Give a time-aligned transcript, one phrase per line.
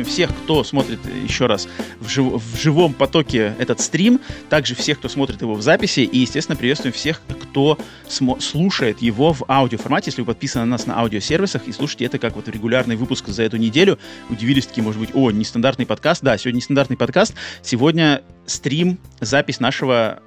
[0.00, 1.68] приветствуем всех, кто смотрит еще раз
[2.00, 6.18] в, жив в живом потоке этот стрим, также всех, кто смотрит его в записи, и,
[6.18, 7.78] естественно, приветствуем всех, кто
[8.08, 12.36] слушает его в аудиоформате, если вы подписаны на нас на аудиосервисах и слушаете это как
[12.36, 13.98] вот регулярный выпуск за эту неделю.
[14.28, 16.22] Удивились такие, может быть, о, нестандартный подкаст.
[16.22, 17.34] Да, сегодня нестандартный подкаст.
[17.62, 20.20] Сегодня стрим, запись нашего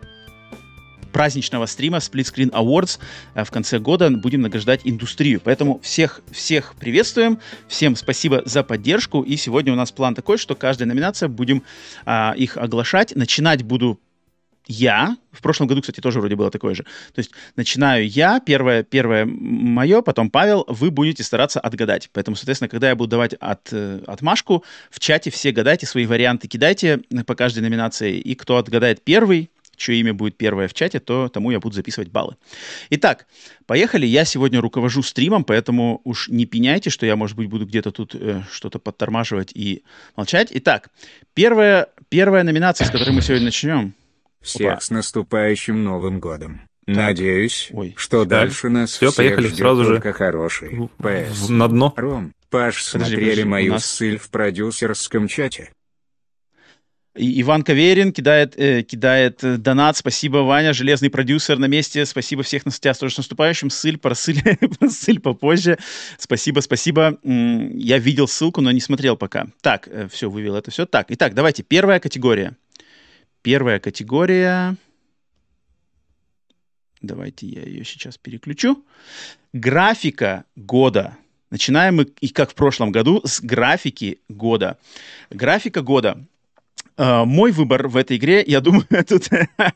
[1.14, 3.00] праздничного стрима Split Screen Awards
[3.36, 5.40] э, в конце года будем награждать индустрию.
[5.42, 9.22] Поэтому всех, всех приветствуем, всем спасибо за поддержку.
[9.22, 11.64] И сегодня у нас план такой, что каждая номинация будем
[12.06, 13.16] а, их оглашать.
[13.16, 14.00] Начинать буду
[14.66, 16.84] я, в прошлом году, кстати, тоже вроде было такое же.
[16.84, 22.10] То есть начинаю я, первое, первое мое, потом Павел, вы будете стараться отгадать.
[22.14, 26.48] Поэтому, соответственно, когда я буду давать от, э, отмашку, в чате все гадайте, свои варианты
[26.48, 28.18] кидайте по каждой номинации.
[28.18, 29.50] И кто отгадает первый,
[29.84, 32.36] чье имя будет первое в чате, то тому я буду записывать баллы.
[32.90, 33.28] Итак,
[33.66, 34.06] поехали.
[34.06, 38.16] Я сегодня руковожу стримом, поэтому уж не пеняйте, что я, может быть, буду где-то тут
[38.16, 39.84] э, что-то подтормаживать и
[40.16, 40.50] молчать.
[40.52, 40.90] Итак,
[41.34, 43.94] первая, первая номинация, с которой мы сегодня начнем.
[44.42, 44.82] Всех Опа.
[44.82, 46.62] с наступающим Новым годом.
[46.86, 46.96] Так.
[46.96, 47.94] Надеюсь, Ой.
[47.98, 48.42] что да.
[48.42, 50.14] дальше нас Все, всех поехали ждет сразу только же.
[50.14, 50.90] хороший.
[50.98, 51.48] ПС.
[51.48, 51.94] На дно.
[51.96, 53.86] Ром, Паш, подожди, смотрели подожди, мою нас...
[53.86, 55.72] ссыль в продюсерском чате?
[57.16, 59.98] Иван Каверин кидает, э, кидает э, донат.
[59.98, 62.06] Спасибо, Ваня, железный продюсер на месте.
[62.08, 63.70] Спасибо всех на сетях тоже с наступающим.
[63.70, 64.42] Ссыль, просыль,
[64.80, 65.78] просыль попозже.
[66.18, 67.20] Спасибо, спасибо.
[67.24, 69.48] Я видел ссылку, но не смотрел пока.
[69.62, 70.88] Так, э, все, вывел это все.
[70.88, 71.62] Так, итак, давайте.
[71.62, 72.58] Первая категория.
[73.44, 74.76] Первая категория.
[77.02, 78.84] Давайте я ее сейчас переключу.
[79.52, 81.16] Графика года.
[81.52, 84.80] Начинаем мы, и как в прошлом году, с графики года.
[85.30, 86.26] Графика года
[86.96, 89.24] Uh, мой выбор в этой игре, я думаю, тут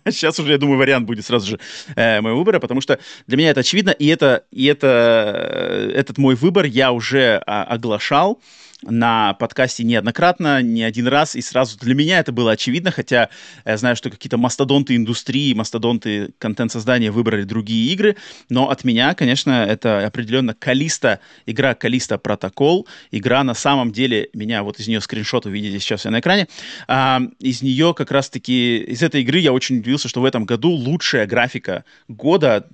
[0.06, 1.60] сейчас уже, я думаю, вариант будет сразу же
[1.96, 6.36] uh, моего выбора, потому что для меня это очевидно, и это, и это, этот мой
[6.36, 8.40] выбор я уже uh, оглашал
[8.84, 13.30] на подкасте неоднократно, не один раз, и сразу для меня это было очевидно, хотя
[13.66, 18.18] я знаю, что какие-то мастодонты индустрии, мастодонты контент-создания выбрали другие игры,
[18.50, 24.62] но от меня, конечно, это определенно Калиста, игра Калиста Протокол, игра на самом деле, меня
[24.62, 26.48] вот из нее скриншот вы видите сейчас на экране,
[26.88, 30.70] а, из нее как раз-таки, из этой игры я очень удивился, что в этом году
[30.70, 32.68] лучшая графика года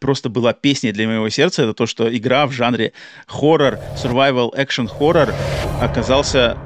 [0.00, 2.92] просто была песней для моего сердца, это то, что игра в жанре
[3.26, 5.34] хоррор, survival action хоррор
[5.80, 6.56] оказался...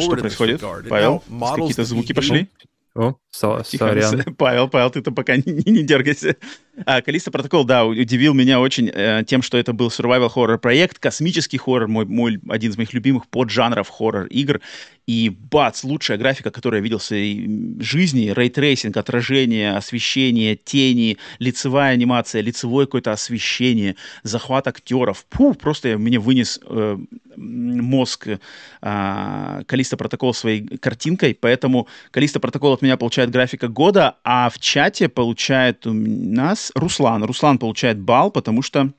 [0.00, 0.60] Что происходит?
[0.90, 1.22] Павел,
[1.62, 2.50] какие-то звуки пошли?
[2.94, 4.34] О, сорян.
[4.38, 6.36] Павел, Павел, ты-то пока не, не дергайся.
[6.84, 10.98] А, Калиста Протокол, да, удивил меня очень э, тем, что это был survival horror проект,
[10.98, 14.60] космический хоррор, мой, мой один из моих любимых поджанров хоррор игр.
[15.06, 17.48] И бац, лучшая графика, которую я видел в своей
[17.80, 25.24] жизни, ray tracing, отражение, освещение, тени, лицевая анимация, лицевое какое-то освещение, захват актеров.
[25.30, 26.98] Фу, просто меня вынес э,
[27.36, 34.48] мозг э, Callisto Protocol своей картинкой, поэтому Callisto Protocol от меня получает графика года, а
[34.50, 37.24] в чате получает у нас Руслан.
[37.24, 38.92] Руслан получает балл, потому что,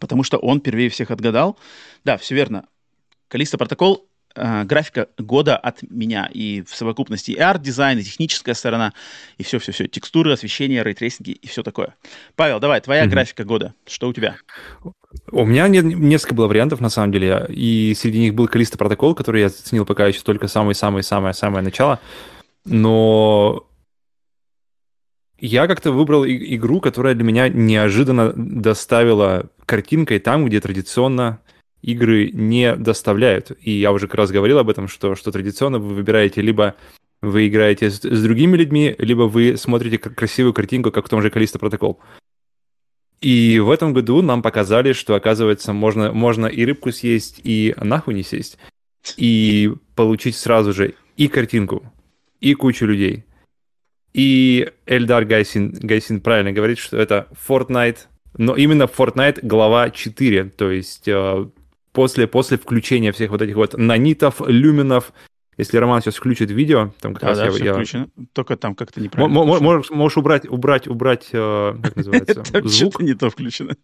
[0.00, 1.58] потому что он первее всех отгадал.
[2.04, 2.66] Да, все верно.
[3.28, 4.06] Callisto Protocol
[4.36, 6.28] э, графика года от меня.
[6.32, 8.92] И в совокупности и арт-дизайн, и техническая сторона,
[9.38, 9.88] и все-все-все.
[9.88, 11.94] Текстуры, освещение, рейтрейсинги и все такое.
[12.36, 13.08] Павел, давай, твоя mm-hmm.
[13.08, 13.74] графика года.
[13.86, 14.36] Что у тебя?
[15.30, 17.46] У меня не, несколько было вариантов, на самом деле.
[17.48, 22.00] И среди них был Callisto Protocol, который я оценил пока еще только самое-самое-самое-самое начало.
[22.64, 23.66] Но
[25.38, 31.40] я как-то выбрал игру, которая для меня неожиданно доставила картинкой там, где традиционно
[31.82, 33.52] игры не доставляют.
[33.60, 36.76] И я уже как раз говорил об этом, что, что традиционно вы выбираете либо
[37.20, 41.30] вы играете с, с другими людьми, либо вы смотрите красивую картинку, как в том же
[41.30, 42.00] Калиста Протокол.
[43.20, 48.14] И в этом году нам показали, что, оказывается, можно, можно и рыбку съесть, и нахуй
[48.14, 48.58] не сесть.
[49.16, 51.90] И получить сразу же и картинку,
[52.44, 53.24] и кучу людей.
[54.12, 57.98] И Эльдар Гайсин, Гайсин правильно говорит, что это Fortnite,
[58.36, 61.46] но именно Fortnite глава 4, то есть э,
[61.92, 65.12] после, после включения всех вот этих вот нанитов, люминов,
[65.56, 67.50] если Роман сейчас включит видео, там как да, раз да, я...
[67.50, 67.72] Все я...
[67.72, 68.08] включено.
[68.34, 69.40] Только там как-то неправильно.
[69.40, 73.00] М- можешь, можешь убрать, убрать, убрать, э, как называется, звук.
[73.00, 73.74] не то включено.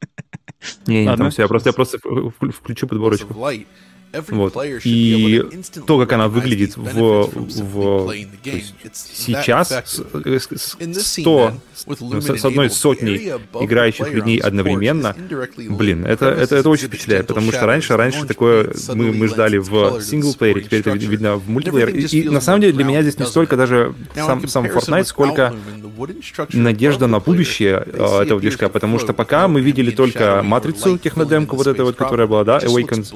[0.87, 3.33] Не, не, там все, я просто, я просто включу подборочку.
[4.29, 4.57] Вот.
[4.85, 5.43] И
[5.87, 8.15] то, как она выглядит в, в
[8.93, 10.77] сейчас, с, с,
[11.13, 15.15] 100, с одной сотней играющих людей одновременно,
[15.57, 20.01] блин, это, это, это очень впечатляет, потому что раньше, раньше такое мы, мы ждали в
[20.01, 22.01] синглплеере, теперь это видно в мультиплеере.
[22.01, 25.55] И, и на самом деле для меня здесь не столько даже сам, сам Fortnite, сколько
[26.53, 31.67] надежда на будущее э, этого движка, потому что пока мы видели только матрицу технодемку, вот
[31.67, 33.15] эту вот, которая была, да, Awakens,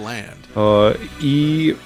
[0.54, 0.83] э, Э,
[1.20, 1.76] и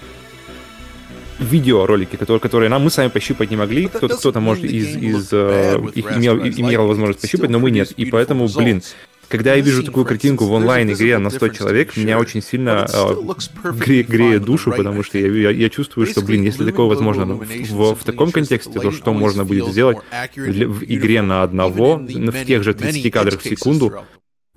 [1.38, 3.86] видеоролики, которые, которые нам мы сами пощупать не могли.
[3.86, 7.92] Кто-то, кто-то может из, из э, их имел, имел возможность пощупать, но мы нет.
[7.92, 8.82] И поэтому, блин,
[9.28, 14.02] когда я вижу такую картинку в онлайн-игре на 100 человек, меня очень сильно э, гре,
[14.02, 17.94] греет душу, потому что я, я, я чувствую, что, блин, если такое возможно в, в,
[17.94, 19.98] в таком контексте, то что можно будет сделать
[20.34, 23.92] в игре на одного, в тех же 30 кадрах в секунду,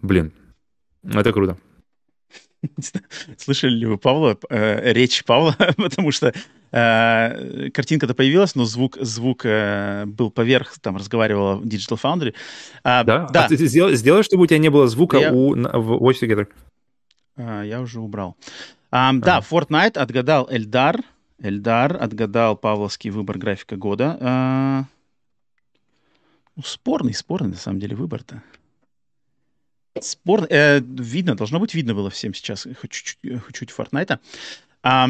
[0.01, 0.31] блин,
[1.03, 1.57] это круто.
[3.37, 6.33] Слышали ли вы Павла, э, речь Павла, потому что
[6.71, 12.33] э, картинка-то появилась, но звук, звук э, был поверх, там разговаривала Digital Foundry.
[12.83, 13.27] А, да?
[13.31, 13.45] да.
[13.45, 15.33] А ты сделай, сделай, чтобы у тебя не было звука я...
[15.33, 16.47] у, в Watch Together.
[17.35, 18.37] А, я уже убрал.
[18.91, 19.13] А, а.
[19.13, 21.01] Да, Fortnite отгадал Эльдар.
[21.39, 24.17] Эльдар отгадал павловский выбор графика года.
[24.21, 24.83] А,
[26.55, 28.43] ну, спорный, спорный, на самом деле, выбор-то.
[29.99, 30.47] Спорно.
[30.49, 34.19] Э, видно, должно быть видно было всем сейчас, хоть чуть-чуть, хоть чуть Фортнайта.
[34.83, 35.09] А,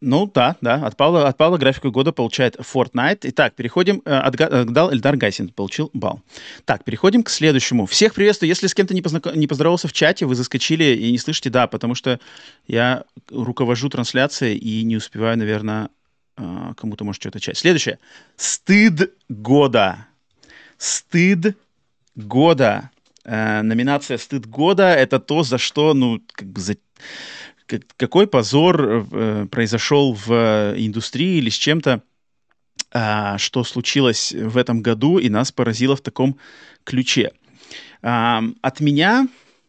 [0.00, 3.20] ну да, да, от Павла, от Павла графику года получает Fortnite.
[3.24, 6.22] Итак, переходим, э, отгадал Эльдар Гайсин, получил балл.
[6.64, 7.84] Так, переходим к следующему.
[7.84, 8.48] Всех приветствую.
[8.48, 9.34] Если с кем-то не, познак...
[9.34, 12.18] не поздоровался в чате, вы заскочили и не слышите, да, потому что
[12.66, 15.90] я руковожу трансляцией и не успеваю, наверное,
[16.38, 17.58] э, кому-то может что-то чать.
[17.58, 17.98] Следующее.
[18.36, 20.06] Стыд года.
[20.78, 21.58] Стыд
[22.14, 22.90] года.
[23.30, 26.74] Э, номинация «Стыд года»— это то, за что, ну, как бы за...
[27.96, 32.02] какой позор э, произошел в индустрии или с чем-то,
[32.92, 36.38] э, что случилось в этом году и нас поразило в таком
[36.82, 37.30] ключе.
[38.02, 39.28] Э, от меня...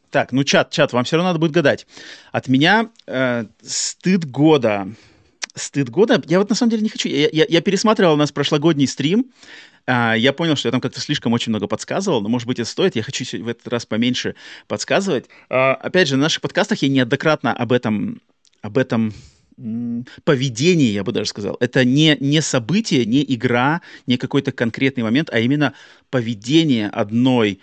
[0.09, 1.85] Так, ну чат, чат, вам все равно надо будет гадать.
[2.31, 4.87] От меня э, «Стыд года»
[5.53, 6.21] стыд года.
[6.27, 7.09] Я вот на самом деле не хочу.
[7.09, 9.31] Я, я, я пересматривал у нас прошлогодний стрим,
[9.85, 12.69] а, я понял, что я там как-то слишком очень много подсказывал, но, может быть, это
[12.69, 12.95] стоит.
[12.95, 14.35] Я хочу в этот раз поменьше
[14.67, 15.25] подсказывать.
[15.49, 18.21] А, опять же, на наших подкастах я неоднократно об этом,
[18.61, 19.13] об этом
[20.23, 21.57] поведении, я бы даже сказал.
[21.59, 25.73] Это не, не событие, не игра, не какой-то конкретный момент, а именно
[26.09, 27.59] поведение одной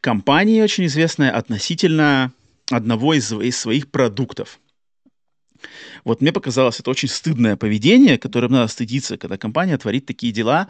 [0.00, 2.32] компании, очень известной, относительно
[2.70, 4.60] одного из, из своих продуктов.
[6.04, 10.68] Вот мне показалось, это очень стыдное поведение, которым надо стыдиться, когда компания творит такие дела,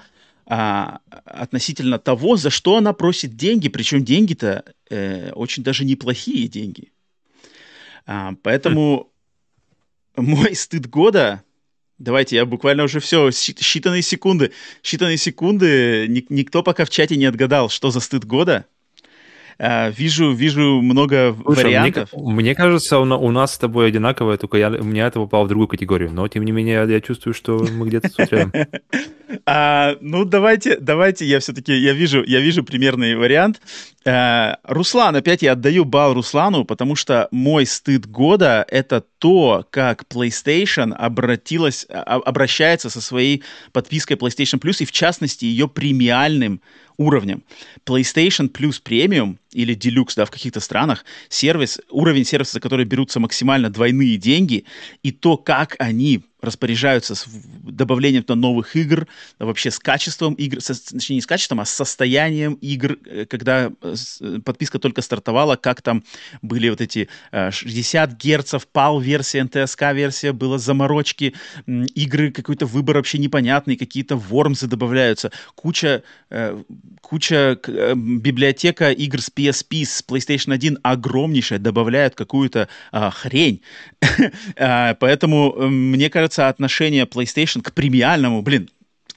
[0.50, 6.90] а, относительно того, за что она просит деньги, причем деньги-то э, очень даже неплохие деньги.
[8.06, 9.12] А, поэтому
[10.16, 11.42] мой стыд года,
[11.98, 14.52] давайте я буквально уже все, считанные секунды,
[14.82, 18.64] считанные секунды, никто пока в чате не отгадал, что за стыд года.
[19.60, 22.10] Uh, вижу, вижу много Слушай, вариантов.
[22.12, 25.46] Мне, мне кажется, у, у нас с тобой одинаковое, только я, у меня это попало
[25.46, 26.12] в другую категорию.
[26.12, 28.52] Но, тем не менее, я, я чувствую, что мы где-то тут рядом.
[29.44, 33.60] А, ну, давайте, давайте я все-таки, я вижу, я вижу примерный вариант.
[34.06, 40.04] А, Руслан, опять я отдаю бал Руслану, потому что мой стыд года— это то, как
[40.08, 46.62] PlayStation обратилась, а, обращается со своей подпиской PlayStation Plus, и в частности ее премиальным
[46.98, 47.42] уровнем.
[47.86, 53.20] PlayStation Plus Premium или Deluxe, да, в каких-то странах, сервис, уровень сервиса, за который берутся
[53.20, 54.64] максимально двойные деньги,
[55.02, 59.06] и то, как они распоряжаются с добавлением то новых игр,
[59.38, 63.72] вообще с качеством игр, со, точнее не с качеством, а с состоянием игр, э, когда
[63.82, 66.04] э, э, подписка только стартовала, как там
[66.42, 71.34] были вот эти 60 герцов, PAL-версия, NTSK-версия, было заморочки,
[71.66, 76.02] игры, какой-то выбор вообще непонятный, какие-то вормсы добавляются, куча,
[77.00, 77.58] куча
[77.94, 83.62] библиотека игр с PSP, с PlayStation 1 огромнейшая, добавляют какую-то хрень.
[84.56, 88.70] Поэтому, мне кажется, кажется, отношение PlayStation к премиальному, блин,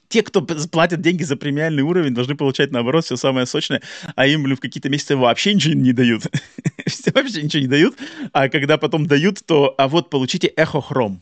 [0.07, 3.81] те, кто платят деньги за премиальный уровень, должны получать, наоборот, все самое сочное,
[4.15, 6.23] а им блин, в какие-то месяцы вообще ничего не дают.
[7.13, 7.95] вообще ничего не дают.
[8.33, 11.19] А когда потом дают, то, а вот получите Chrome.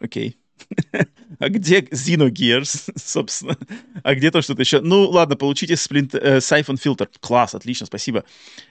[0.00, 0.36] Окей.
[1.38, 3.56] а где Xenogears, собственно?
[4.02, 4.80] А где то что-то еще?
[4.80, 7.08] Ну, ладно, получите Splint, э, Siphon Filter.
[7.20, 8.24] Класс, отлично, спасибо.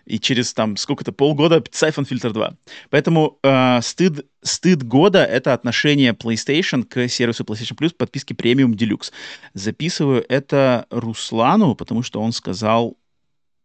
[0.06, 2.56] И через там сколько-то полгода Siphon Filter 2.
[2.90, 9.12] Поэтому э, стыд, стыд года— это отношение PlayStation к сервису PlayStation Plus подписки Premium Deluxe.
[9.54, 12.98] Записываю это Руслану, потому что он сказал,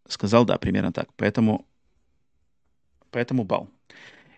[0.09, 1.09] сказал, да, примерно так.
[1.17, 1.67] Поэтому,
[3.11, 3.69] поэтому бал.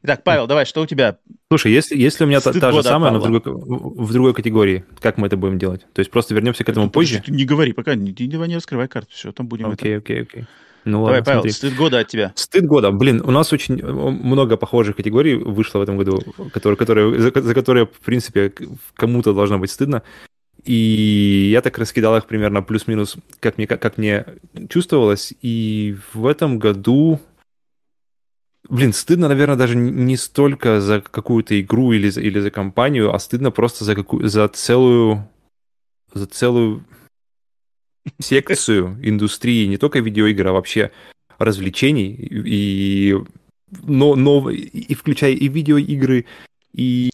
[0.03, 1.19] Итак, Павел, давай, что у тебя?
[1.51, 4.85] Слушай, если, если у меня та, та же самая, но в другой, в другой категории,
[5.01, 5.87] как мы это будем делать?
[5.93, 7.23] То есть просто вернемся к этому это, позже?
[7.25, 10.47] Ты не говори пока, не, давай не раскрывай карту, все, там будем Окей, окей, окей.
[10.87, 11.53] Ну, Давай, ладно, Павел, смотри.
[11.53, 12.33] стыд года от тебя.
[12.37, 12.91] Стыд года.
[12.91, 16.23] Блин, у нас очень много похожих категорий вышло в этом году,
[16.55, 18.51] которые, которые, за, за которые, в принципе,
[18.95, 20.03] кому-то должно быть стыдно.
[20.65, 24.25] И я так раскидал их примерно плюс-минус, как мне, как, как мне
[24.69, 25.35] чувствовалось.
[25.43, 27.21] И в этом году
[28.71, 33.51] блин, стыдно, наверное, даже не столько за какую-то игру или, или за компанию, а стыдно
[33.51, 35.29] просто за, какую, за целую
[36.13, 36.85] за целую
[38.21, 40.91] секцию индустрии, не только видеоигр, а вообще
[41.39, 43.17] развлечений, и,
[43.83, 46.27] но, но, и включая и видеоигры,
[46.73, 47.11] и,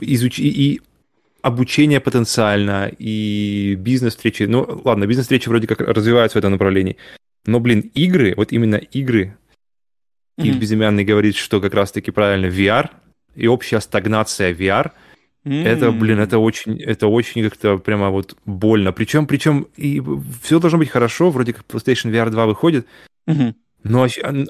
[0.00, 0.80] изуч, и
[1.42, 4.44] обучение потенциально, и бизнес-встречи.
[4.44, 6.96] Ну, ладно, бизнес-встречи вроде как развиваются в этом направлении.
[7.46, 9.36] Но, блин, игры, вот именно игры,
[10.40, 10.48] mm-hmm.
[10.48, 12.90] и Безымянный говорит, что как раз-таки правильно VR,
[13.34, 14.92] и общая стагнация VR—
[15.44, 15.64] Mm.
[15.64, 18.92] Это, блин, это очень, это очень как-то прямо вот больно.
[18.92, 20.02] Причем, причем и
[20.42, 22.86] все должно быть хорошо, вроде как PlayStation VR 2 выходит,
[23.26, 23.54] mm-hmm.
[23.84, 24.06] но,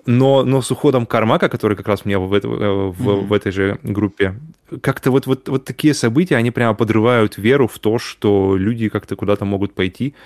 [0.07, 3.27] но, но с уходом Кармака, который как раз у меня в, это, в, mm-hmm.
[3.27, 4.35] в этой же группе,
[4.83, 9.15] как-то вот, вот, вот такие события, они прямо подрывают веру в то, что люди как-то
[9.15, 10.17] куда-то могут пойти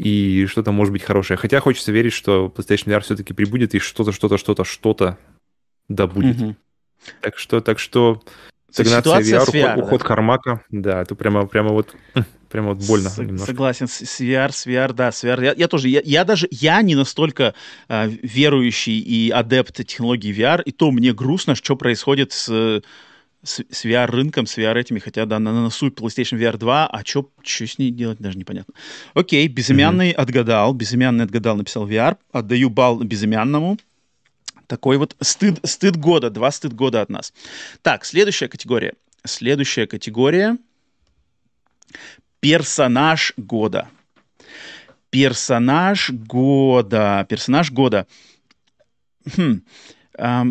[0.00, 1.36] и что-то может быть хорошее.
[1.36, 5.18] Хотя хочется верить, что PlayStation VR все-таки прибудет и что-то, что-то, что-то, что-то
[5.88, 6.36] да будет.
[6.36, 6.54] Mm-hmm.
[7.20, 8.22] Так что, так что
[8.70, 9.74] Стагнация VR, VR, уход, да.
[9.76, 11.94] уход Кармака, да, это прямо, прямо вот,
[12.48, 13.10] прямо вот больно.
[13.10, 15.44] С, согласен, с, с VR, с VR, да, с VR.
[15.44, 17.54] Я, я тоже, я, я даже, я не настолько
[17.88, 22.82] э, верующий и адепт технологии VR, и то мне грустно, что происходит с,
[23.42, 27.04] с, с VR-рынком, с VR этими, хотя, да, на, на носу PlayStation VR 2, а
[27.04, 28.74] что с ней делать, даже непонятно.
[29.14, 30.14] Окей, Безымянный mm-hmm.
[30.14, 33.78] отгадал, Безымянный отгадал, написал VR, отдаю балл Безымянному,
[34.66, 37.32] такой вот стыд, стыд года, два стыд года от нас.
[37.82, 38.94] Так, следующая категория.
[39.24, 40.56] Следующая категория.
[42.40, 43.88] Персонаж года.
[45.10, 47.26] Персонаж года.
[47.28, 48.06] Персонаж года.
[49.36, 49.62] Хм.
[50.22, 50.44] А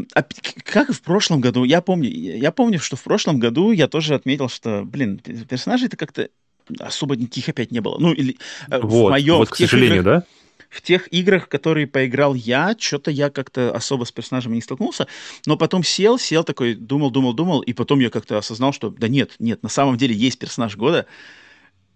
[0.66, 4.50] как в прошлом году, я помню, я помню, что в прошлом году я тоже отметил,
[4.50, 6.30] что, блин, персонажей это как-то
[6.80, 7.98] особо никаких опять не было.
[8.00, 8.38] Ну, или
[8.70, 9.38] э, вот, в моем...
[9.38, 10.28] Вот, к сожалению, играх, да?
[10.70, 15.08] в тех играх, которые поиграл я, что-то я как-то особо с персонажами не столкнулся,
[15.46, 19.08] но потом сел, сел такой, думал, думал, думал, и потом я как-то осознал, что да
[19.08, 21.08] нет, нет, на самом деле есть персонаж года,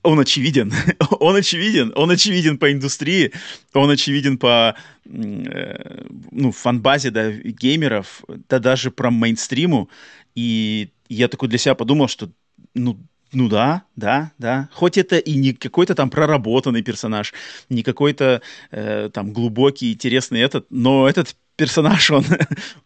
[0.03, 0.73] он очевиден,
[1.19, 3.31] он очевиден, он очевиден по индустрии,
[3.73, 9.89] он очевиден по э, ну, фанбазе да, геймеров, да даже про мейнстриму,
[10.35, 12.29] и я такой для себя подумал, что
[12.75, 12.97] ну
[13.31, 14.69] ну да, да, да.
[14.71, 17.33] Хоть это и не какой-то там проработанный персонаж,
[17.67, 22.25] не какой-то э, там глубокий, интересный этот, но этот персонаж, он...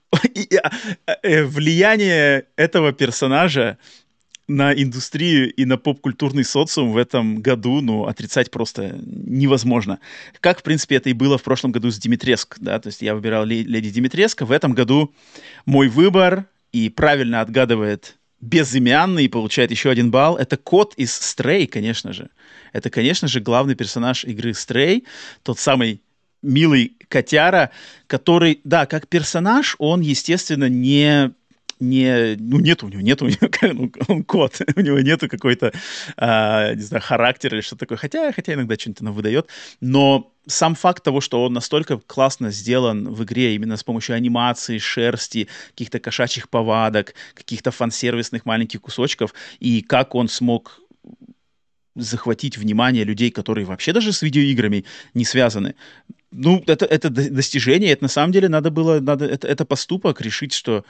[0.09, 3.77] А, э, влияние этого персонажа
[4.47, 9.99] на индустрию и на поп-культурный социум в этом году, ну, отрицать просто невозможно.
[10.39, 13.13] Как, в принципе, это и было в прошлом году с Димитреск, да, то есть я
[13.13, 14.45] выбирал Леди Димитреска.
[14.45, 15.13] В этом году
[15.65, 20.37] мой выбор и правильно отгадывает безымянный и получает еще один балл.
[20.37, 22.29] Это кот из Stray, конечно же.
[22.71, 25.03] Это, конечно же, главный персонаж игры Stray,
[25.43, 26.01] тот самый
[26.41, 27.71] милый котяра,
[28.05, 31.31] который, да, как персонаж, он, естественно, не
[31.79, 35.73] не, ну, нет у него, нет у него, ну, он кот, у него нету какой-то,
[36.17, 39.47] а, не знаю, характера или что такое, хотя, хотя иногда что-нибудь она выдает,
[39.81, 44.77] но сам факт того, что он настолько классно сделан в игре именно с помощью анимации,
[44.77, 50.79] шерсти, каких-то кошачьих повадок, каких-то фан-сервисных маленьких кусочков, и как он смог
[51.95, 55.75] захватить внимание людей, которые вообще даже с видеоиграми не связаны.
[56.31, 60.53] Ну, это, это достижение, это на самом деле надо было, надо, это, это поступок решить,
[60.53, 60.85] что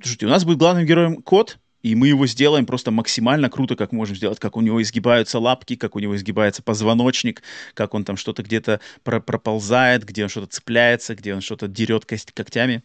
[0.00, 3.92] Слушайте, у нас будет главным героем кот, и мы его сделаем просто максимально круто, как
[3.92, 7.42] можем сделать, как у него изгибаются лапки, как у него изгибается позвоночник,
[7.74, 12.04] как он там что-то где-то про проползает, где он что-то цепляется, где он что-то дерет
[12.04, 12.82] кость когтями.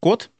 [0.00, 0.30] Кот,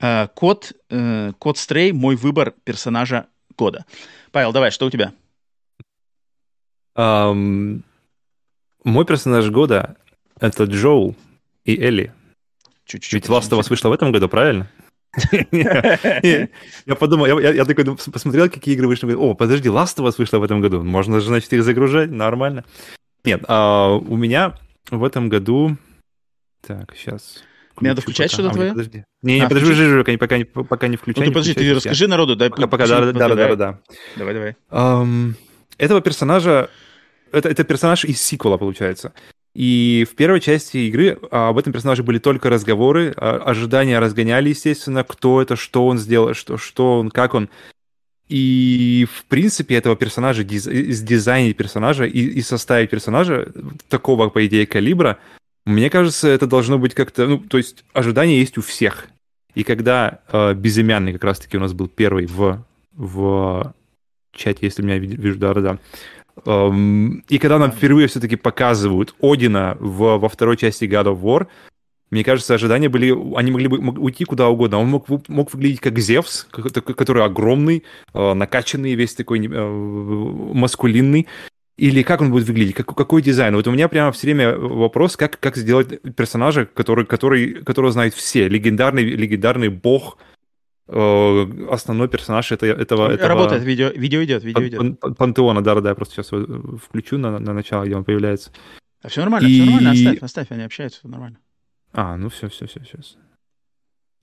[0.00, 3.26] э, кот, э, кот Стрей, мой выбор персонажа
[3.56, 3.84] года.
[4.30, 5.12] Павел, давай, что у тебя?
[6.96, 7.82] Um,
[8.84, 9.96] мой персонаж года
[10.40, 11.16] это Джоул
[11.64, 12.12] и Элли.
[12.84, 13.12] Чуть-чуть.
[13.12, 14.68] Ведь Last of Us вышла в этом году, правильно?
[16.86, 19.12] Я подумал, я такой посмотрел, какие игры вышли.
[19.12, 20.82] О, подожди, Last of Us вышла в этом году.
[20.82, 22.64] Можно же, значит, их загружать, нормально.
[23.24, 24.54] Нет, а, у меня
[24.90, 25.76] в этом году...
[26.66, 27.42] Так, сейчас...
[27.80, 28.70] Мне надо включать что-то а, твое?
[28.70, 29.04] Подожди.
[29.22, 31.24] Не, не, а, подожди, подожди, пока, пока, не, пока не включай.
[31.24, 32.50] Ну ты подожди, ты расскажи народу, дай.
[32.50, 33.80] Пока, пока, да, да, да, да,
[34.16, 35.36] Давай, давай.
[35.78, 36.70] Этого персонажа,
[37.32, 39.12] это, это персонаж из сиквела, получается.
[39.54, 44.48] И в первой части игры а, об этом персонаже были только разговоры, а, ожидания разгоняли,
[44.48, 47.50] естественно, кто это, что он сделал, что, что он, как он.
[48.28, 53.52] И, в принципе, этого персонажа, диз, дизайнить персонажа и, и составить персонажа
[53.90, 55.18] такого, по идее, калибра,
[55.66, 57.26] мне кажется, это должно быть как-то...
[57.26, 59.08] Ну, то есть ожидания есть у всех.
[59.54, 63.74] И когда э, безымянный как раз-таки у нас был первый в, в
[64.32, 65.78] чате, если меня вижу, да-да-да,
[66.46, 71.46] и когда нам впервые все-таки показывают Одина в, во второй части God of War,
[72.12, 74.78] Мне кажется, ожидания были, они могли бы уйти куда угодно.
[74.78, 79.68] Он мог, мог выглядеть как Зевс, который огромный, э, накачанный, весь такой э,
[80.54, 81.26] маскулинный.
[81.78, 83.56] Или как он будет выглядеть, как, какой дизайн?
[83.56, 88.12] Вот у меня прямо все время вопрос, как, как сделать персонажа, который, который, которого знают
[88.12, 88.46] все.
[88.46, 90.18] Легендарный, легендарный бог,
[90.92, 92.70] основной персонаж этого...
[92.72, 95.00] этого Работает, видео, видео идет, видео идет.
[95.00, 98.52] Пан, пантеона, да-да-да, я просто сейчас включу на, на начало, где он появляется.
[99.02, 99.60] А все нормально, И...
[99.60, 101.38] все нормально, оставь, оставь, они общаются, все нормально.
[101.92, 103.16] А, ну все, все, все, сейчас.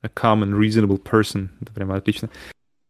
[0.02, 1.50] A common, reasonable person.
[1.60, 2.30] Это прямо отлично.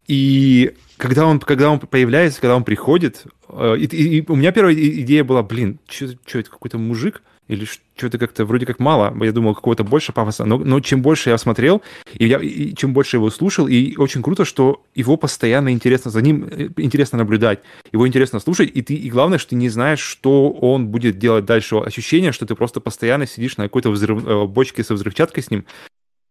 [0.08, 3.30] И когда он, когда он появляется, когда он приходит, э,
[3.78, 7.22] и, и, и у меня первая идея была, блин, что это какой-то мужик?
[7.50, 7.66] Или
[7.98, 9.12] что-то как-то вроде как мало.
[9.24, 10.46] Я думал, какого-то больше пафоса.
[10.46, 11.82] Но, но чем больше я смотрел,
[12.14, 16.22] и, я, и чем больше его слушал, и очень круто, что его постоянно интересно, за
[16.22, 17.60] ним э, интересно наблюдать,
[17.92, 21.46] его интересно слушать, и ты, и главное, что ты не знаешь, что он будет делать
[21.46, 21.78] дальше.
[21.78, 25.66] Ощущение, что ты просто постоянно сидишь на какой-то взрыв, э, бочке со взрывчаткой с ним,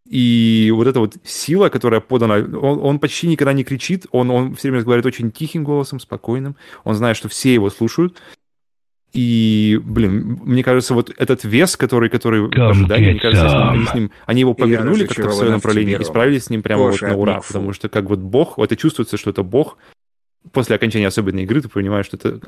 [0.09, 4.55] и вот эта вот сила, которая подана, он, он почти никогда не кричит, он, он
[4.55, 8.17] все время говорит очень тихим голосом, спокойным, он знает, что все его слушают,
[9.12, 13.95] и, блин, мне кажется, вот этот вес, который, который в ожидании, мне кажется, они, с
[13.95, 17.17] ним, они его повернули как-то в свое направление и справились с ним прямо вот на
[17.17, 17.41] ура.
[17.41, 19.79] Потому что как вот бог, вот это чувствуется, что это бог.
[20.52, 22.40] После окончания особенной игры ты понимаешь, что это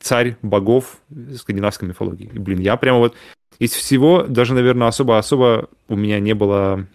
[0.00, 1.00] царь богов
[1.36, 2.30] скандинавской мифологии.
[2.32, 3.14] И, блин, я прямо вот
[3.58, 6.86] из всего, даже, наверное, особо-особо у меня не было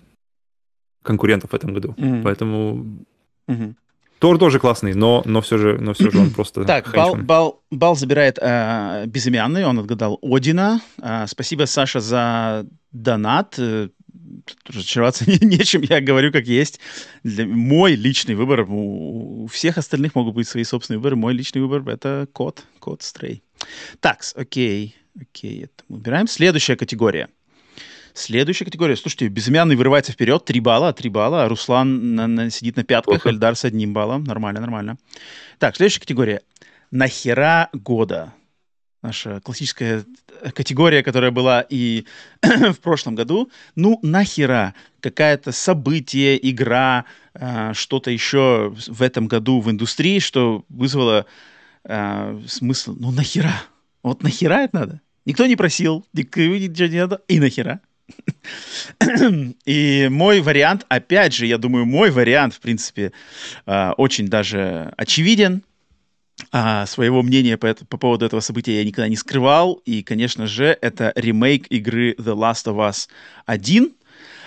[1.04, 1.96] конкурентов в этом году.
[1.98, 2.24] Mm-hmm.
[2.24, 3.06] Поэтому
[3.48, 3.76] mm-hmm.
[4.20, 6.66] Тор тоже классный, но, но, все же, но все же он просто...
[6.66, 10.82] Так, бал, бал, бал забирает э, безымянный, он отгадал Одина.
[11.02, 13.60] Э, спасибо, Саша, за донат.
[14.66, 16.80] Разочароваться не, нечем, я говорю как есть.
[17.24, 21.62] Для, мой личный выбор, у, у всех остальных могут быть свои собственные выборы, мой личный
[21.62, 23.44] выбор— это кот, кот Стрей.
[24.00, 26.28] Так, окей, окей, это мы убираем.
[26.28, 27.30] Следующая категория.
[28.14, 28.96] Следующая категория.
[28.96, 31.44] Слушайте, безымянный вырывается вперед, 3 балла, 3 балла.
[31.44, 33.30] А Руслан на, на, сидит на пятках, Плохо.
[33.30, 34.24] Эльдар с одним баллом.
[34.24, 34.98] Нормально, нормально.
[35.60, 36.42] Так, следующая категория.
[36.90, 38.34] Нахера года?
[39.02, 40.04] Наша классическая
[40.54, 42.06] категория, которая была и
[42.42, 43.52] в прошлом году.
[43.76, 51.26] Ну, нахера какая-то событие, игра, э, что-то еще в этом году в индустрии, что вызвало
[51.84, 52.96] э, смысл.
[53.00, 53.54] Ну, нахера?
[54.04, 55.02] Вот нахера это надо?
[55.26, 57.82] Никто не просил, никто не надо, и нахера?
[59.66, 63.12] И мой вариант, опять же, я думаю, мой вариант, в принципе,
[63.66, 65.64] а, очень даже очевиден.
[66.52, 69.82] А своего мнения по, по поводу этого события я никогда не скрывал.
[69.86, 73.08] И, конечно же, это ремейк игры The Last of Us
[73.46, 73.94] 1.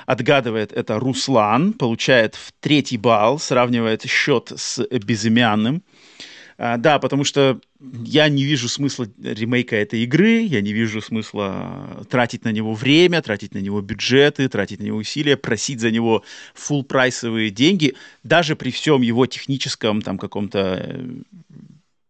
[0.07, 5.83] Отгадывает это Руслан, получает в третий балл, сравнивает счет с безымянным.
[6.63, 7.59] А, да, потому что
[8.05, 13.23] я не вижу смысла ремейка этой игры, я не вижу смысла тратить на него время,
[13.23, 16.23] тратить на него бюджеты, тратить на него усилия, просить за него
[16.55, 21.23] full прайсовые деньги, даже при всем его техническом там каком-то э,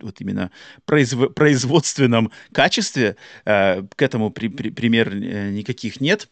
[0.03, 0.51] вот именно
[0.85, 1.33] произв...
[1.35, 4.49] производственном качестве, э, к этому при...
[4.49, 4.71] При...
[4.71, 6.29] пример э, никаких нет.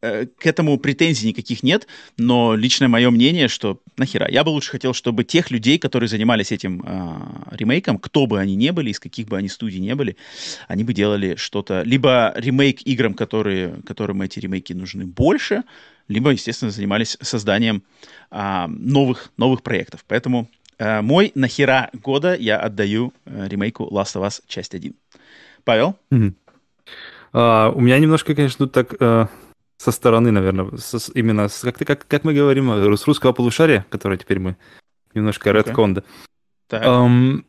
[0.00, 4.30] Э, к этому претензий никаких нет, но личное мое мнение, что нахера.
[4.30, 8.54] Я бы лучше хотел, чтобы тех людей, которые занимались этим э, ремейком, кто бы они
[8.54, 10.16] ни были, из каких бы они студий не были,
[10.68, 15.64] они бы делали что-то, либо ремейк играм, которые, которым эти ремейки нужны больше,
[16.06, 17.82] либо, естественно, занимались созданием
[18.30, 20.04] э, новых, новых проектов.
[20.06, 24.94] Поэтому мой нахера года я отдаю э, ремейку Last of Us часть 1.
[25.64, 25.96] Павел?
[26.10, 26.34] Mm-hmm.
[27.34, 28.92] Uh, у меня немножко, конечно, тут так...
[28.94, 29.28] Uh
[29.78, 34.18] со стороны, наверное, со, именно, с, как, как, как мы говорим, с русского полушария, которое
[34.18, 34.56] теперь мы
[35.14, 36.02] немножко редконда.
[36.68, 36.82] Okay.
[36.82, 37.46] Эм,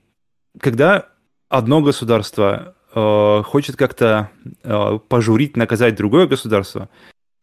[0.60, 1.10] когда
[1.50, 4.30] одно государство э, хочет как-то
[4.64, 6.90] э, пожурить, наказать другое государство,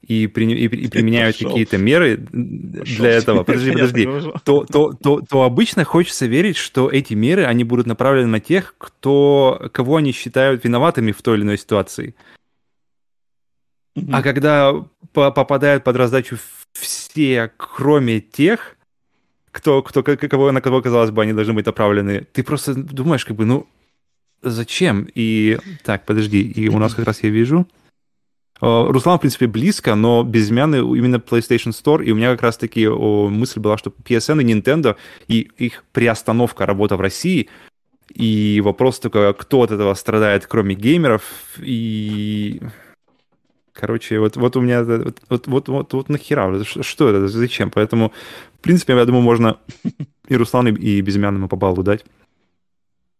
[0.06, 2.96] и, при, и, и применяют какие-то меры Пошел.
[2.96, 4.08] для этого, подожди, подожди,
[4.44, 8.74] то, то, то, то обычно хочется верить, что эти меры, они будут направлены на тех,
[8.78, 12.14] кто, кого они считают виноватыми в той или иной ситуации.
[14.12, 14.72] А когда
[15.12, 16.36] попадают под раздачу
[16.72, 18.76] все, кроме тех,
[19.50, 23.36] кто, кто, кого, на кого, казалось бы, они должны быть направлены, ты просто думаешь, как
[23.36, 23.66] бы, ну,
[24.42, 25.08] зачем?
[25.14, 27.66] И так, подожди, и у нас как раз я вижу.
[28.60, 33.60] Руслан, в принципе, близко, но безымянный именно PlayStation Store, и у меня как раз-таки мысль
[33.60, 34.96] была, что PSN и Nintendo,
[35.28, 37.48] и их приостановка работы в России,
[38.14, 41.22] и вопрос только, кто от этого страдает, кроме геймеров,
[41.58, 42.60] и
[43.78, 47.70] Короче, вот, вот у меня вот, вот, вот, вот, вот нахера, что это, зачем?
[47.70, 48.10] Поэтому,
[48.54, 49.58] в принципе, я думаю, можно
[50.28, 52.04] и Руслану, и Безымянному по баллу дать.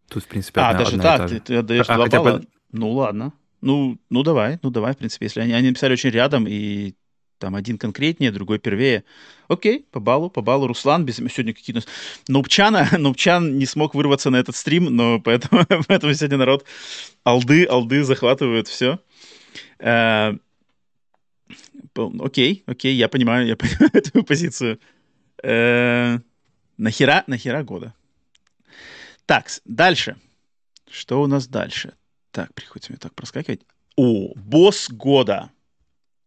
[0.09, 2.39] Тут, в принципе, А, одна, даже одна так, ты, ты отдаешь а, два балла?
[2.39, 2.47] По...
[2.73, 3.33] Ну, ладно.
[3.67, 6.95] Ну, ну давай, ну давай, в принципе, если они, они написали очень рядом, и
[7.39, 9.03] там один конкретнее, другой первее.
[9.49, 10.69] Окей, по баллу, по баллу.
[10.69, 11.83] Руслан, без сегодня какие-то...
[12.29, 16.65] Нубчана, Нубчан не смог вырваться на этот стрим, но поэтому, поэтому сегодня народ
[17.25, 19.01] алды, алды захватывают все.
[19.81, 20.35] Э,
[22.21, 24.79] окей, окей, я понимаю, я понимаю эту позицию.
[25.43, 26.21] Э,
[26.79, 27.95] нахера, нахера года.
[29.27, 30.17] Так, дальше.
[30.89, 31.95] Что у нас дальше?
[32.37, 33.63] Так, приходится мне так проскакивать.
[33.97, 35.51] О, босс года.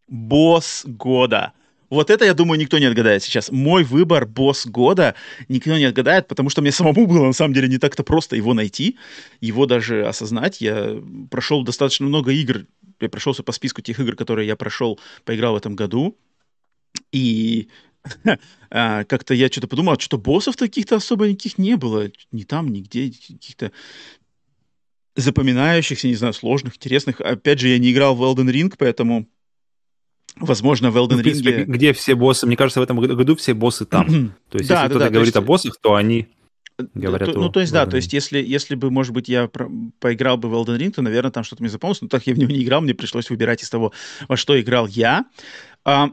[0.08, 1.52] Босс года.
[1.88, 3.52] Вот это, я думаю, никто не отгадает сейчас.
[3.52, 5.14] Мой выбор босс года
[5.46, 8.54] никто не отгадает, потому что мне самому было, на самом деле, не так-то просто его
[8.54, 8.98] найти,
[9.40, 10.60] его даже осознать.
[10.60, 12.66] Я прошел достаточно много игр,
[12.98, 16.18] я прошелся по списку тех игр, которые я прошел, поиграл в этом году,
[17.12, 17.68] и
[18.70, 23.10] а, как-то я что-то подумал, что боссов таких-то особо никаких не было, ни там, нигде,
[23.10, 23.70] каких-то
[25.20, 27.20] запоминающихся, не знаю, сложных, интересных.
[27.20, 29.26] Опять же, я не играл в Elden Ring, поэтому,
[30.36, 31.64] возможно, в Elden ну, в принципе, Ring...
[31.64, 32.46] Где все боссы?
[32.46, 34.06] Мне кажется, в этом году все боссы там.
[34.50, 35.36] то есть, да, если да, кто-то да, говорит есть...
[35.36, 36.28] о боссах, то они
[36.78, 37.42] э, говорят то, о...
[37.42, 39.70] Ну, то есть, да, то есть, если, если бы, может быть, я про...
[39.98, 42.38] поиграл бы в Elden Ring, то, наверное, там что-то мне запомнилось, но так я в
[42.38, 43.92] него не играл, мне пришлось выбирать из того,
[44.28, 45.26] во что играл я.
[45.84, 46.10] А,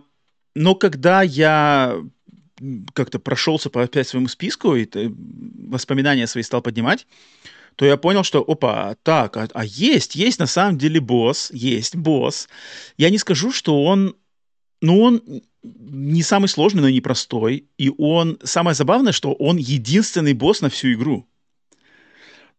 [0.56, 1.98] но когда я
[2.94, 4.88] как-то прошелся по опять своему списку и
[5.70, 7.08] воспоминания свои стал поднимать,
[7.78, 11.96] то я понял, что, опа, так, а, а есть, есть на самом деле босс, есть
[11.96, 12.50] босс.
[12.98, 14.16] Я не скажу, что он,
[14.82, 15.22] ну, он
[15.62, 17.68] не самый сложный, но и непростой.
[17.78, 21.28] И он, самое забавное, что он единственный босс на всю игру.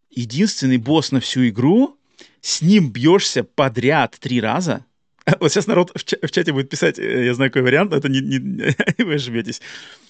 [0.09, 1.98] Единственный босс на всю игру,
[2.40, 4.85] с ним бьешься подряд три раза.
[5.40, 7.96] Вот сейчас народ в, ча- в чате будет писать, э, я знаю, какой вариант, но
[7.96, 9.61] это не, не вы ошибетесь.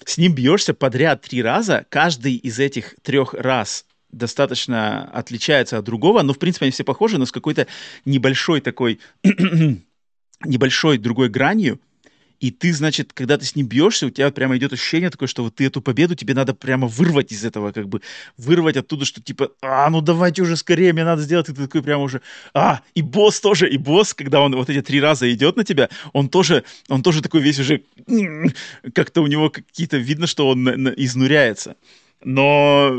[0.05, 6.21] С ним бьешься подряд три раза, каждый из этих трех раз достаточно отличается от другого,
[6.21, 7.67] но, в принципе, они все похожи, но с какой-то
[8.05, 8.99] небольшой такой,
[10.45, 11.79] небольшой другой гранью,
[12.39, 15.43] и ты, значит, когда ты с ним бьешься, у тебя прямо идет ощущение такое, что
[15.43, 18.01] вот ты эту победу, тебе надо прямо вырвать из этого, как бы,
[18.37, 21.83] вырвать оттуда, что типа, а, ну давайте уже скорее, мне надо сделать, и ты такой
[21.83, 22.21] прямо уже,
[22.53, 25.89] а, и босс тоже, и босс, когда он вот эти три раза идет на тебя,
[26.13, 27.83] он тоже, он тоже такой весь уже,
[28.93, 31.75] как-то у него какие-то, видно, что он изнуряется.
[32.23, 32.91] Но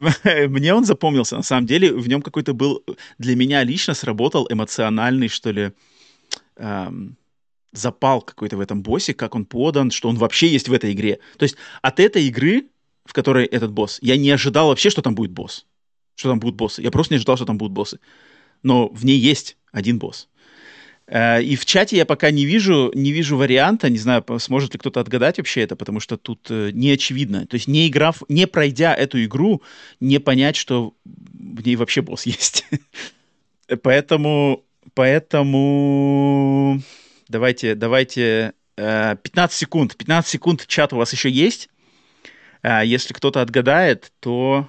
[0.48, 2.84] мне он запомнился, на самом деле, в нем какой-то был,
[3.18, 5.72] для меня лично сработал эмоциональный, что ли,
[6.56, 7.16] эм,
[7.72, 11.18] запал какой-то в этом боссе, как он подан, что он вообще есть в этой игре.
[11.36, 12.68] То есть от этой игры,
[13.04, 15.66] в которой этот босс, я не ожидал вообще, что там будет босс,
[16.14, 16.82] что там будут боссы.
[16.82, 17.98] Я просто не ожидал, что там будут боссы.
[18.62, 20.28] Но в ней есть один босс.
[21.06, 24.78] Э, и в чате я пока не вижу, не вижу варианта, не знаю, сможет ли
[24.78, 27.46] кто-то отгадать вообще это, потому что тут э, не очевидно.
[27.46, 29.62] То есть не играв, не пройдя эту игру,
[30.00, 32.64] не понять, что в ней вообще босс есть.
[33.82, 34.64] поэтому,
[34.94, 36.80] поэтому
[37.28, 39.96] давайте, давайте 15 э, секунд.
[39.96, 41.68] 15 секунд чат у вас еще есть.
[42.62, 44.66] Если кто-то отгадает, то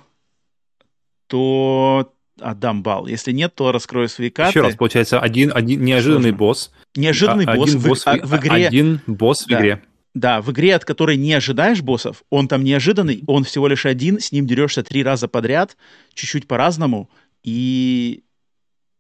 [1.28, 3.08] то отдам балл.
[3.08, 4.60] Если нет, то раскрою свои карты.
[4.60, 6.38] Еще раз, получается, один, один неожиданный Сложно.
[6.38, 6.72] босс.
[6.96, 8.68] Неожиданный а, босс, один в, босс в, а, в игре.
[8.68, 9.60] Один босс в да.
[9.60, 9.84] игре.
[10.14, 14.20] Да, в игре, от которой не ожидаешь боссов, он там неожиданный, он всего лишь один,
[14.20, 15.76] с ним дерешься три раза подряд,
[16.14, 17.10] чуть-чуть по-разному,
[17.44, 18.24] и,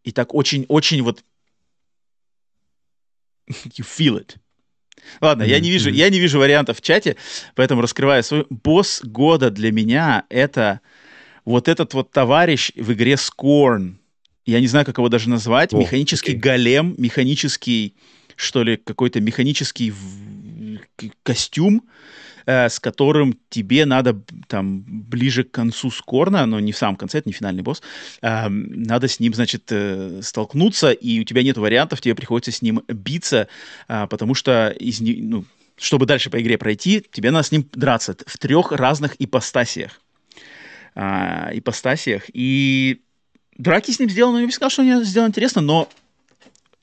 [0.03, 1.23] и так очень-очень вот
[3.47, 4.35] you feel it.
[5.21, 5.49] Ладно, mm-hmm.
[5.49, 7.15] я не вижу, я не вижу вариантов в чате,
[7.53, 10.81] поэтому раскрываю свой босс года для меня это
[11.45, 13.93] вот этот вот товарищ в игре Scorn,
[14.45, 16.41] я не знаю, как его даже назвать, О, механический окей.
[16.41, 17.95] голем, механический,
[18.35, 19.93] что ли, какой-то механический
[21.23, 21.83] костюм,
[22.45, 27.19] э, с которым тебе надо там ближе к концу Скорна, но не в самом конце,
[27.19, 27.81] это не финальный босс,
[28.21, 32.61] э, надо с ним, значит, э, столкнуться, и у тебя нет вариантов, тебе приходится с
[32.61, 33.47] ним биться,
[33.87, 35.45] э, потому что из, ну,
[35.77, 39.99] чтобы дальше по игре пройти, тебе надо с ним драться в трех разных ипостасиях
[40.95, 42.23] а, ипостасиях.
[42.33, 43.01] И
[43.57, 45.89] драки с ним сделаны, я бы сказал, что они сделаны интересно, но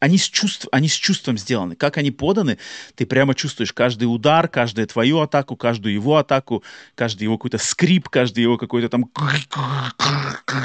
[0.02, 1.76] они с, чувств, они с чувством сделаны.
[1.76, 2.58] Как они поданы,
[2.96, 6.64] ты прямо чувствуешь каждый удар, каждую твою атаку, каждую его атаку,
[6.96, 9.08] каждый его какой-то скрип, каждый его какой-то там...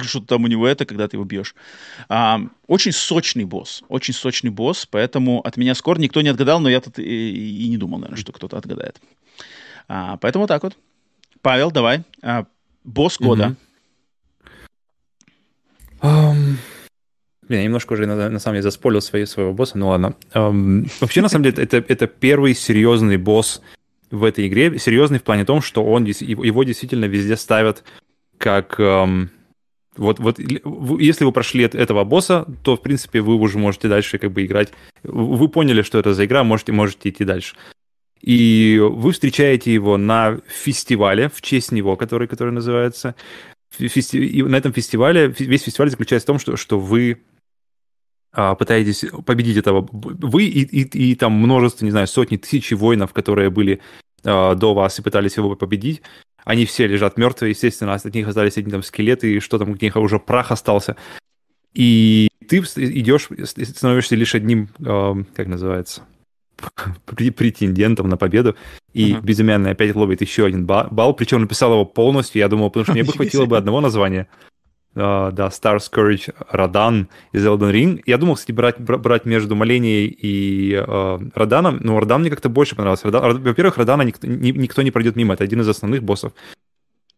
[0.02, 1.54] Что-то там у него это, когда ты его бьешь.
[2.10, 3.84] А, очень сочный босс.
[3.90, 7.70] Очень сочный босс, поэтому от меня скоро никто не отгадал, но я тут и, и
[7.70, 9.00] не думал, наверное, что кто-то отгадает.
[9.88, 10.76] А, поэтому так вот.
[11.44, 12.02] Павел, давай.
[12.24, 12.48] А,
[12.88, 13.56] Босс года.
[16.02, 16.56] Um,
[17.50, 20.16] я немножко уже на, на самом деле заспорил свои, своего босса, ну ладно.
[20.34, 23.62] Um, вообще, на самом деле, это, это первый серьезный босс
[24.10, 24.80] в этой игре.
[24.80, 27.84] Серьезный в плане том, что он, его действительно везде ставят
[28.38, 29.28] как, um,
[29.98, 34.32] Вот, вот если вы прошли этого босса, то, в принципе, вы уже можете дальше как
[34.32, 34.72] бы играть.
[35.04, 37.56] Вы поняли, что это за игра, можете, можете идти дальше.
[38.22, 43.16] И вы встречаете его на фестивале в честь него, который, который называется.
[43.70, 44.18] Фести...
[44.18, 47.22] И на этом фестивале, весь фестиваль заключается в том, что, что вы
[48.34, 49.88] а, пытаетесь победить этого.
[49.92, 53.82] Вы и, и, и там множество, не знаю, сотни, тысячи воинов, которые были
[54.24, 56.02] а, до вас и пытались его победить.
[56.44, 59.78] Они все лежат мертвые, естественно, от них остались одни там скелеты, и что там, у
[59.80, 60.96] них уже прах остался.
[61.74, 66.04] И ты идешь, становишься лишь одним, э, как называется,
[67.06, 68.56] претендентом на победу,
[68.94, 69.22] и uh-huh.
[69.22, 73.04] безымянный опять ловит еще один балл, причем написал его полностью, я думал, потому что мне
[73.04, 74.28] бы хватило бы одного названия.
[74.96, 78.02] Uh, да, Star Scourge Радан из Elden Ring.
[78.08, 82.76] Я думал, кстати, брать, брать между Моленией и uh, Раданом, но Радан мне как-то больше
[82.76, 83.12] понравился.
[83.12, 86.34] Радан, во-первых, Радана никто, ни, никто не пройдет мимо, это один из основных боссов.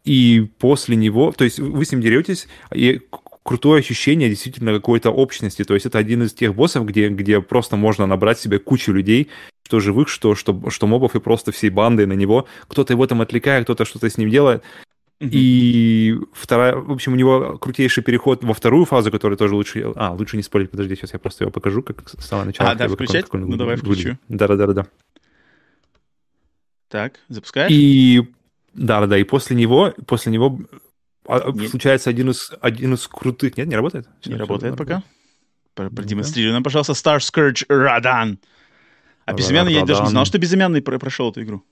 [0.04, 3.02] И после него, то есть вы с ним деретесь, и
[3.50, 5.64] крутое ощущение действительно какой-то общности.
[5.64, 9.28] То есть это один из тех боссов, где, где просто можно набрать себе кучу людей,
[9.66, 12.46] что живых, что, что, что мобов, и просто всей бандой на него.
[12.68, 14.62] Кто-то его там отвлекает, кто-то что-то с ним делает.
[15.20, 19.94] И вторая, в общем, у него крутейший переход во вторую фазу, которая тоже лучше...
[19.96, 22.70] А, лучше не спорить, подожди, сейчас я просто его покажу, как с самого начала.
[22.70, 23.26] А, да, включать?
[23.26, 24.20] Как он, как он ну, давай включу.
[24.28, 24.86] Да-да-да-да.
[26.88, 27.72] Так, запускаешь?
[27.72, 28.22] И...
[28.76, 30.60] Да-да-да, и после него, после него
[31.38, 33.58] а, случается один из, один из крутых...
[33.58, 34.08] Нет, не работает?
[34.26, 35.04] Не все, работает все, пока.
[35.76, 38.40] Продемонстрируй нам, пожалуйста, Star Scourge Радан.
[39.26, 41.64] А безымянный, я даже не знал, что безымянный прошел эту игру.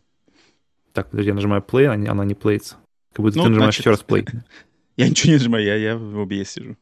[0.93, 2.77] Так, подожди, я нажимаю play, она не плеится.
[3.13, 3.79] Как будто ну, ты нажимаешь значит...
[3.79, 4.27] еще раз play.
[4.97, 6.75] Я ничего не нажимаю, я, я в OBS сижу.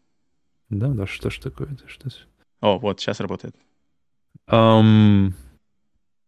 [0.69, 1.77] Да, да, что ж такое?
[1.85, 2.09] Что...
[2.61, 3.55] О, вот, сейчас работает.
[4.47, 5.33] Um...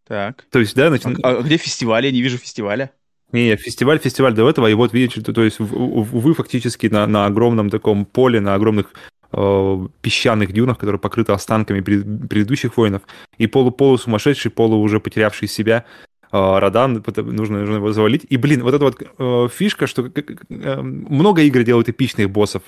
[0.04, 0.44] Так.
[0.50, 1.06] То есть, да, нач...
[1.06, 2.04] а, а где фестиваль?
[2.04, 2.92] Я не вижу фестиваля.
[3.32, 7.26] Не, фестиваль, фестиваль до этого, и вот видите, то, то есть вы фактически на, на
[7.26, 8.94] огромном таком поле, на огромных
[9.32, 13.02] э, песчаных дюнах, которые покрыты останками пред, предыдущих воинов,
[13.36, 15.84] и полу, полу сумасшедший, полу уже потерявший себя
[16.32, 18.24] э, Радан, нужно, нужно его завалить.
[18.30, 22.62] И, блин, вот эта вот э, фишка, что э, много игр делают эпичных боссов,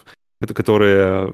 [0.55, 1.33] которые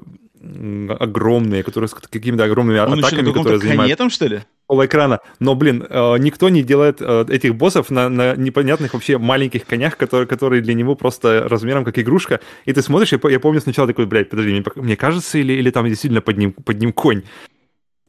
[0.99, 3.97] огромные, которые с какими-то огромными Он атаками, которые занимают...
[3.97, 4.41] там, что ли?
[4.67, 5.19] пол экрана.
[5.39, 9.97] Но, блин, э, никто не делает э, этих боссов на, на непонятных вообще маленьких конях,
[9.97, 12.41] которые, которые для него просто размером как игрушка.
[12.65, 15.71] И ты смотришь, я, я помню сначала такой, блядь, подожди, мне, мне кажется, или, или
[15.71, 17.23] там действительно под ним, под ним конь?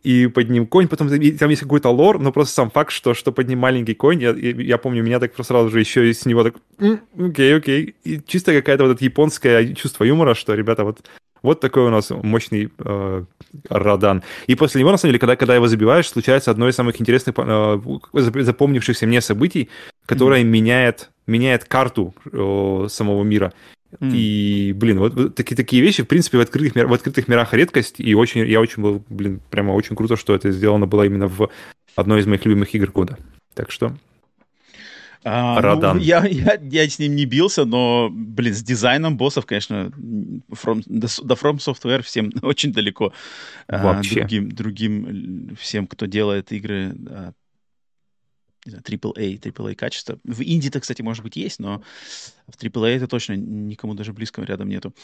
[0.04, 3.32] И под ним конь, потом там есть какой-то лор, но просто сам факт, что, что
[3.32, 6.44] под ним маленький конь, я, я помню, меня так просто сразу же еще с него
[6.44, 6.54] так,
[7.18, 7.94] окей, окей.
[8.04, 11.00] И чисто какая-то вот это японское чувство юмора, что, ребята, вот
[11.42, 13.24] вот такой у нас мощный э,
[13.68, 14.22] радан.
[14.46, 17.35] И после него, на самом деле, когда, когда его забиваешь, случается одно из самых интересных,
[17.37, 17.81] э,
[18.12, 19.68] запомнившихся мне событий,
[20.07, 20.46] которое mm.
[20.46, 23.53] меняет, меняет карту э, самого мира.
[24.01, 24.11] Mm.
[24.12, 28.14] И, блин, вот такие, такие вещи, в принципе, в открытых, в открытых мирах редкость, и
[28.14, 31.48] очень, я очень был, блин, прямо очень круто, что это сделано было именно в
[31.96, 33.18] одной из моих любимых игр года.
[33.55, 33.94] Так что
[35.24, 35.94] а.
[35.94, 39.92] Ну, я, я, я с ним не бился, но, блин, с дизайном боссов, конечно,
[40.50, 43.12] from, до, до From Software всем очень далеко.
[43.66, 44.20] А, Вообще.
[44.20, 47.33] А, другим, другим всем, кто делает игры а,
[48.66, 50.18] AAA, AAA качество.
[50.24, 51.83] В Индии-то, кстати, может быть, есть, но
[52.46, 54.94] в AAA это точно никому даже близкого рядом нету.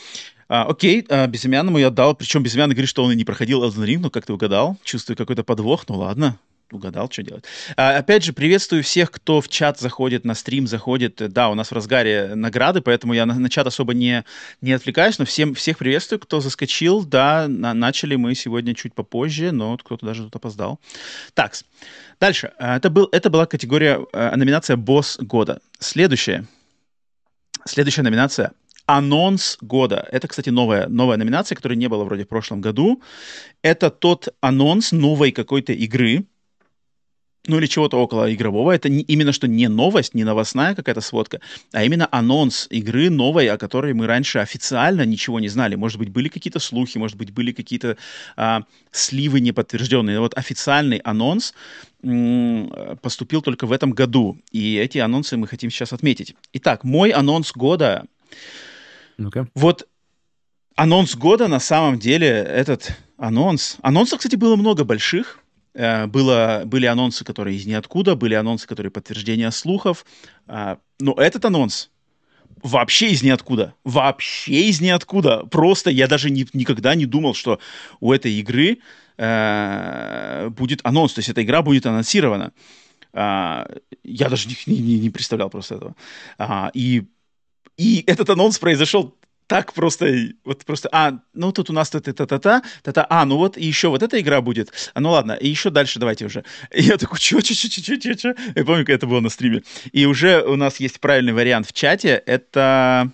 [0.49, 3.85] А, окей, а, Безымянному я дал, причем Безымянный говорит, что он и не проходил Elden
[3.85, 4.79] Ring, но как ты угадал?
[4.85, 6.39] Чувствую какой-то подвох, ну ладно,
[6.75, 7.45] угадал, что делать.
[7.77, 11.17] А, опять же, приветствую всех, кто в чат заходит, на стрим заходит.
[11.33, 14.25] Да, у нас в разгаре награды, поэтому я на, на чат особо не,
[14.61, 17.05] не отвлекаюсь, но всем, всех приветствую, кто заскочил.
[17.05, 20.81] Да, на, начали мы сегодня чуть попозже, но кто-то даже тут опоздал.
[21.35, 21.55] Так,
[22.21, 22.53] дальше.
[22.59, 25.61] А, это, был, это была категория, а, номинация «Босс года».
[25.79, 26.47] Следующая.
[27.65, 28.53] Следующая номинация
[28.87, 30.07] анонс года.
[30.13, 33.03] Это, кстати, новая, новая номинация, которой не было вроде в прошлом году.
[33.63, 36.25] Это тот анонс новой какой-то игры,
[37.47, 38.73] ну или чего-то около игрового.
[38.73, 41.41] Это не, именно что не новость, не новостная какая-то сводка,
[41.73, 45.75] а именно анонс игры новой, о которой мы раньше официально ничего не знали.
[45.75, 47.97] Может быть, были какие-то слухи, может быть, были какие-то
[48.37, 50.21] а, сливы неподтвержденные.
[50.21, 51.55] Вот официальный анонс
[53.01, 56.35] поступил только в этом году, и эти анонсы мы хотим сейчас отметить.
[56.53, 58.05] Итак, мой анонс года.
[59.17, 59.49] Ну-ка.
[59.55, 59.89] Вот
[60.77, 63.77] анонс года на самом деле этот анонс.
[63.83, 65.44] Анонсов, кстати, было много больших.
[65.75, 70.07] Э, было, были анонсы, которые из ниоткуда, были анонсы, которые подтверждения слухов.
[70.47, 71.91] А, но этот анонс
[72.63, 73.75] вообще из ниоткуда.
[73.85, 75.45] Вообще из ниоткуда.
[75.47, 77.59] Просто я даже не, никогда не думал, что
[78.01, 78.79] у этой игры
[79.19, 81.13] э, будет анонс.
[81.13, 82.53] То есть эта игра будет анонсирована.
[83.13, 83.69] А,
[84.05, 85.97] я даже не, не, не представлял просто этого.
[86.39, 87.03] А, и,
[87.77, 90.07] и этот анонс произошел так просто,
[90.45, 94.03] вот просто, а, ну тут у нас та-та-та-та, та-та, а, ну вот, и еще вот
[94.03, 96.45] эта игра будет, а, ну ладно, и еще дальше давайте уже.
[96.73, 99.29] И я такой, чё, чё, чё, чё, чё, чё, я помню, как это было на
[99.31, 99.63] стриме.
[99.93, 103.11] И уже у нас есть правильный вариант в чате, это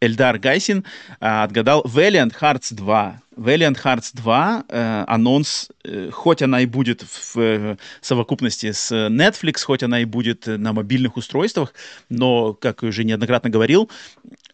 [0.00, 0.84] Эльдар Гайсин
[1.20, 3.20] а, отгадал Valiant Hearts 2.
[3.36, 9.64] Valiant Hearts 2 э, анонс, э, хоть она и будет в э, совокупности с Netflix,
[9.64, 11.74] хоть она и будет на мобильных устройствах,
[12.10, 13.90] но, как уже неоднократно говорил,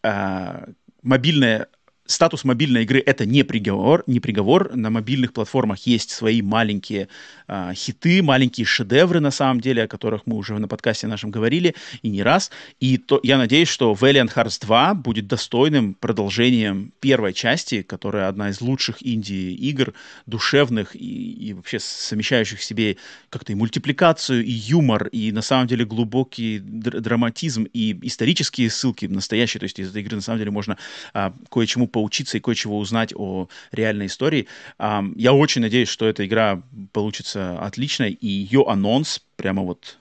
[0.04, 0.66] э,
[1.02, 1.68] мобильная
[2.06, 4.74] статус мобильной игры это не приговор, не приговор.
[4.74, 7.08] На мобильных платформах есть свои маленькие
[7.46, 11.74] а, хиты, маленькие шедевры на самом деле, о которых мы уже на подкасте нашем говорили
[12.02, 12.50] и не раз.
[12.80, 18.50] И то, я надеюсь, что Valiant Hearts 2 будет достойным продолжением первой части, которая одна
[18.50, 19.94] из лучших инди-игр,
[20.26, 22.96] душевных и, и вообще совмещающих в себе
[23.30, 29.06] как-то и мультипликацию, и юмор, и на самом деле глубокий др- драматизм, и исторические ссылки
[29.06, 29.60] настоящие.
[29.60, 30.76] То есть из этой игры на самом деле можно
[31.14, 34.48] а, кое-чему поучиться и кое-чего узнать о реальной истории.
[34.78, 39.98] Я очень надеюсь, что эта игра получится отличной, и ее анонс прямо вот,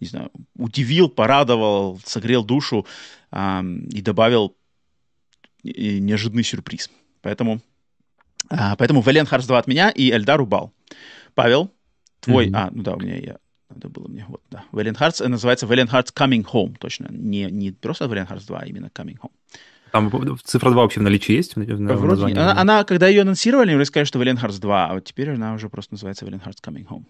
[0.00, 2.86] не знаю, удивил, порадовал, согрел душу
[3.32, 4.56] и добавил
[5.62, 6.90] неожиданный сюрприз.
[7.22, 7.60] Поэтому,
[8.48, 10.72] а, поэтому Valiant Hearts 2 от меня и Эльдар Убал.
[11.34, 11.70] Павел,
[12.20, 12.48] твой...
[12.48, 12.56] Mm-hmm.
[12.56, 13.38] А, ну да, у меня я...
[13.68, 14.64] Это было мне, вот, да.
[14.72, 17.06] Valiant Hearts называется Valiant Hearts Coming Home, точно.
[17.10, 19.32] Не, не просто Valiant Hearts 2, а именно Coming Home.
[19.92, 21.56] Там цифра 2 вообще в наличии есть?
[21.56, 24.94] В, в Вроде, она, она, когда ее анонсировали, мне сказали, что Valiant Hearts 2, а
[24.94, 27.04] вот теперь она уже просто называется Valiant Hearts Coming Home.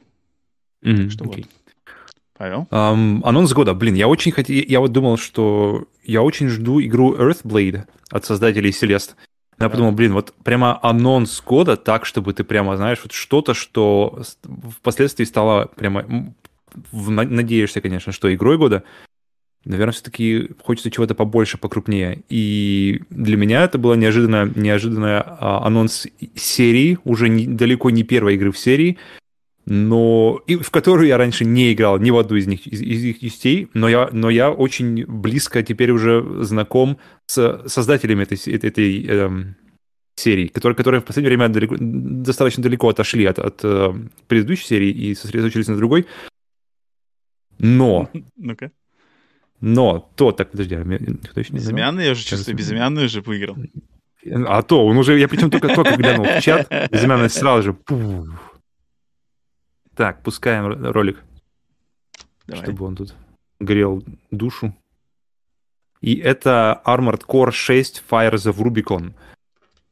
[0.82, 1.36] Mm-hmm, так что okay.
[1.36, 1.46] вот.
[2.40, 2.66] Павел?
[2.70, 3.74] Um, анонс года.
[3.74, 4.56] Блин, я очень хотел...
[4.56, 9.10] Я вот думал, что я очень жду игру Earthblade от создателей Celeste.
[9.58, 9.68] Я да.
[9.68, 14.22] подумал, блин, вот прямо анонс года так, чтобы ты прямо, знаешь, вот что-то, что
[14.78, 16.32] впоследствии стало прямо...
[16.92, 18.84] Надеешься, конечно, что игрой года.
[19.64, 22.22] Наверное, все-таки хочется чего-то побольше, покрупнее.
[22.30, 28.36] И для меня это была неожиданная, неожиданная а, анонс серии, уже не, далеко не первой
[28.36, 28.96] игры в серии,
[29.66, 33.04] но и в которую я раньше не играл ни в одну из них из, из
[33.04, 39.06] их частей, но я, но я очень близко теперь уже знаком с создателями этой, этой
[39.06, 39.56] эм,
[40.16, 43.92] серии, которые, которые в последнее время далеко, достаточно далеко отошли от, от э,
[44.26, 46.06] предыдущей серии и сосредоточились на другой.
[47.58, 48.72] Но ну-ка.
[49.60, 53.56] Но то, так, подожди, а кто еще не Безымянный, я уже чувствую, безымянный уже выиграл.
[54.46, 57.72] А то, он уже, я причем только-только глянул в чат, безымянный сразу же.
[57.74, 58.28] Пуф.
[59.94, 61.22] Так, пускаем ролик,
[62.46, 62.64] Давай.
[62.64, 63.14] чтобы он тут
[63.58, 64.74] грел душу.
[66.00, 69.12] И это Armored Core 6 Fires of Rubicon.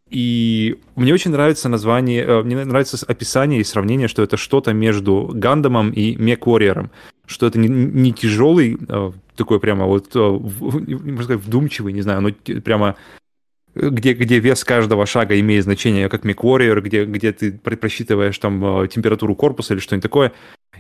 [0.09, 5.31] И мне очень нравится название, э, мне нравится описание и сравнение, что это что-то между
[5.35, 6.89] Гандамом и Мек Warrior.
[7.29, 12.21] Что это не, не тяжелый э, такой прямо вот, э, можно сказать, вдумчивый, не знаю,
[12.23, 12.97] но прямо
[13.75, 18.89] где, где вес каждого шага имеет значение, как MechWarrior, где, где ты просчитываешь там э,
[18.89, 20.33] температуру корпуса или что-нибудь такое.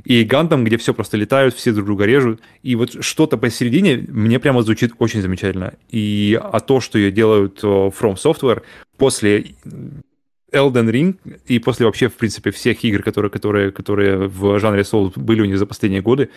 [0.04, 2.40] И Гантам, где все просто летают, все друг друга режут.
[2.62, 5.74] И вот что-то посередине мне прямо звучит очень замечательно.
[5.90, 8.62] И а то, что ее делают э, From Software
[8.96, 9.54] после
[10.52, 15.12] Elden Ring и после вообще, в принципе, всех игр, которые, которые, которые в жанре Souls
[15.16, 16.30] были у них за последние годы,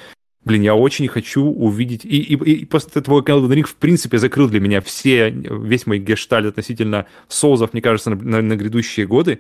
[0.44, 2.04] Блин, я очень хочу увидеть...
[2.04, 6.00] И, и, и после этого Elden Ring, в принципе, закрыл для меня все, весь мой
[6.00, 9.40] гештальт относительно соузов, мне кажется, на, на, на грядущие годы.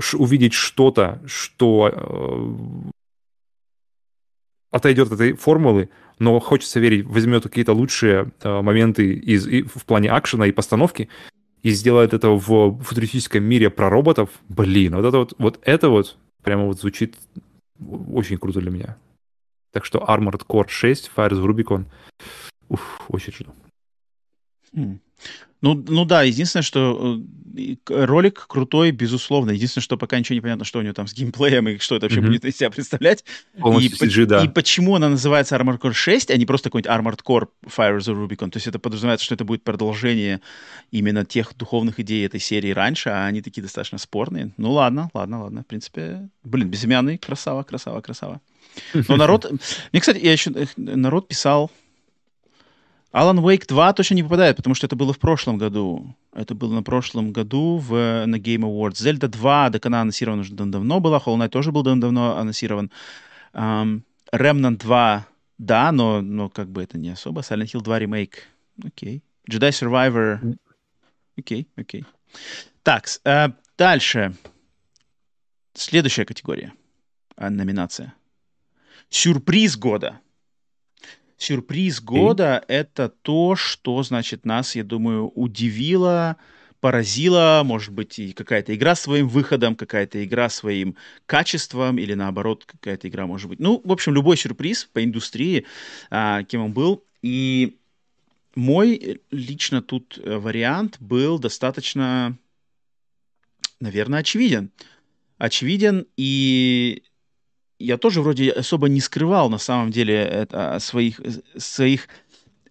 [0.00, 2.90] Ш, увидеть что-то, что э,
[4.72, 9.84] отойдет от этой формулы, но хочется верить, возьмет какие-то лучшие э, моменты из, и, в
[9.84, 11.08] плане акшена и постановки
[11.62, 14.30] и сделает это в футуристическом мире про роботов.
[14.48, 17.16] Блин, вот это вот, вот это вот прямо вот звучит
[18.12, 18.96] очень круто для меня.
[19.72, 21.84] Так что Armored Core 6, Fires Rubicon.
[22.68, 23.52] Уф, очень жду.
[24.74, 24.98] Mm.
[25.60, 27.22] Ну, ну да, единственное, что э,
[27.88, 29.50] ролик крутой, безусловно.
[29.50, 32.06] Единственное, что пока ничего не понятно, что у него там с геймплеем и что это
[32.06, 32.26] вообще mm-hmm.
[32.26, 33.24] будет из себя представлять.
[33.58, 34.44] Полностью и, CG, да.
[34.44, 38.26] и почему она называется Armored Core 6, а не просто какой-нибудь Armored Core Fires of
[38.26, 38.50] Rubicon.
[38.50, 40.40] То есть это подразумевается, что это будет продолжение
[40.90, 44.52] именно тех духовных идей этой серии раньше, а они такие достаточно спорные.
[44.56, 45.62] Ну ладно, ладно, ладно.
[45.62, 48.40] В принципе, блин, безымянный, красава, красава, красава.
[49.08, 49.50] Но народ...
[49.92, 50.50] Мне, кстати, я еще...
[50.50, 51.70] Э, народ писал
[53.12, 56.14] Alan Wake 2 точно не попадает, потому что это было в прошлом году.
[56.32, 59.02] Это было на прошлом году в, на Game Awards.
[59.02, 61.18] Zelda 2, так она анонсирована уже давно была.
[61.18, 62.90] Hollow Knight тоже был давно анонсирован.
[63.54, 64.02] Um,
[64.32, 65.26] Remnant 2,
[65.58, 67.40] да, но, но как бы это не особо.
[67.40, 68.42] Silent Hill 2 ремейк.
[68.84, 69.22] Окей.
[69.48, 69.58] Okay.
[69.58, 70.58] Jedi Survivor.
[71.38, 72.00] Окей, okay, окей.
[72.02, 72.06] Okay.
[72.82, 73.48] Так, э,
[73.78, 74.34] дальше.
[75.72, 76.72] Следующая категория.
[77.36, 78.14] Номинация.
[79.08, 80.20] Сюрприз года.
[81.38, 86.36] Сюрприз года это то, что, значит, нас, я думаю, удивило,
[86.80, 93.08] поразила, может быть, и какая-то игра своим выходом, какая-то игра своим качеством, или наоборот, какая-то
[93.08, 93.60] игра может быть.
[93.60, 95.64] Ну, в общем, любой сюрприз по индустрии,
[96.10, 97.04] а, кем он был.
[97.22, 97.78] И
[98.56, 102.36] мой лично тут э, вариант был достаточно,
[103.78, 104.72] наверное, очевиден.
[105.38, 107.04] Очевиден, и
[107.78, 111.20] я тоже вроде особо не скрывал на самом деле это, своих,
[111.56, 112.08] своих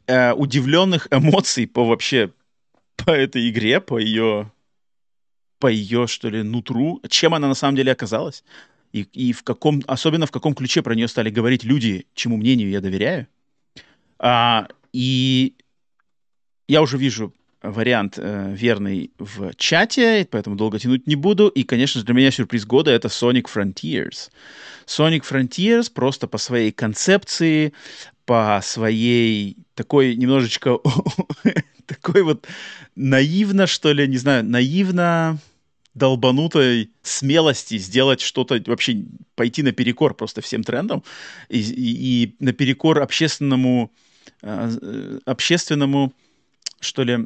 [0.05, 2.31] э, удивленных эмоций по вообще
[2.97, 4.51] по этой игре, по ее,
[5.59, 8.43] по ее, что ли, нутру, чем она на самом деле оказалась,
[8.91, 12.69] и, и в каком, особенно в каком ключе про нее стали говорить люди, чему мнению
[12.69, 13.27] я доверяю.
[14.19, 15.55] А, и
[16.67, 17.33] я уже вижу
[17.71, 21.47] вариант э, верный в чате, поэтому долго тянуть не буду.
[21.47, 24.29] И, конечно же, для меня сюрприз года это Sonic Frontiers.
[24.85, 27.73] Sonic Frontiers просто по своей концепции,
[28.25, 30.79] по своей такой немножечко
[31.85, 32.47] такой вот
[32.95, 35.39] наивно, что ли, не знаю, наивно
[35.93, 39.03] долбанутой смелости сделать что-то, вообще
[39.35, 41.03] пойти наперекор просто всем трендам
[41.49, 43.91] и, и, и наперекор общественному,
[44.43, 46.13] э, общественному,
[46.79, 47.25] что ли,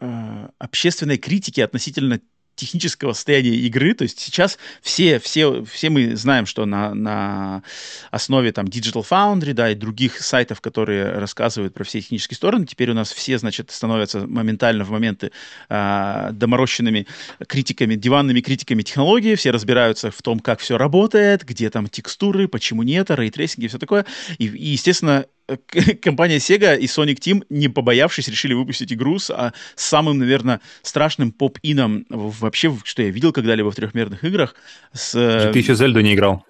[0.00, 2.20] э, общественной критики относительно
[2.60, 3.94] технического состояния игры.
[3.94, 7.62] То есть сейчас все, все, все мы знаем, что на, на
[8.10, 12.90] основе там Digital Foundry, да, и других сайтов, которые рассказывают про все технические стороны, теперь
[12.90, 15.32] у нас все, значит, становятся моментально в моменты
[15.68, 17.06] э, доморощенными
[17.48, 22.82] критиками, диванными критиками технологии, все разбираются в том, как все работает, где там текстуры, почему
[22.82, 24.04] нет, рейтрейсинги и все такое.
[24.38, 25.24] И, и естественно,
[26.02, 31.32] компания Sega и Sonic Team, не побоявшись, решили выпустить игру с, а, самым, наверное, страшным
[31.32, 34.54] поп-ином вообще, что я видел когда-либо в трехмерных играх.
[34.92, 36.44] С, Ты еще Зельду не играл.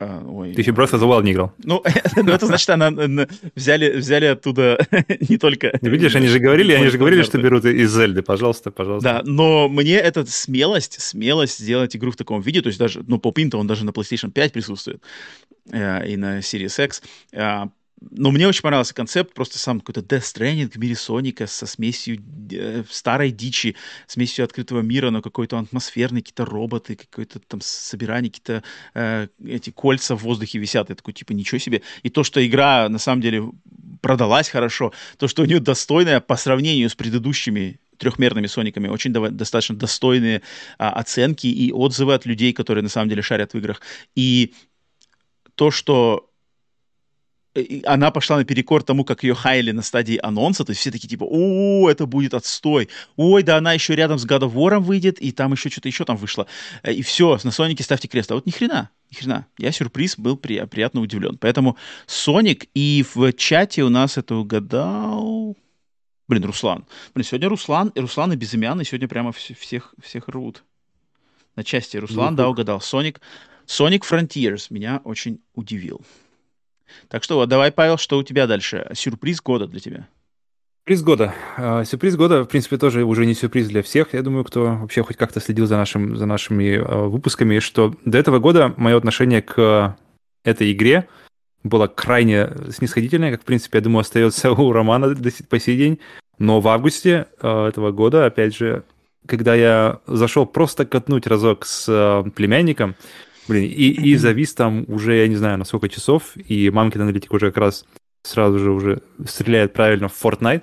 [0.00, 0.52] А, ой.
[0.54, 1.52] Ты еще Breath of the Wild не играл.
[1.62, 1.82] Ну,
[2.16, 2.90] ну это значит, она
[3.54, 4.78] взяли, взяли оттуда
[5.28, 5.78] не только...
[5.82, 9.08] Видишь, они же говорили, они же говорили, что берут из Зельды, пожалуйста, пожалуйста.
[9.08, 13.18] Да, но мне эта смелость, смелость сделать игру в таком виде, то есть даже, ну,
[13.18, 15.00] поп-ин-то он даже на PlayStation 5 присутствует
[15.70, 17.02] э, и на Series X,
[17.32, 17.66] э,
[18.10, 22.22] но мне очень понравился концепт, просто сам какой-то Death Stranding в мире Соника со смесью
[22.50, 23.76] э, старой дичи,
[24.06, 28.62] смесью открытого мира, но какой-то атмосферный, какие-то роботы, какое-то там собирание, какие-то
[28.94, 30.88] э, эти кольца в воздухе висят.
[30.88, 31.82] Я такой, типа, ничего себе.
[32.02, 33.50] И то, что игра на самом деле
[34.00, 39.30] продалась хорошо, то, что у нее достойная по сравнению с предыдущими трехмерными Сониками очень до,
[39.30, 40.42] достаточно достойные
[40.78, 43.80] а, оценки и отзывы от людей, которые на самом деле шарят в играх.
[44.14, 44.52] И
[45.54, 46.28] то, что
[47.84, 51.24] она пошла наперекор тому, как ее хайли на стадии анонса, то есть все такие типа,
[51.24, 55.32] о, это будет отстой, ой, да она еще рядом с God of War выйдет, и
[55.32, 56.46] там еще что-то еще там вышло,
[56.82, 60.18] э, и все, на Сонике ставьте крест, а вот ни хрена, ни хрена, я сюрприз
[60.18, 61.76] был при, приятно удивлен, поэтому
[62.06, 65.56] Соник, и в чате у нас это угадал,
[66.26, 70.64] блин, Руслан, блин, сегодня Руслан, и Руслан и Безымянный сегодня прямо всех, всех рвут.
[71.54, 73.20] На части, Руслан, ну, да, угадал, Соник,
[73.66, 76.04] Sonic Frontiers меня очень удивил.
[77.08, 78.90] Так что вот, давай, Павел, что у тебя дальше?
[78.94, 80.08] Сюрприз года для тебя.
[80.86, 81.34] Сюрприз года.
[81.56, 84.12] А, сюрприз года, в принципе, тоже уже не сюрприз для всех.
[84.12, 88.18] Я думаю, кто вообще хоть как-то следил за, нашим, за нашими а, выпусками, что до
[88.18, 89.96] этого года мое отношение к
[90.44, 91.08] этой игре
[91.62, 95.16] было крайне снисходительное, как, в принципе, я думаю, остается у Романа
[95.48, 96.00] по сей день.
[96.38, 98.84] Но в августе а, этого года, опять же,
[99.26, 102.94] когда я зашел просто катнуть разок с племянником,
[103.48, 107.32] Блин, и, и завис там уже, я не знаю, на сколько часов, и мамкин аналитик
[107.32, 107.84] уже как раз
[108.22, 110.62] сразу же уже стреляет правильно в Fortnite.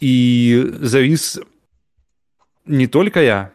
[0.00, 1.40] И завис
[2.66, 3.52] не только я,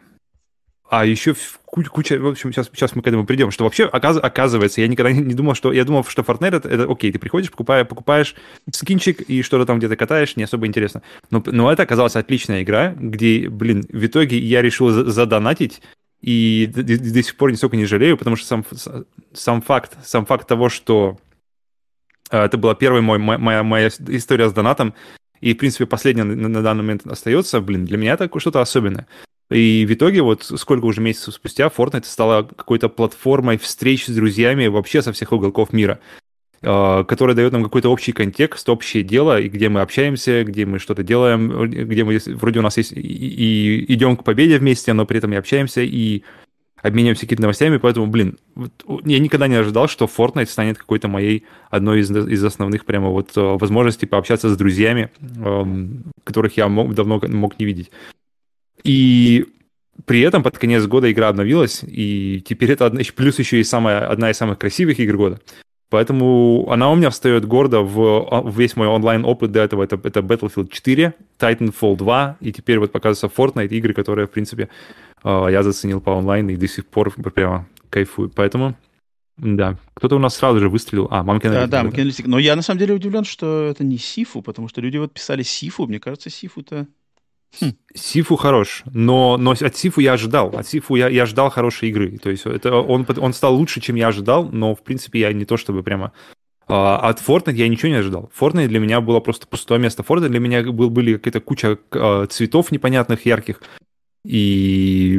[0.88, 1.34] а еще
[1.66, 5.34] куча, в общем, сейчас, сейчас мы к этому придем, что вообще оказывается, я никогда не
[5.34, 8.34] думал, что, я думал, что Fortnite это, это окей, ты приходишь, покупаешь, покупаешь
[8.72, 11.02] скинчик и что-то там где-то катаешь, не особо интересно.
[11.30, 15.80] Но, но это оказалась отличная игра, где, блин, в итоге я решил задонатить
[16.20, 18.64] и до, сих пор нисколько не жалею, потому что сам,
[19.32, 21.18] сам, факт, сам факт того, что
[22.30, 24.94] э, это была первая мой, моя, моя история с донатом,
[25.40, 29.06] и, в принципе, последняя на, на данный момент остается, блин, для меня это что-то особенное.
[29.50, 34.68] И в итоге, вот сколько уже месяцев спустя, Fortnite стала какой-то платформой встреч с друзьями
[34.68, 35.98] вообще со всех уголков мира.
[36.62, 40.78] А, которая дает нам какой-то общий контекст, общее дело, и где мы общаемся, где мы
[40.78, 45.06] что-то делаем, где мы вроде у нас есть и, и идем к победе вместе, но
[45.06, 46.22] при этом и общаемся, и
[46.82, 48.72] обмениваемся какими-то новостями, поэтому, блин, вот,
[49.06, 53.32] я никогда не ожидал, что Fortnite станет какой-то моей одной из, из основных прямо вот
[53.36, 55.10] а, возможностей пообщаться с друзьями,
[56.24, 57.90] которых я мог, давно мог не видеть.
[58.84, 59.46] И
[60.04, 64.06] при этом под конец года игра обновилась, и теперь это одна, плюс еще и самая,
[64.06, 65.40] одна из самых красивых игр года.
[65.90, 69.82] Поэтому она у меня встает гордо в, в весь мой онлайн-опыт до этого.
[69.82, 74.68] Это, это Battlefield 4, Titanfall 2, и теперь вот показывается Fortnite, игры, которые, в принципе,
[75.24, 78.30] э, я заценил по онлайн и до сих пор прямо кайфую.
[78.30, 78.76] Поэтому,
[79.36, 81.08] да, кто-то у нас сразу же выстрелил.
[81.10, 81.50] А, Мамкин.
[81.50, 82.12] Да, да, Мамкин.
[82.26, 85.42] Но я на самом деле удивлен, что это не Сифу, потому что люди вот писали
[85.42, 85.88] Сифу.
[85.88, 86.86] Мне кажется, Сифу-то
[87.58, 87.72] Хм.
[87.94, 90.50] Сифу хорош, но, но от Сифу я ожидал.
[90.56, 92.18] От Сифу я, я ждал хорошей игры.
[92.18, 95.44] То есть это, он, он стал лучше, чем я ожидал, но, в принципе, я не
[95.44, 96.12] то чтобы прямо...
[96.68, 98.30] А, от Fortnite я ничего не ожидал.
[98.38, 100.04] Fortnite для меня было просто пустое место.
[100.04, 103.60] Fortnite для меня был, были какие-то куча а, цветов непонятных, ярких,
[104.24, 105.18] и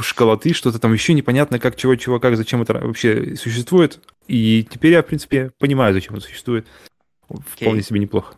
[0.00, 4.00] шоколады, что-то там еще непонятно, как, чего, чего, как, зачем это вообще существует.
[4.28, 6.66] И теперь я, в принципе, понимаю, зачем это существует.
[7.28, 7.82] Вполне okay.
[7.84, 8.34] себе неплохо.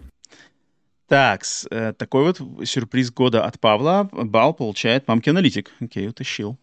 [1.08, 4.08] Так, э, такой вот сюрприз года от Павла.
[4.12, 5.72] Бал получает мамки аналитик.
[5.80, 6.58] Окей, утащил.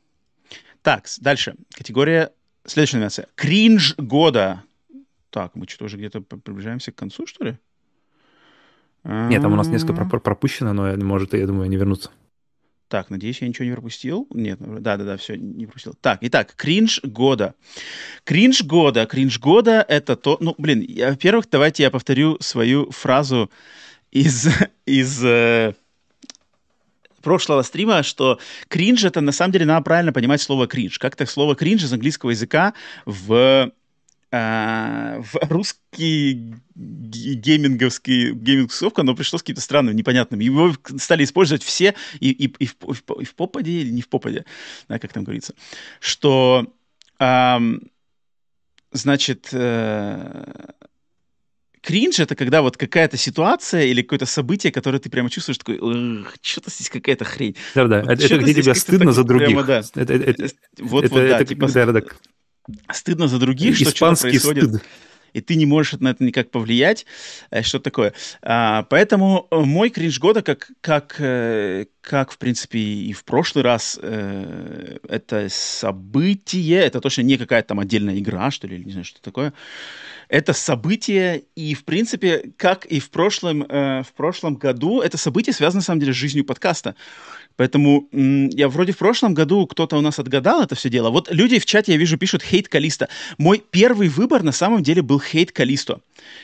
[0.83, 1.55] Так, дальше.
[1.73, 2.31] Категория,
[2.63, 3.27] следующая номинация.
[3.33, 4.63] Кринж года.
[5.31, 7.57] Так, мы что-то уже где-то приближаемся к концу, что ли?
[9.03, 12.11] Нет, там у нас несколько пропущено, но, может, я думаю, они вернутся.
[12.87, 14.27] Так, надеюсь, я ничего не пропустил.
[14.29, 15.95] Нет, да-да-да, все, не пропустил.
[16.01, 17.55] Так, итак, кринж года.
[18.23, 19.07] Кринж года.
[19.07, 20.37] Кринж года— это то...
[20.39, 23.49] Ну, блин, во-первых, давайте я повторю свою фразу
[24.15, 24.47] из,
[24.85, 25.73] из э,
[27.21, 28.39] прошлого стрима, что
[28.69, 30.99] кринж это на самом деле надо правильно понимать слово кринж.
[30.99, 32.73] Как-то слово кринж из английского языка
[33.05, 33.71] в
[34.31, 40.41] Uh, в русский гейминговский гейминговская оно пришло с каким-то странным, непонятным.
[40.41, 44.43] Его стали использовать все и, и, и, в, и в попаде или не в попаде,
[44.89, 45.53] да, как там говорится,
[46.01, 46.73] что
[47.19, 47.87] um,
[48.91, 50.73] значит, uh,
[51.85, 55.77] кринж это когда вот какая-то ситуация или какое-то событие, которое ты прямо чувствуешь, такой,
[56.41, 57.55] что-то здесь какая-то хрень.
[57.75, 59.47] Да, да, вот это, где тебе стыдно за других.
[59.49, 59.83] Прямо, да.
[59.93, 60.47] это, это,
[60.79, 62.01] вот, это, вот, да, это, типа, да,
[62.91, 64.63] стыдно за других, что что-то происходит.
[64.65, 64.83] Стыд
[65.35, 67.05] и ты не можешь на это никак повлиять,
[67.51, 68.13] э, что такое.
[68.41, 73.63] А, поэтому э, мой кринж года, как, как, э, как, в принципе, и в прошлый
[73.63, 79.05] раз, это событие, это точно не какая-то там отдельная игра, что ли, или не знаю,
[79.05, 79.53] что такое,
[80.29, 85.79] это событие, и, в принципе, как и в прошлом, в прошлом году, это событие связано,
[85.79, 86.95] на самом деле, с жизнью подкаста.
[87.57, 91.09] Поэтому я вроде в прошлом году кто-то у нас отгадал это все дело.
[91.09, 93.07] Вот люди в чате, я вижу, пишут хейт Калиста.
[93.37, 95.99] Мой первый выбор на самом деле был хейт Калисто.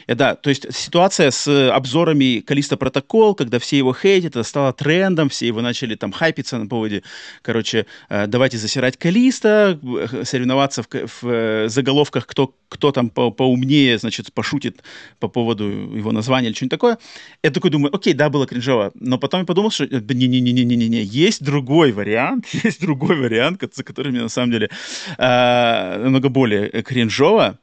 [0.08, 4.74] Я, да, то есть ситуация с обзорами Калиста Протокол, когда все его хейтят, это стало
[4.74, 7.04] трендом, все его начали там хайпиться на поводе,
[7.42, 13.32] короче, э, давайте засирать Калиста, э, соревноваться в, в э, заголовках, кто, кто там по,
[13.32, 14.84] поумнее, значит, пошутит
[15.20, 16.98] по поводу его названия или что-нибудь такое.
[17.44, 21.92] Я такой думаю, окей, да, было кринжово, но потом я подумал, что не-не-не-не-не-не, есть другой
[21.92, 24.70] вариант, есть другой вариант, который мне на самом деле
[25.18, 27.58] э, намного более кринжово.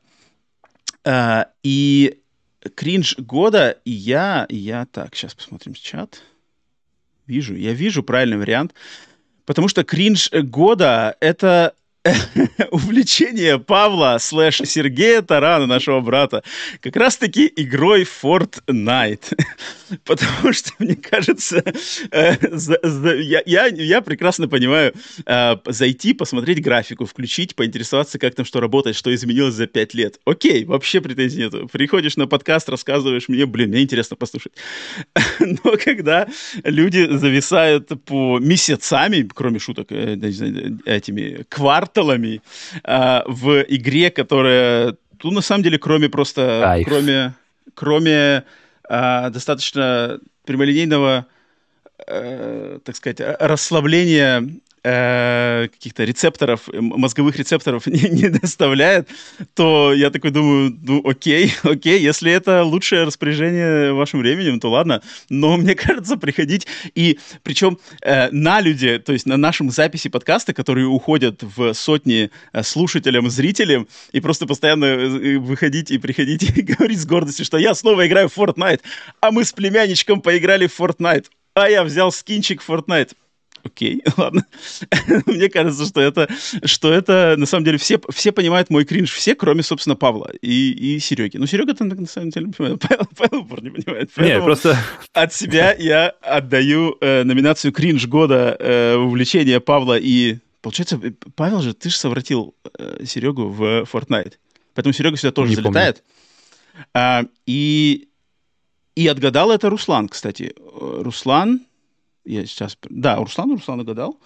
[1.05, 2.19] Э, и
[2.75, 6.23] кринж года, я, я, так, сейчас посмотрим чат.
[7.27, 8.75] Вижу, я вижу правильный вариант.
[9.45, 11.75] Потому что кринж года— это
[12.71, 16.43] увлечение Павла слэш Сергея Тарана, нашего брата,
[16.81, 19.37] как раз-таки игрой Fortnite.
[20.05, 21.63] Потому что, мне кажется,
[22.11, 22.37] э,
[23.47, 24.95] я, я, прекрасно понимаю,
[25.27, 30.21] э, зайти, посмотреть графику, включить, поинтересоваться, как там что работает, что изменилось за пять лет.
[30.25, 31.69] Окей, вообще претензий нету.
[31.73, 34.53] Приходишь на подкаст, рассказываешь мне, блин, мне интересно послушать.
[35.41, 36.29] Но когда
[36.65, 40.15] люди зависают по месяцами, кроме шуток, э,
[40.85, 42.41] этими кварталами, кварталами
[42.85, 46.87] э, в игре, которая, ну, на самом деле, кроме просто, Кайф.
[46.87, 47.35] кроме,
[47.75, 48.45] кроме
[48.89, 51.27] э, достаточно прямолинейного,
[52.07, 54.49] э, так сказать, расслабления
[54.89, 59.09] э, каких-то рецепторов, мозговых рецепторов не, не доставляет,
[59.55, 65.03] то я такой думаю, ну окей, окей, если это лучшее распоряжение вашим временем, то ладно.
[65.29, 70.55] Но мне кажется, приходить и причем э, на люди, то есть на нашем записи подкаста,
[70.55, 76.63] которые уходят в сотни э, слушателям, зрителям, и просто постоянно э, выходить и приходить и
[76.63, 78.81] говорить с гордостью, что я снова играю в Fortnite,
[79.21, 83.13] а мы с племянничком поиграли в Fortnite, а я взял скинчик Fortnite
[83.69, 84.47] окей, ладно.
[85.27, 86.29] Мне кажется, что это,
[86.65, 90.73] что это, на самом деле, все, все понимают мой кринж, все, кроме, собственно, Павла и,
[90.73, 91.37] и Сереги.
[91.37, 92.81] Ну, Серега-то, на самом деле, не понимает.
[93.17, 94.11] Павел, Павел не понимает.
[94.17, 94.77] Не, просто...
[95.13, 100.39] От себя я отдаю э, номинацию кринж года э, увлечения Павла и...
[100.61, 104.35] Получается, э, Павел же, ты же совратил э, Серегу в Fortnite.
[104.75, 106.03] Поэтому Серега сюда тоже не залетает.
[106.95, 108.09] А, и,
[108.95, 110.55] и отгадал это Руслан, кстати.
[110.57, 111.68] Э, Руслан
[112.29, 112.79] я сейчас...
[112.89, 114.21] Да, Руслан, Руслан угадал.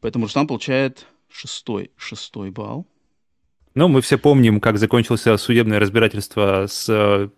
[0.00, 2.86] Поэтому Руслан получает шестой, шестой балл.
[3.74, 7.30] Ну, мы все помним, как закончилось судебное разбирательство с,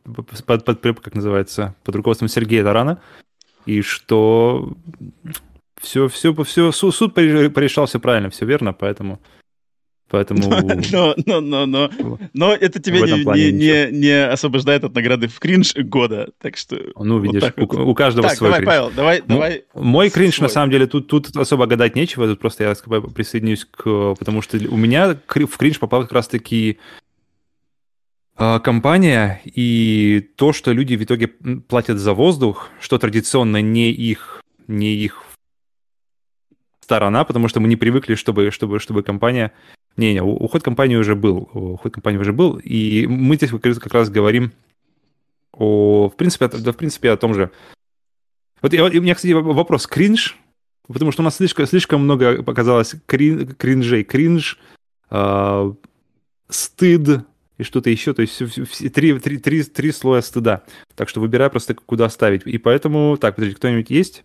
[0.47, 3.03] под, под, как называется, под руководством Сергея Тарана,
[3.67, 4.73] и что
[5.81, 9.21] все, все, все, суд порешался правильно, все верно, поэтому...
[10.11, 10.49] Поэтому...
[10.91, 15.39] Но, но, но, но, но это тебя не, не, не, не освобождает от награды в
[15.39, 16.79] кринж года, так что...
[16.97, 18.69] Ну, видишь, вот у, у каждого так, свой давай, кринж.
[18.69, 19.65] Павел, давай, ну, давай.
[19.75, 20.49] Мой кринж, свой.
[20.49, 24.15] на самом деле, тут, тут особо гадать нечего, тут просто я присоединюсь к...
[24.19, 26.79] Потому что у меня в кринж попал как раз-таки
[28.37, 34.43] а, компания и то, что люди в итоге платят за воздух, что традиционно не их,
[34.69, 35.25] не их
[36.81, 39.53] сторона, потому что мы не привыкли, чтобы, чтобы, чтобы компания
[39.99, 41.51] не-не, уход компании уже был.
[41.53, 42.59] Уход компании уже был.
[42.63, 44.53] И мы здесь как раз говорим
[45.53, 47.51] о, в принципе, да, в принципе, о том же.
[48.63, 49.87] Вот я, у меня, кстати, вопрос.
[49.87, 50.37] Кринж?
[50.87, 54.05] Потому что у нас слишком, слишком много показалось крин, кринжей.
[54.05, 54.59] Кринж,
[55.11, 55.73] э,
[56.49, 57.25] стыд
[57.59, 58.15] и что-то еще.
[58.15, 60.63] То есть все, три, три, три, три слоя стыда.
[60.95, 62.47] Так что выбирай просто, куда ставить.
[62.47, 63.17] И поэтому...
[63.17, 64.25] Так, подожди, кто-нибудь есть?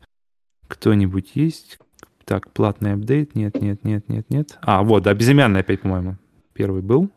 [0.67, 1.79] Кто-нибудь есть?
[2.25, 3.35] Так, платный апдейт.
[3.35, 4.57] Нет, нет, нет, нет, нет.
[4.61, 6.17] А, вот, да, безымянный опять, по-моему.
[6.53, 7.09] Первый был.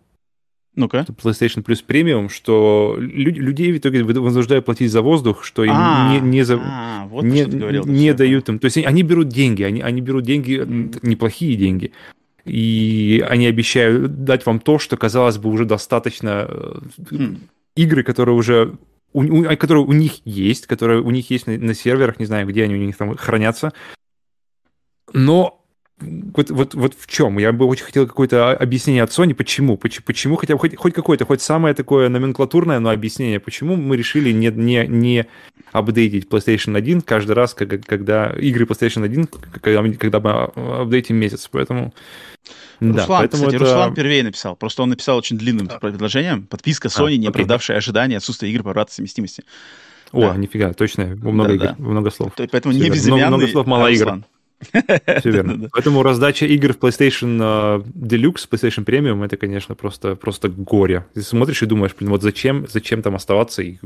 [0.77, 1.07] Ну-ка.
[1.09, 6.13] PlayStation Plus премиум, что люд, людей в итоге вынуждают платить за воздух, что им а,
[6.13, 8.59] не, не, за, а, вот не, говорил, не дают им.
[8.59, 10.63] То есть они берут деньги, они, они берут деньги,
[11.03, 11.93] неплохие деньги,
[12.45, 16.47] и они обещают дать вам то, что, казалось бы, уже достаточно
[16.99, 17.39] mm.
[17.75, 18.75] игры, которые уже
[19.15, 22.47] у, у, которые у них есть, которые у них есть на, на серверах, не знаю,
[22.47, 23.73] где они у них там хранятся,
[25.17, 25.63] но
[25.99, 27.39] вот, вот, вот в чем?
[27.39, 29.79] Я бы очень хотел какое-то объяснение от Sony, почему?
[29.79, 33.97] Почему, почему хотя бы хоть, хоть какое-то, хоть самое такое номенклатурное, но объяснение, почему мы
[33.97, 35.27] решили не, не, не
[35.73, 39.27] апдейтить PlayStation 1 каждый раз, когда, когда игры PlayStation 1,
[39.63, 41.49] когда, когда мы апдейтим месяц.
[41.51, 41.95] Поэтому
[42.81, 43.65] Руслан, да, поэтому кстати, это...
[43.65, 44.55] Руслан первее написал.
[44.55, 45.79] Просто он написал очень длинным да.
[45.79, 46.47] предложением.
[46.47, 49.45] Подписка Sony, а, не оправдавшая ожидания, отсутствие игр по обратной совместимости.
[50.13, 50.37] О, да.
[50.37, 51.77] нифига, точно, много да, игр, да.
[51.79, 52.33] много слов.
[52.37, 54.23] Поэтому не безымянный, много, много слов, мало а игр.
[55.21, 55.69] Все верно.
[55.73, 61.07] Поэтому раздача игр в PlayStation uh, Deluxe, PlayStation Premium, это, конечно, просто, просто горе.
[61.15, 63.63] Ты смотришь и думаешь, блин, вот зачем, зачем там оставаться?
[63.63, 63.79] И...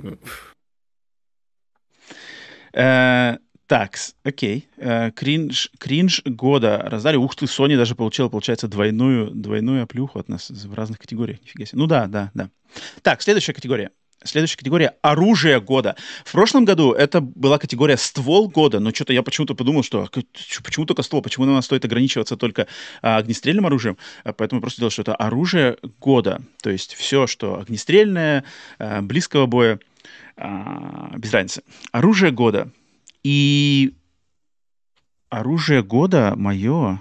[2.73, 4.69] Uh, так, окей.
[4.79, 7.17] Uh, кринж, кринж года раздали.
[7.17, 11.41] Ух ты, Sony даже получила, получается, двойную, двойную оплюху от нас в разных категориях.
[11.43, 11.79] Нифига себе.
[11.79, 12.51] Ну да, да, да.
[13.03, 13.91] Так, следующая категория.
[14.23, 15.97] Следующая категория– оружие года.
[16.27, 20.09] В прошлом году это была категория ствол года, но что-то я почему-то подумал, что
[20.63, 22.67] почему только ствол, почему нам стоит ограничиваться только
[23.01, 26.43] а, огнестрельным оружием, а, поэтому я просто делал, что это оружие года.
[26.63, 28.45] То есть все, что огнестрельное,
[28.79, 29.81] а, близкого боя,
[30.37, 31.63] а, без разницы.
[31.91, 32.71] Оружие года.
[33.23, 33.95] И
[35.31, 37.01] оружие года мое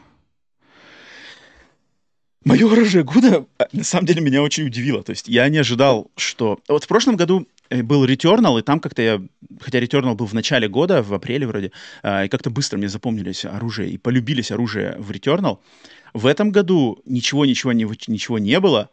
[2.46, 5.04] Мое оружие года, а, на самом деле, меня очень удивило.
[5.04, 6.60] То есть я не ожидал, что...
[6.70, 9.22] Вот в прошлом году э, был Returnal, и там как-то я...
[9.60, 11.72] Хотя Returnal был в начале года, в апреле вроде,
[12.02, 15.60] а, и как-то быстро мне запомнились оружие, и полюбились оружие в Returnal.
[16.14, 18.90] В этом году ничего-ничего ничего не было,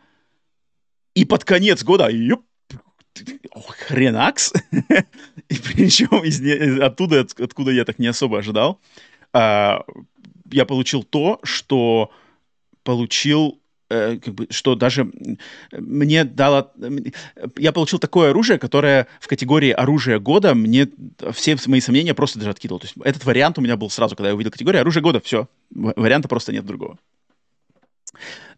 [1.14, 2.44] и под конец года, юп,
[3.54, 4.52] хренакс,
[5.48, 8.80] и причем из, оттуда, откуда я так не особо ожидал,
[9.32, 9.84] а,
[10.50, 12.10] я получил то, что
[12.86, 13.60] получил
[13.90, 15.10] э, как бы, что даже
[15.72, 16.72] мне дало...
[17.58, 20.88] Я получил такое оружие, которое в категории оружия года мне
[21.32, 22.78] все мои сомнения просто даже откидывал.
[22.78, 25.48] То есть этот вариант у меня был сразу, когда я увидел категорию оружие года, все,
[25.70, 26.98] варианта просто нет другого.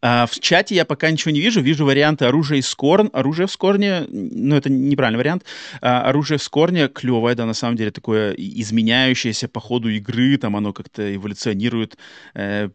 [0.01, 1.61] А, в чате я пока ничего не вижу.
[1.61, 3.11] Вижу варианты оружия из Скорн.
[3.13, 5.45] Оружие в Скорне, ну, это неправильный вариант.
[5.81, 10.37] А, оружие в Скорне клевое, да, на самом деле, такое изменяющееся по ходу игры.
[10.37, 11.97] Там оно как-то эволюционирует,
[12.35, 12.69] э,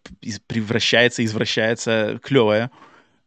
[0.47, 2.19] превращается, извращается.
[2.21, 2.69] Клевое.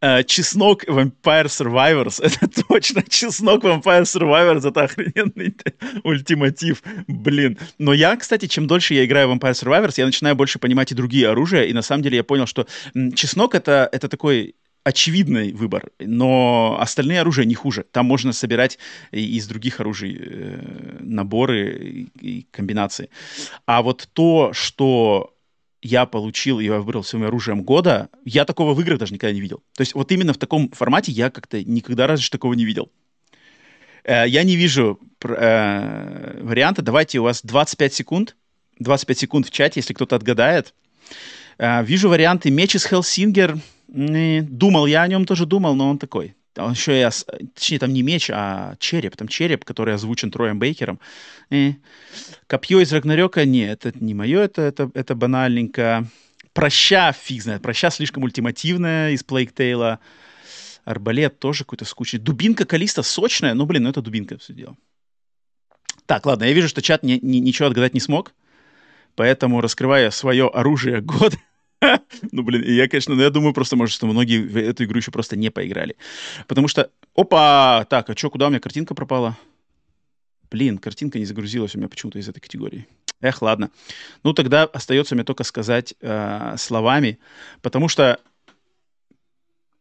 [0.07, 2.21] Uh, чеснок Vampire Survivors.
[2.23, 4.69] Это точно чеснок Vampire Survivors.
[4.69, 5.57] Это охрененный
[6.05, 6.83] ультиматив.
[7.09, 7.59] Блин.
[7.79, 10.95] Но я, кстати, чем дольше я играю в Vampire Survivors, я начинаю больше понимать и
[10.95, 11.65] другие оружия.
[11.65, 12.69] И на самом деле я понял, что
[13.17, 14.55] чеснок это, это такой
[14.85, 17.85] очевидный выбор, но остальные оружия не хуже.
[17.91, 18.79] Там можно собирать
[19.11, 23.11] из других оружий э, наборы и комбинации.
[23.67, 25.36] А вот то, что
[25.87, 29.63] я получил, я выбрал своим оружием года, я такого в играх даже никогда не видел.
[29.75, 32.91] То есть вот именно в таком формате я как-то никогда раньше такого не видел.
[34.05, 36.83] Э, я не вижу э, варианта.
[36.83, 38.37] Давайте у вас 25 секунд.
[38.79, 40.75] 25 секунд в чате, если кто-то отгадает.
[41.59, 43.59] Э, вижу варианты меч из Hellsinger.
[43.89, 46.35] Думал, я о нем тоже думал, но он такой.
[46.57, 47.09] Он еще и,
[47.55, 49.17] точнее, там не меч, а череп.
[49.17, 51.01] Там череп, который озвучен Троем Бейкером.
[51.51, 51.75] И
[52.47, 56.07] копье из Рагнарёка, нет, это не мое, это, это, это банальненько.
[56.53, 60.01] Праща, фиг знает, праща слишком ультимативная из Plague Tale а.
[60.85, 62.21] Арбалет тоже какой-то скучный.
[62.21, 64.77] Дубинка Callisto сочная, но, блин, ну это дубинка все дело.
[66.07, 68.33] Так, ладно, я вижу, что чат ни, ни, ничего отгадать не смог,
[69.17, 71.37] поэтому раскрывая свое оружие года,
[72.33, 75.11] ну, блин, я, конечно, ну, я думаю просто, может, что многие в эту игру еще
[75.11, 75.97] просто не поиграли.
[76.47, 76.91] Потому что...
[77.15, 77.87] Опа!
[77.89, 79.37] Так, а что, куда у меня картинка пропала?
[80.51, 82.87] Блин, картинка не загрузилась у меня почему-то из этой категории.
[83.21, 83.71] Эх, ладно.
[84.23, 87.19] Ну, тогда остается мне только сказать э, словами,
[87.63, 88.21] потому что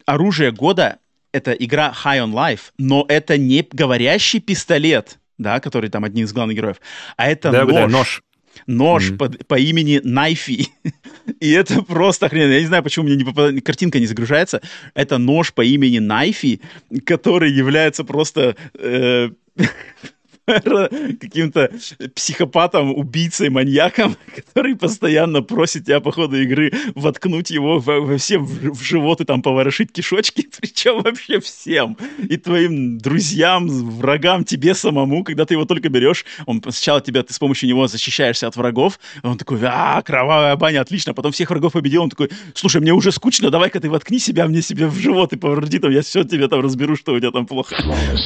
[0.05, 0.99] оружие года—
[1.31, 6.33] это игра High on Life, но это не говорящий пистолет, да, который там один из
[6.33, 6.77] главных героев,
[7.17, 7.73] а это да, нож.
[7.73, 8.23] Да, нож
[8.67, 9.17] нож mm-hmm.
[9.17, 10.67] по, по имени Найфи.
[11.39, 12.53] И это просто охрененно.
[12.53, 13.55] Я не знаю, почему мне не попад...
[13.63, 14.61] картинка не загружается.
[14.93, 16.61] Это нож по имени Найфи,
[17.05, 18.55] который является просто...
[18.77, 19.29] Э,
[21.19, 21.71] каким-то
[22.13, 28.45] психопатом, убийцей, маньяком, который постоянно просит тебя по ходу игры воткнуть его во, во всем
[28.45, 31.97] в, живот и там поворошить кишочки, причем вообще всем.
[32.29, 37.33] И твоим друзьям, врагам, тебе самому, когда ты его только берешь, он сначала тебя, ты
[37.33, 41.73] с помощью него защищаешься от врагов, он такой, а, кровавая баня, отлично, потом всех врагов
[41.73, 45.33] победил, он такой, слушай, мне уже скучно, давай-ка ты воткни себя мне себе в живот
[45.33, 47.75] и повороти там, я все тебе там разберу, что у тебя там плохо.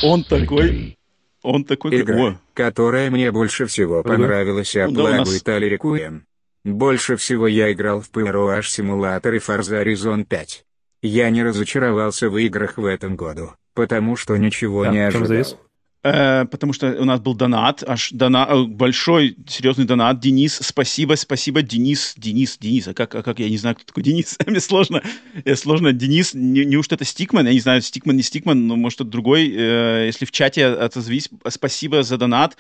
[0.04, 0.98] Он такой,
[1.44, 2.02] он такой...
[2.02, 2.40] Игра, О.
[2.54, 6.26] которая мне больше всего понравилась, а ну, да, Итали Рекуем.
[6.64, 10.66] Больше всего я играл в PROH Simulator и Forza Horizon 5.
[11.02, 15.60] Я не разочаровался в играх в этом году, потому что ничего да, не ожидал.
[16.02, 20.20] Э, потому что у нас был донат, аж дона, э, большой, серьезный донат.
[20.20, 22.88] Денис, спасибо, спасибо, Денис, Денис, Денис.
[22.88, 24.38] А как, а как я не знаю, кто такой Денис?
[24.46, 25.04] Мне сложно,
[25.44, 25.92] э, сложно.
[25.92, 27.48] Денис, не, неужто это Стикман?
[27.48, 29.48] Я не знаю, Стикман, не Стикман, но может это другой.
[29.50, 32.56] Если в чате отозвись, спасибо за донат.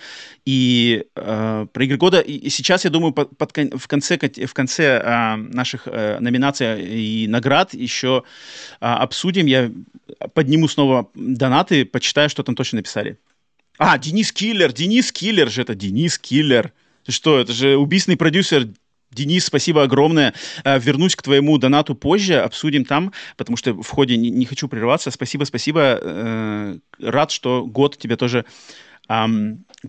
[0.46, 4.84] И э, про игры года, и сейчас, я думаю, под, под, в конце, в конце
[4.84, 8.24] э, наших э, номинаций и наград еще
[8.82, 9.46] э, обсудим.
[9.46, 9.72] Я
[10.34, 13.18] подниму снова донаты, почитаю, что там точно написали.
[13.80, 16.73] А, Денис Киллер, Денис Киллер же это, Денис Киллер.
[17.07, 18.67] Что, это же убийственный продюсер
[19.11, 20.34] Денис, спасибо огромное.
[20.63, 24.67] Э, вернусь к твоему донату позже, обсудим там, потому что в ходе не, не хочу
[24.67, 25.09] прерываться.
[25.11, 25.97] Спасибо, спасибо.
[26.01, 28.45] Э, рад, что год тебе тоже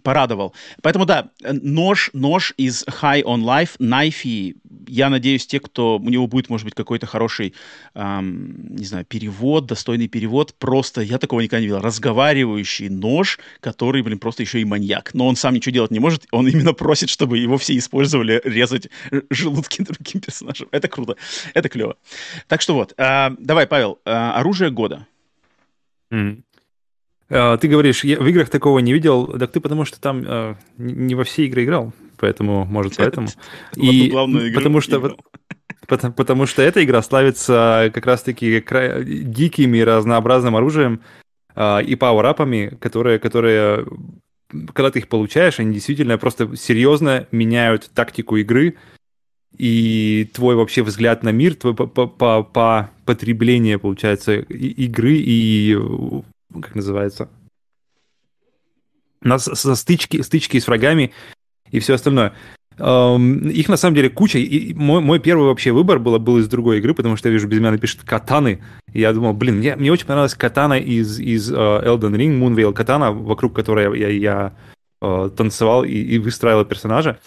[0.03, 0.55] порадовал.
[0.83, 4.57] Поэтому да, нож, нож из High on Life, Найфи.
[4.87, 7.55] Я надеюсь, те, кто у него будет, может быть, какой-то хороший,
[7.95, 10.55] эм, не знаю, перевод, достойный перевод.
[10.59, 11.81] Просто я такого никогда не видел.
[11.81, 15.13] Разговаривающий нож, который, блин, просто еще и маньяк.
[15.15, 16.27] Но он сам ничего делать не может.
[16.31, 18.89] Он именно просит, чтобы его все использовали резать
[19.31, 20.69] желудки другим персонажам.
[20.71, 21.17] Это круто.
[21.55, 21.97] Это клево.
[22.47, 22.95] Так что вот.
[22.97, 25.07] Э, давай, Павел, э, оружие года.
[26.13, 26.43] Mm.
[27.31, 30.55] А, ты говоришь, я в играх такого не видел, так ты потому что там э,
[30.79, 33.29] не во все игры играл, поэтому, может, поэтому.
[33.77, 34.11] И
[34.55, 35.17] потому что
[35.87, 38.65] потому, потому что эта игра славится как раз-таки
[39.03, 41.03] диким и разнообразным оружием
[41.55, 43.87] э, и пауэрапами, которые, которые,
[44.73, 48.75] когда ты их получаешь, они действительно просто серьезно меняют тактику игры.
[49.57, 55.77] И твой вообще взгляд на мир, твой по, по, по, по потребление, получается, игры и
[56.53, 57.29] как называется,
[59.23, 61.13] на со стычки, стычки с врагами
[61.71, 62.35] и все остальное.
[62.79, 64.39] Их на самом деле куча.
[64.39, 67.47] И мой, мой первый вообще выбор был, был из другой игры, потому что я вижу,
[67.47, 68.63] без меня пишет катаны.
[68.93, 72.73] И я думал, блин, мне, мне очень понравилась катана из, из uh, Elden Ring, Moonveil
[72.73, 74.57] катана, вокруг которой я, я, я
[75.03, 77.19] uh, танцевал и, и выстраивал персонажа.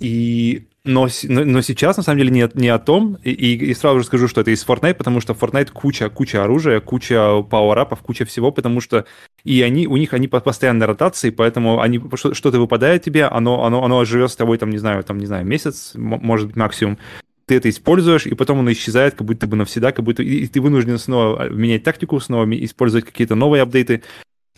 [0.00, 4.00] И но, но, но сейчас, на самом деле, не, не о том, и, и сразу
[4.00, 8.24] же скажу, что это из Fortnite, потому что Fortnite куча, куча оружия, куча пауэрапов, куча
[8.24, 9.04] всего, потому что
[9.44, 12.00] и они, у них они по постоянной ротации, поэтому они,
[12.32, 15.46] что-то выпадает тебе, оно, оно, оно живет с тобой, там, не знаю, там, не знаю,
[15.46, 16.98] месяц, может быть, максимум,
[17.46, 20.60] ты это используешь, и потом оно исчезает, как будто бы навсегда, как будто и ты
[20.60, 24.02] вынужден снова менять тактику, снова использовать какие-то новые апдейты.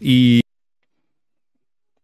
[0.01, 0.44] И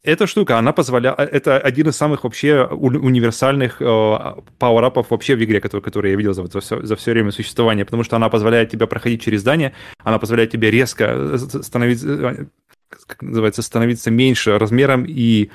[0.03, 1.19] эта штука, она позволяет...
[1.19, 6.17] Э, это один из самых вообще универсальных э, пауэрапов вообще в игре, который, который я
[6.17, 9.41] видел за, за, все, за все время существования, потому что она позволяет тебе проходить через
[9.41, 12.49] здание, она позволяет тебе резко э, становиться,
[12.89, 15.51] как называется, становиться меньше размером и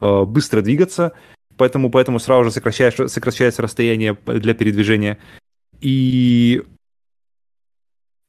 [0.00, 1.12] э, быстро двигаться,
[1.56, 5.18] поэтому, поэтому сразу же сокращаешь, сокращается расстояние для передвижения.
[5.82, 6.62] И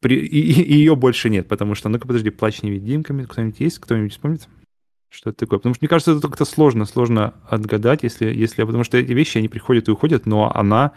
[0.01, 4.11] при, и, и ее больше нет, потому что, ну-ка, подожди, плач невидимками, кто-нибудь есть, кто-нибудь
[4.11, 4.47] вспомнит?
[5.12, 5.59] Что это такое?
[5.59, 9.39] Потому что мне кажется, это как-то сложно, сложно отгадать, если, если, потому что эти вещи,
[9.39, 10.93] они приходят и уходят, но она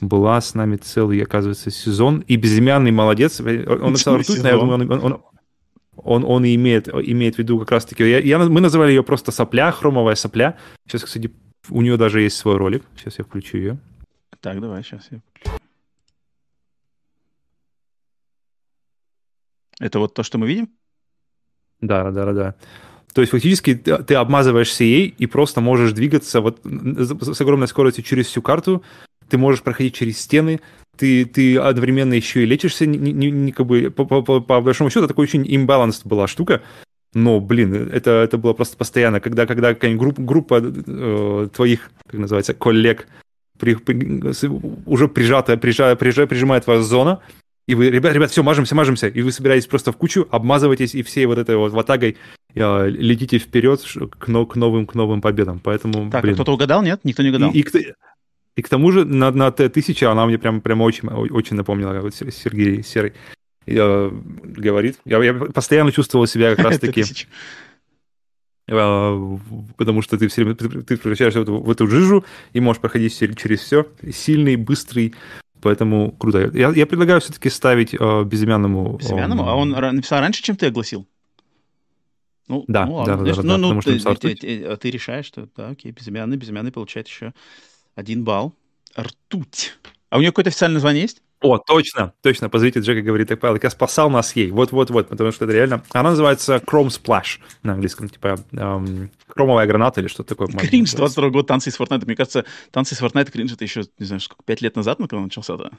[0.00, 5.04] была с нами целый, оказывается, сезон, и безымянный молодец, он начал ртуть, я думаю, он,
[5.04, 5.22] он,
[5.96, 9.30] он, он и имеет, имеет в виду как раз-таки, я, я, мы называли ее просто
[9.30, 10.56] сопля, хромовая сопля,
[10.86, 11.30] сейчас, кстати,
[11.68, 13.78] у нее даже есть свой ролик, сейчас я включу ее.
[14.40, 15.58] Так, давай, сейчас я включу.
[19.78, 20.70] Это вот то, что мы видим?
[21.82, 22.54] Да, да, да, да.
[23.12, 28.04] То есть фактически ты, ты обмазываешь CA и просто можешь двигаться вот с огромной скоростью
[28.04, 28.82] через всю карту,
[29.28, 30.60] ты можешь проходить через стены,
[30.96, 34.60] ты, ты одновременно еще и лечишься, не, не, не, как бы, по, по, по, по
[34.60, 36.62] большому счету, такой очень имбаланс была штука,
[37.14, 42.54] но, блин, это, это было просто постоянно, когда, когда групп, группа э, твоих, как называется,
[42.54, 43.08] коллег
[43.58, 44.22] при, при,
[44.86, 47.20] уже прижатая, прижа, прижа, прижимает вас зона,
[47.66, 51.02] и вы, ребят, ребят, все, мажемся, мажемся, и вы собираетесь просто в кучу, обмазываетесь, и
[51.02, 52.16] всей вот этой вот ватагой
[52.54, 55.60] летите вперед к, к, новым, к новым победам.
[55.60, 56.34] Поэтому, так, блин.
[56.34, 57.00] кто-то угадал, нет?
[57.04, 57.52] Никто не угадал.
[57.52, 57.94] И, и,
[58.56, 62.14] и к тому же на, на Т-1000 она мне прям, прям очень, очень напомнила вот
[62.14, 63.12] Сергей Серый
[63.66, 64.10] я,
[64.42, 64.98] говорит.
[65.04, 67.04] Я, я постоянно чувствовал себя как раз-таки...
[68.72, 69.38] А,
[69.76, 73.18] потому что ты все время ты превращаешься в эту, в эту жижу и можешь проходить
[73.36, 73.86] через все.
[74.12, 75.14] Сильный, быстрый,
[75.60, 76.50] поэтому круто.
[76.54, 78.98] Я, я предлагаю все-таки ставить э, безымянному...
[78.98, 79.48] Безымянному?
[79.48, 81.06] А он написал раньше, чем ты огласил?
[82.50, 83.16] Ну, да, ну, ладно.
[83.16, 86.72] да, да, да, ну, ну, ты, ты, ты, ты решаешь, что да, окей, безымянный, безымянный
[86.72, 87.32] получает еще
[87.94, 88.56] один балл.
[88.98, 89.78] Ртуть.
[90.08, 91.22] А у нее какое-то официальное название есть?
[91.42, 95.44] О, точно, точно, позовите Джека, говорит, так, Павел, я спасал нас ей, вот-вот-вот, потому что
[95.44, 95.84] это реально...
[95.92, 100.48] Она называется Chrome Splash на английском, типа эм, хромовая граната или что-то такое.
[100.48, 102.04] Кринж, 22 год, танцы из Fortnite.
[102.04, 105.20] Мне кажется, танцы из Fortnite кринж это еще, не знаю, сколько, 5 лет назад, когда
[105.20, 105.70] начался, да?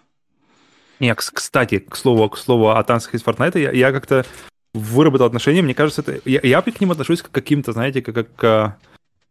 [1.02, 4.26] Не, кстати, к слову, к слову о танцах из Fortnite, я, я как-то
[4.74, 6.22] выработал отношения, мне кажется, это...
[6.26, 8.78] Я, я к ним отношусь к каким-то, знаете, как, как к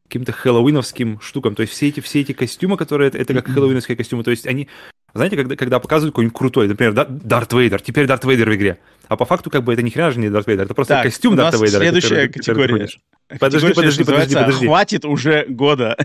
[0.09, 1.55] каким-то хэллоуиновским штукам.
[1.55, 3.09] То есть все эти, все эти костюмы, которые...
[3.09, 4.25] Это, это как хэллоуиновские костюмы.
[4.25, 4.69] То есть они
[5.15, 8.79] знаете, когда, когда показывают какой-нибудь крутой, например, да, Дарт Вейдер, теперь Дарт Вейдер в игре.
[9.09, 11.05] А по факту, как бы, это ни хрена же не Дарт Вейдер, это просто так,
[11.05, 11.81] костюм Дарта Вейдера.
[11.81, 12.89] следующая который, категория.
[13.29, 14.67] Который подожди, подожди, подожди, подожди.
[14.67, 15.97] Хватит уже года.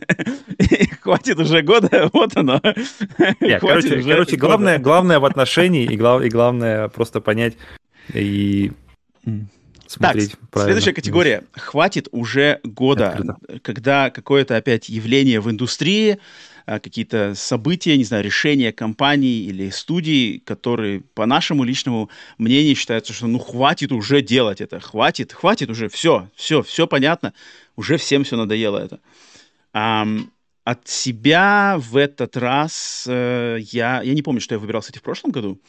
[1.02, 2.60] Хватит уже года, вот оно.
[3.40, 7.54] Нет, короче, короче главное, главное в отношении и, глав, и главное просто понять
[8.14, 8.72] и
[9.88, 10.74] смотреть так, правильно.
[10.74, 11.44] следующая категория.
[11.54, 16.20] Хватит уже года, когда какое-то опять явление в индустрии,
[16.66, 22.10] а, какие-то события, не знаю, решения компаний или студий, которые, по нашему личному
[22.40, 27.34] мнению, считаются, что ну хватит уже делать это, хватит, хватит уже, все, все, все понятно,
[27.76, 29.00] уже всем все надоело это.
[29.74, 30.08] А,
[30.64, 35.04] от себя в этот раз э, я, я не помню, что я выбирал, кстати, в
[35.04, 35.60] прошлом году.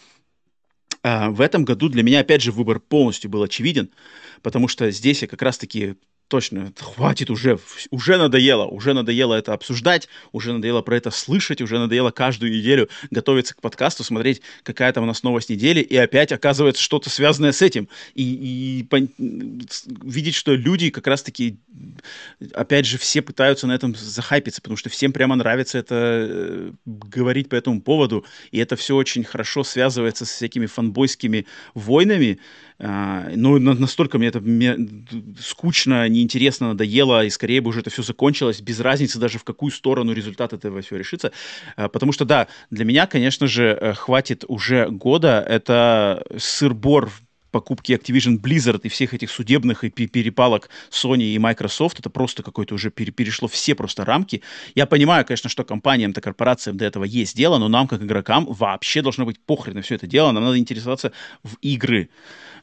[1.07, 3.90] А, в этом году для меня, опять же, выбор полностью был очевиден,
[4.42, 5.94] потому что здесь я как раз-таки
[6.29, 7.59] точно, хватит уже,
[7.91, 12.89] уже надоело, уже надоело это обсуждать, уже надоело про это слышать, уже надоело каждую неделю
[13.11, 17.53] готовиться к подкасту, смотреть, какая там у нас новость недели, и опять оказывается что-то связанное
[17.53, 17.89] с этим.
[18.14, 19.09] И, и пон...
[20.03, 21.59] видеть, что люди как раз-таки,
[22.53, 27.49] опять же, все пытаются на этом захайпиться, потому что всем прямо нравится это э, говорить
[27.49, 32.41] по этому поводу, и это все очень хорошо связывается с всякими фанбойскими войнами,
[32.79, 34.43] а, ну, настолько мне это
[35.41, 39.70] скучно, неинтересно, надоело, и скорее бы уже это все закончилось, без разницы даже в какую
[39.72, 41.33] сторону результат этого всего решится.
[41.77, 45.45] А, потому что, да, для меня, конечно же, э, хватит уже года.
[45.49, 47.11] Это сыр-бор
[47.57, 52.74] покупки Activision Blizzard и всех этих судебных и перепалок Sony и Microsoft, это просто какое-то
[52.74, 54.43] уже перешло все просто рамки.
[54.74, 59.01] Я понимаю, конечно, что компаниям-то, корпорациям до этого есть дело, но нам, как игрокам, вообще
[59.01, 61.12] должно быть похрен на все это дело, нам надо интересоваться
[61.43, 62.11] в игры.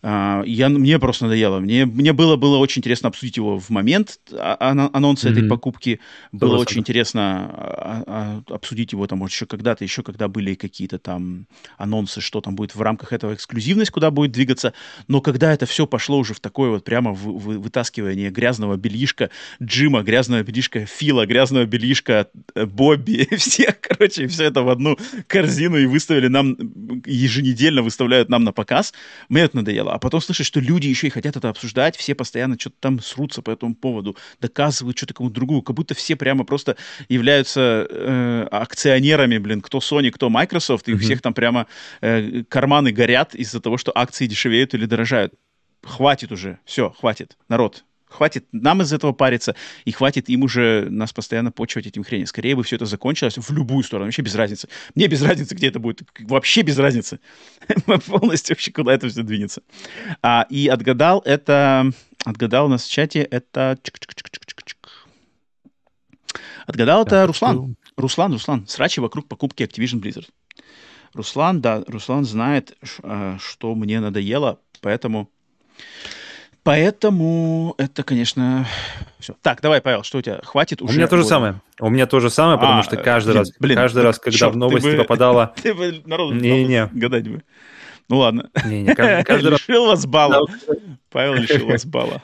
[0.05, 1.59] А, я, мне просто надоело.
[1.59, 4.57] Мне, мне было, было очень интересно обсудить его в момент а,
[4.93, 5.31] анонса mm-hmm.
[5.31, 6.01] этой покупки.
[6.33, 6.59] Было 100%.
[6.59, 11.47] очень интересно а, обсудить его там, еще когда-то, еще когда были какие-то там
[11.77, 14.73] анонсы, что там будет в рамках этого эксклюзивность, куда будет двигаться.
[15.07, 19.29] Но когда это все пошло уже в такое вот прямо в, в, вытаскивание грязного бельишка
[19.61, 24.97] Джима, грязного бельишка Фила, грязного бельишка э, Бобби, всех, короче, все это в одну
[25.27, 26.57] корзину и выставили нам,
[27.05, 28.93] еженедельно выставляют нам на показ,
[29.29, 32.59] мне это надоело а потом слышишь, что люди еще и хотят это обсуждать, все постоянно
[32.59, 36.77] что-то там срутся по этому поводу, доказывают что-то кому-то другому, как будто все прямо просто
[37.09, 40.95] являются э, акционерами, блин, кто Sony, кто Microsoft, и mm-hmm.
[40.95, 41.67] у всех там прямо
[42.01, 45.33] э, карманы горят из-за того, что акции дешевеют или дорожают.
[45.83, 47.83] Хватит уже, все, хватит, народ,
[48.13, 49.55] Хватит нам из этого париться,
[49.85, 52.27] и хватит им уже нас постоянно почивать этим хренью.
[52.27, 54.69] Скорее бы все это закончилось в любую сторону, вообще без разницы.
[54.93, 57.19] Мне без разницы, где это будет, вообще без разницы.
[58.05, 59.63] Полностью вообще, куда это все двинется.
[60.21, 61.91] А, и отгадал это,
[62.23, 63.79] отгадал у нас в чате, это...
[66.67, 67.75] Отгадал это Руслан.
[67.97, 68.67] Руслан, Руслан.
[68.67, 70.29] Срачи вокруг покупки Activision Blizzard.
[71.13, 75.31] Руслан, да, Руслан знает, а, что мне надоело, поэтому
[76.63, 78.65] Поэтому это, конечно,
[79.19, 79.35] все.
[79.41, 80.39] Так, давай, Павел, что у тебя?
[80.43, 80.93] Хватит уже?
[80.93, 81.61] У меня то же самое.
[81.79, 84.37] У меня то же самое, потому а, что каждый блин, раз, блин, каждый раз, когда
[84.37, 85.53] черт, в новости бы, попадала...
[85.61, 86.89] Ты бы народу не, не.
[86.93, 87.43] гадать бы.
[88.07, 88.49] Ну ладно.
[88.65, 90.47] Не, не, каждый, каждый лишил вас балла.
[91.09, 92.21] Павел лишил вас балла.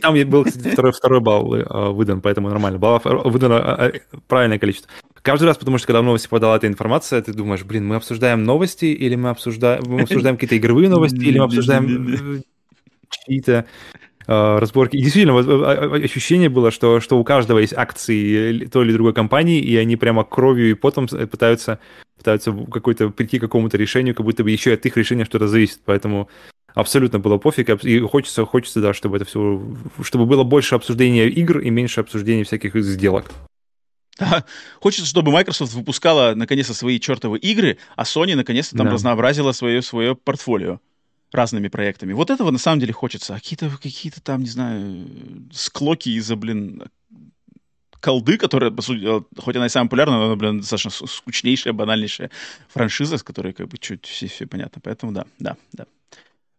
[0.00, 2.80] Там был, кстати, второй, второй балл э, выдан, поэтому нормально.
[2.80, 4.90] Баллов э, выдано э, правильное количество.
[5.22, 8.42] Каждый раз, потому что когда в новости подала эта информация, ты думаешь, блин, мы обсуждаем
[8.42, 12.42] новости, или мы обсуждаем, мы обсуждаем какие-то игровые новости, или мы обсуждаем
[13.10, 13.66] чьи-то
[14.26, 14.94] разборки.
[14.96, 15.38] И действительно,
[15.94, 20.22] ощущение было, что, что у каждого есть акции той или другой компании, и они прямо
[20.22, 21.78] кровью и потом пытаются,
[22.18, 25.80] пытаются какой-то, прийти к какому-то решению, как будто бы еще от их решения что-то зависит.
[25.86, 26.28] Поэтому
[26.74, 29.62] абсолютно было пофиг, и хочется, хочется, да, чтобы это все,
[30.02, 33.30] чтобы было больше обсуждения игр и меньше обсуждения всяких сделок.
[34.80, 38.92] Хочется, чтобы Microsoft выпускала наконец-то свои чертовы игры, а Sony наконец-то там да.
[38.94, 40.80] разнообразила свое, свое портфолио
[41.32, 42.12] разными проектами.
[42.12, 43.34] Вот этого на самом деле хочется.
[43.34, 45.06] А какие-то, какие-то там, не знаю,
[45.52, 46.84] склоки из-за, блин,
[48.00, 49.06] колды, которая, по сути,
[49.38, 52.30] хоть она и самая популярная, но она, блин, достаточно скучнейшая, банальнейшая
[52.68, 54.80] франшиза, с которой как бы чуть все, все понятно.
[54.82, 55.86] Поэтому да, да, да.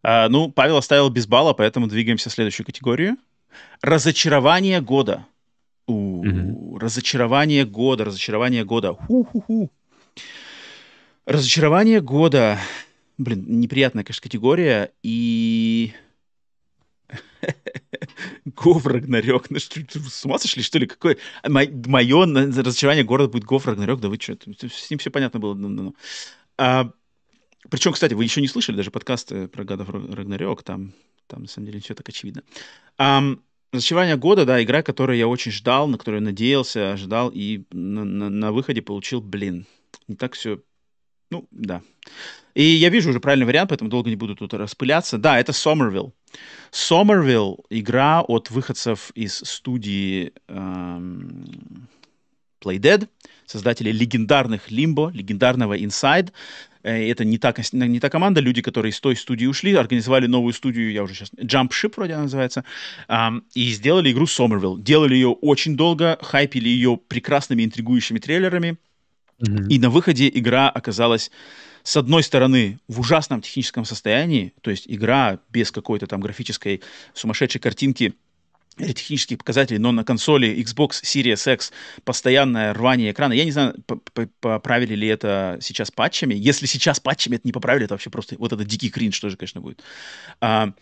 [0.02, 3.16] А, ну, Павел оставил без балла, поэтому двигаемся в следующую категорию.
[3.82, 5.26] Разочарование года.
[5.86, 6.78] У, mm-hmm.
[6.78, 8.94] Разочарование года, разочарование года.
[8.94, 9.70] Ху-ху-ху.
[11.26, 12.58] Разочарование года.
[13.20, 14.92] Блин, неприятная, конечно, категория.
[15.02, 15.92] И...
[18.46, 19.50] Гов Рагнарёк.
[19.50, 20.86] Ну, что, с ума сошли, что ли?
[20.86, 21.18] Какое...
[21.46, 24.00] Мое разочарование города будет Гов Рагнарёк?
[24.00, 24.38] Да вы что?
[24.66, 25.92] С ним все понятно было.
[26.56, 26.90] А,
[27.68, 30.94] причем, кстати, вы еще не слышали даже подкасты про God of Ragnarok, там,
[31.26, 32.42] там на самом деле все так очевидно.
[32.98, 38.04] Um, Разочарование года, да, игра, которую я очень ждал, на которую надеялся, ожидал, и на,
[38.04, 39.66] на, на выходе получил, блин,
[40.08, 40.60] не так все,
[41.30, 41.82] ну, да.
[42.54, 45.18] И я вижу уже правильный вариант, поэтому долго не буду тут распыляться.
[45.18, 46.12] Да, это Somerville.
[46.72, 51.88] Somerville— игра от выходцев из студии эм,
[52.60, 53.08] Playdead,
[53.46, 56.32] создателей легендарных Limbo, легендарного Inside,
[56.82, 60.52] Э, это не та, не та команда, люди, которые из той студии ушли, организовали новую
[60.52, 62.64] студию, я уже сейчас, Jump Ship вроде она называется,
[63.54, 64.80] и сделали игру Somerville.
[64.80, 68.76] Делали ее очень долго, хайпили ее прекрасными интригующими трейлерами,
[69.40, 71.30] и на выходе игра оказалась
[71.82, 76.82] с одной стороны, в ужасном техническом состоянии, то есть игра без какой-то там графической
[77.14, 78.14] сумасшедшей картинки,
[78.78, 81.72] или технических показателей, но на консоли Xbox Series X
[82.04, 83.32] постоянное рвание экрана.
[83.32, 83.74] Я не знаю,
[84.40, 86.34] поправили ли это сейчас патчами.
[86.34, 89.60] Если сейчас патчами это не поправили, это вообще просто вот это дикий кринж тоже, конечно,
[89.60, 89.82] будет.
[90.40, 90.72] А,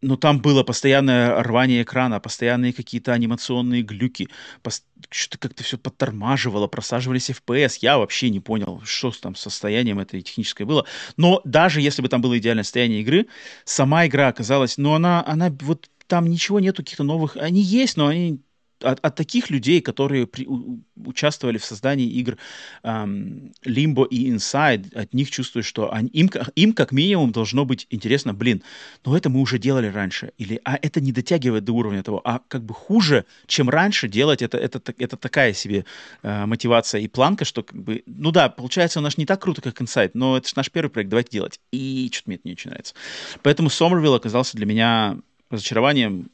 [0.00, 4.28] но там было постоянное рвание экрана, постоянные какие-то анимационные глюки,
[4.62, 4.84] пос...
[5.10, 7.78] что-то как-то все подтормаживало, просаживались FPS.
[7.80, 10.86] Я вообще не понял, что там с состоянием этой технической было.
[11.16, 13.26] Но даже если бы там было идеальное состояние игры,
[13.64, 17.36] сама игра оказалась, ну она, она вот там ничего нету каких-то новых.
[17.36, 18.40] Они есть, но они
[18.80, 22.36] от, от таких людей, которые при, у, участвовали в создании игр
[22.82, 27.86] эм, Limbo и Inside, от них чувствую, что они, им, им как минимум должно быть
[27.90, 28.62] интересно, блин,
[29.04, 32.40] но это мы уже делали раньше, или а это не дотягивает до уровня того, а
[32.48, 35.84] как бы хуже, чем раньше делать, это, это, это, такая себе
[36.22, 39.62] э, мотивация и планка, что как бы, ну да, получается у нас не так круто,
[39.62, 41.60] как Inside, но это же наш первый проект, давайте делать.
[41.72, 42.94] И что-то мне это не очень нравится.
[43.42, 45.18] Поэтому Somerville оказался для меня
[45.50, 46.30] разочарованием,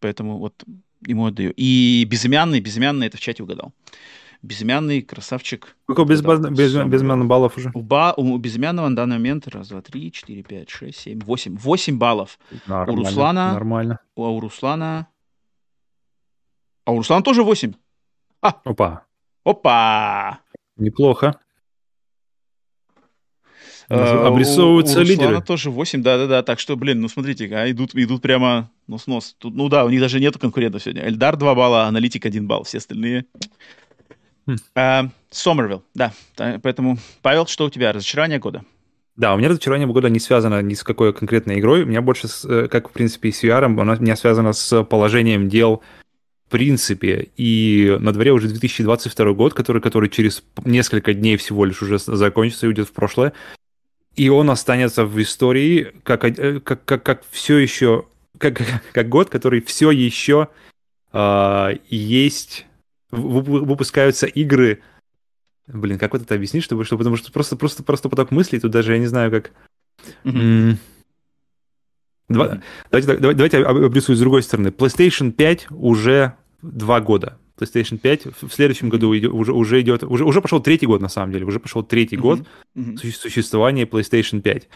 [0.00, 0.64] поэтому вот
[1.06, 1.52] ему отдаю.
[1.56, 3.72] И безымянный, безымянный это в чате угадал.
[4.42, 5.76] Безымянный красавчик.
[5.84, 7.70] Сколько без, без, без, безымянных баллов уже?
[7.74, 11.56] У, ба, у безымянного на данный момент раз, два, три, четыре, пять, шесть, семь, восемь.
[11.56, 12.38] Восемь баллов.
[12.66, 13.52] Нормально, у Руслана...
[13.52, 14.00] Нормально.
[14.16, 15.08] У, а у Руслана...
[16.86, 17.74] А у Руслана тоже восемь.
[18.40, 18.54] А!
[18.64, 19.04] Опа.
[19.44, 20.40] Опа!
[20.76, 21.38] Неплохо.
[23.90, 25.42] Э, обрисовываются у, у лидеры.
[25.42, 26.44] тоже 8, да-да-да.
[26.44, 29.34] Так что, блин, ну смотрите, а идут, идут прямо нос-нос.
[29.36, 31.08] Тут, ну да, у них даже нету конкурентов сегодня.
[31.08, 32.62] Эльдар 2 балла, Аналитик 1 балл.
[32.62, 33.24] Все остальные...
[34.46, 34.56] Хм.
[34.76, 36.12] А, Сомервилл, да.
[36.36, 37.92] Поэтому, Павел, что у тебя?
[37.92, 38.62] Разочарование года?
[39.16, 41.82] Да, у меня разочарование года не связано ни с какой конкретной игрой.
[41.82, 44.52] У меня больше, с, э, как в принципе и с VR, оно у меня связано
[44.52, 45.82] с положением дел
[46.46, 47.28] в принципе.
[47.36, 52.66] И на дворе уже 2022 год, который, который через несколько дней всего лишь уже закончится
[52.66, 53.32] и уйдет в прошлое
[54.16, 58.06] и он останется в истории как, э, как, как, как все еще,
[58.38, 58.60] как,
[58.92, 60.48] как год, который все еще
[61.12, 62.66] э, есть,
[63.10, 64.82] выпускаются игры.
[65.66, 68.72] Блин, как вот это объяснить, чтобы, чтобы потому что просто, просто, просто поток мыслей, тут
[68.72, 69.52] даже я не знаю, как...
[70.24, 70.76] Mm-hmm.
[72.28, 74.68] Два, давайте, давайте, давайте обрисую с другой стороны.
[74.68, 77.38] PlayStation 5 уже два года.
[77.60, 81.08] PlayStation 5 в следующем году идет, уже, уже идет, уже, уже пошел третий год на
[81.08, 82.20] самом деле, уже пошел третий mm-hmm.
[82.20, 82.40] год
[82.76, 83.12] mm-hmm.
[83.12, 84.68] существования PlayStation 5.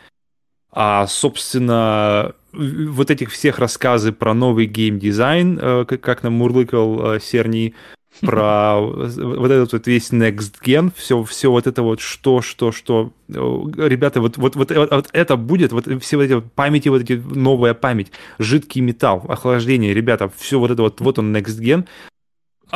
[0.76, 7.74] А, собственно, вот этих всех рассказы про новый геймдизайн, э, как нам мурлыкал э, Серни,
[8.20, 13.12] про вот этот вот весь Next Gen, все, все вот это вот что, что, что.
[13.28, 17.12] Ребята, вот, вот, вот, вот это будет, вот все вот эти вот памяти, вот эти
[17.12, 21.86] новая память, жидкий металл, охлаждение, ребята, все вот это вот, вот он Next Gen.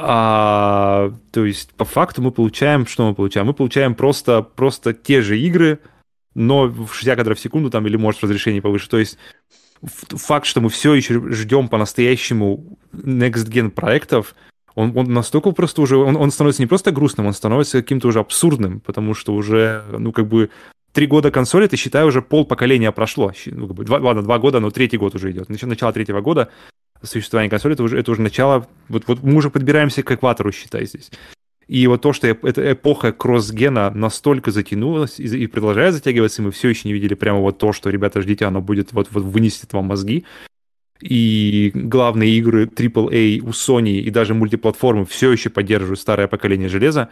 [0.02, 3.46] А, то есть, по факту мы получаем, что мы получаем?
[3.46, 5.80] Мы получаем просто, просто те же игры,
[6.34, 8.88] но в 60 кадров в секунду там или, может, разрешение повыше.
[8.88, 9.18] То есть,
[9.82, 14.34] факт, что мы все еще ждем по-настоящему Next Gen проектов,
[14.74, 18.20] он, он настолько просто уже, он, он становится не просто грустным, он становится каким-то уже
[18.20, 20.50] абсурдным, потому что уже, ну, как бы,
[20.92, 23.32] три года консоли, ты считай, уже пол поколения прошло.
[23.46, 25.48] Ну, как бы, два, ладно, два года, но третий год уже идет.
[25.48, 26.50] Начало третьего года
[27.02, 30.86] существования консоли, это уже, это уже начало, вот, вот мы уже подбираемся к экватору, считай,
[30.86, 31.10] здесь.
[31.68, 36.70] И вот то, что эта эпоха кросс-гена настолько затянулась и, продолжает затягиваться, и мы все
[36.70, 39.84] еще не видели прямо вот то, что, ребята, ждите, оно будет вот, вот вынесет вам
[39.84, 40.24] мозги.
[41.00, 47.10] И главные игры AAA у Sony и даже мультиплатформы все еще поддерживают старое поколение железа.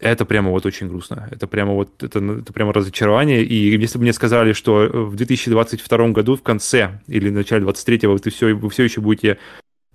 [0.00, 1.28] Это прямо вот очень грустно.
[1.30, 3.42] Это прямо вот это, это прямо разочарование.
[3.42, 8.06] И если бы мне сказали, что в 2022 году в конце или в начале 23
[8.06, 9.38] вы все, вы все еще будете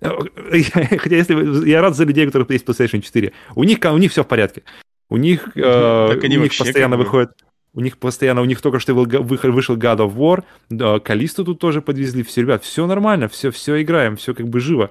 [0.00, 3.32] Хотя если я рад за людей, у которых есть PlayStation 4.
[3.54, 4.62] У них, у них все в порядке.
[5.08, 7.30] У них, э, у них постоянно выходит...
[7.76, 12.22] У них постоянно, у них только что вышел God of War, Калисту тут тоже подвезли,
[12.22, 14.90] все, ребят, все нормально, все, все играем, все как бы живо.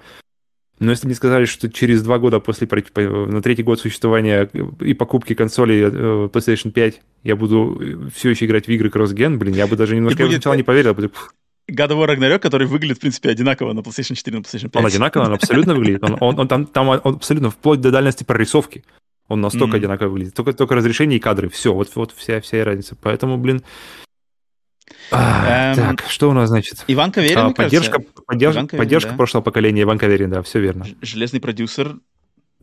[0.83, 4.49] Но если мне сказали, что через два года после, на третий год существования
[4.81, 9.37] и покупки консоли э, PlayStation 5 я буду э, все еще играть в игры Cross-Gen,
[9.37, 10.33] блин, я бы даже немножко будет...
[10.33, 10.93] сначала не поверил.
[10.93, 11.11] Буду...
[11.71, 14.69] God of War Ragnarok, который выглядит, в принципе, одинаково на PlayStation 4 и на PlayStation
[14.69, 14.75] 5.
[14.75, 16.03] Он одинаково, он абсолютно выглядит.
[16.03, 18.83] Он, он, он, там, там он абсолютно вплоть до дальности прорисовки.
[19.29, 19.79] Он настолько mm-hmm.
[19.79, 20.33] одинаково выглядит.
[20.33, 21.47] Только, только разрешение и кадры.
[21.47, 22.97] Все, вот, вот вся, вся разница.
[23.01, 23.63] Поэтому, блин...
[25.11, 26.83] А, эм, так, что у нас значит?
[26.87, 28.23] Иван Каверин, а, поддержка, кажется.
[28.25, 29.17] Поддерж, Иван Каверин, поддержка да.
[29.17, 30.85] прошлого поколения Иван Каверин, да, все верно.
[31.01, 31.97] Железный продюсер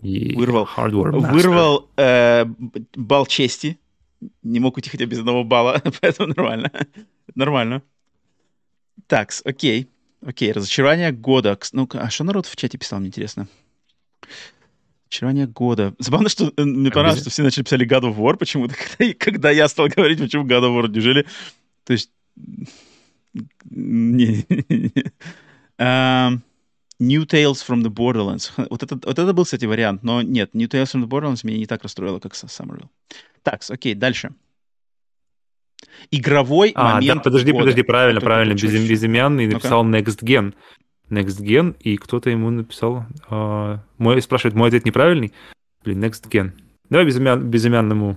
[0.03, 2.47] и вырвал, вырвал э,
[2.97, 3.79] бал чести.
[4.43, 6.71] Не мог уйти хотя без одного балла, поэтому нормально.
[7.35, 7.83] нормально.
[9.07, 9.89] Так, окей.
[10.25, 11.59] Окей, разочарование года.
[11.73, 13.49] ну а что народ в чате писал, мне интересно?
[15.07, 15.95] Разочарование года.
[15.99, 19.51] Забавно, что э, мне понравилось, что все начали писали God of War почему-то, когда, когда
[19.51, 20.89] я стал говорить, почему God of War.
[20.89, 21.27] Неужели...
[21.91, 22.13] То есть...
[23.69, 24.47] Не,
[25.77, 26.41] um,
[27.01, 28.53] New Tales from the Borderlands.
[28.71, 31.59] Вот это, вот это был, кстати, вариант, но нет, New Tales from the Borderlands меня
[31.59, 32.87] не так расстроило, как Summerville.
[33.43, 34.31] Так, окей, дальше.
[36.13, 37.65] Игровой а, момент да, подожди, года.
[37.65, 40.55] подожди, правильно, правильно, без, безымянный написал ну Next Gen.
[41.09, 43.05] Next Gen, и кто-то ему написал...
[43.29, 45.33] Э, мой, спрашивает, мой ответ неправильный?
[45.83, 46.53] Блин, Next Gen.
[46.89, 48.17] Давай безымян, безымянному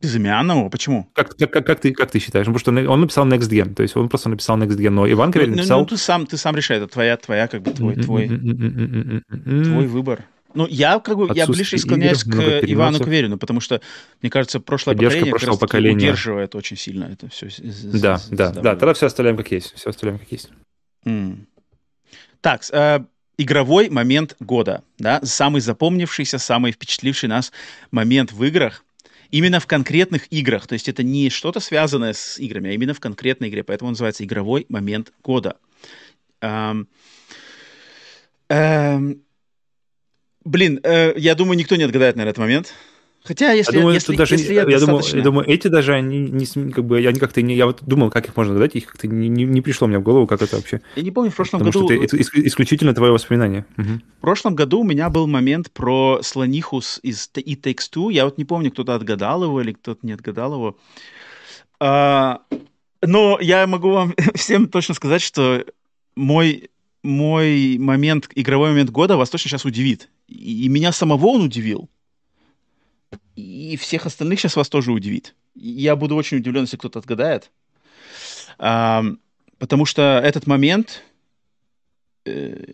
[0.00, 0.70] Безымянному?
[0.70, 1.08] Почему?
[1.14, 2.46] Как, как, как, как, ты, как ты считаешь?
[2.46, 5.10] Ну, потому что он написал Next Gen, то есть он просто написал Next Gen, но
[5.10, 5.80] Иван Каверин ну, написал...
[5.80, 10.24] Ну, ты сам, ты сам решай, это твоя, твоя, как бы, твой, твой, твой выбор.
[10.54, 13.80] Ну, я как бы, я ближе склоняюсь игр, к Ивану Каверину, потому что,
[14.22, 17.48] мне кажется, прошлое Поддержка поколение прошлого поколения удерживает очень сильно это все.
[17.84, 20.50] Да, да, да, тогда все оставляем как есть, все оставляем как есть.
[21.04, 21.44] Mm.
[22.40, 23.00] Так, э,
[23.36, 27.52] игровой момент года, да, самый запомнившийся, самый впечатливший нас
[27.90, 28.84] момент в играх,
[29.30, 33.00] именно в конкретных играх, то есть это не что-то связанное с играми, а именно в
[33.00, 35.58] конкретной игре, поэтому он называется игровой момент года.
[36.40, 36.88] Эм,
[38.48, 39.22] эм,
[40.44, 42.74] блин, э, я думаю, никто не отгадает, наверное, этот момент.
[43.28, 46.20] Хотя, если я, думаю, если, даже, если я, я, думаю, я думаю, эти даже они
[46.30, 49.06] не как бы я как-то не, я вот думал, как их можно задать, их как-то
[49.06, 50.80] не, не, не пришло мне в голову, как это вообще.
[50.96, 51.94] Я не помню в прошлом Потому году.
[51.94, 53.66] Что это исключительно твое воспоминание.
[53.76, 53.88] Угу.
[54.16, 58.10] В прошлом году у меня был момент про слониху из It Takes Two.
[58.10, 60.78] Я вот не помню, кто-то отгадал его или кто-то не отгадал его.
[61.80, 62.40] А,
[63.02, 65.66] но я могу вам всем точно сказать, что
[66.16, 66.70] мой
[67.02, 70.08] мой момент, игровой момент года вас точно сейчас удивит.
[70.28, 71.90] И, и меня самого он удивил
[73.38, 75.34] и всех остальных сейчас вас тоже удивит.
[75.54, 77.50] Я буду очень удивлен, если кто-то отгадает.
[78.58, 79.04] А,
[79.58, 81.04] потому что этот момент...
[82.24, 82.64] Э,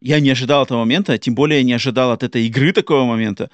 [0.00, 3.50] я не ожидал этого момента, тем более не ожидал от этой игры такого момента.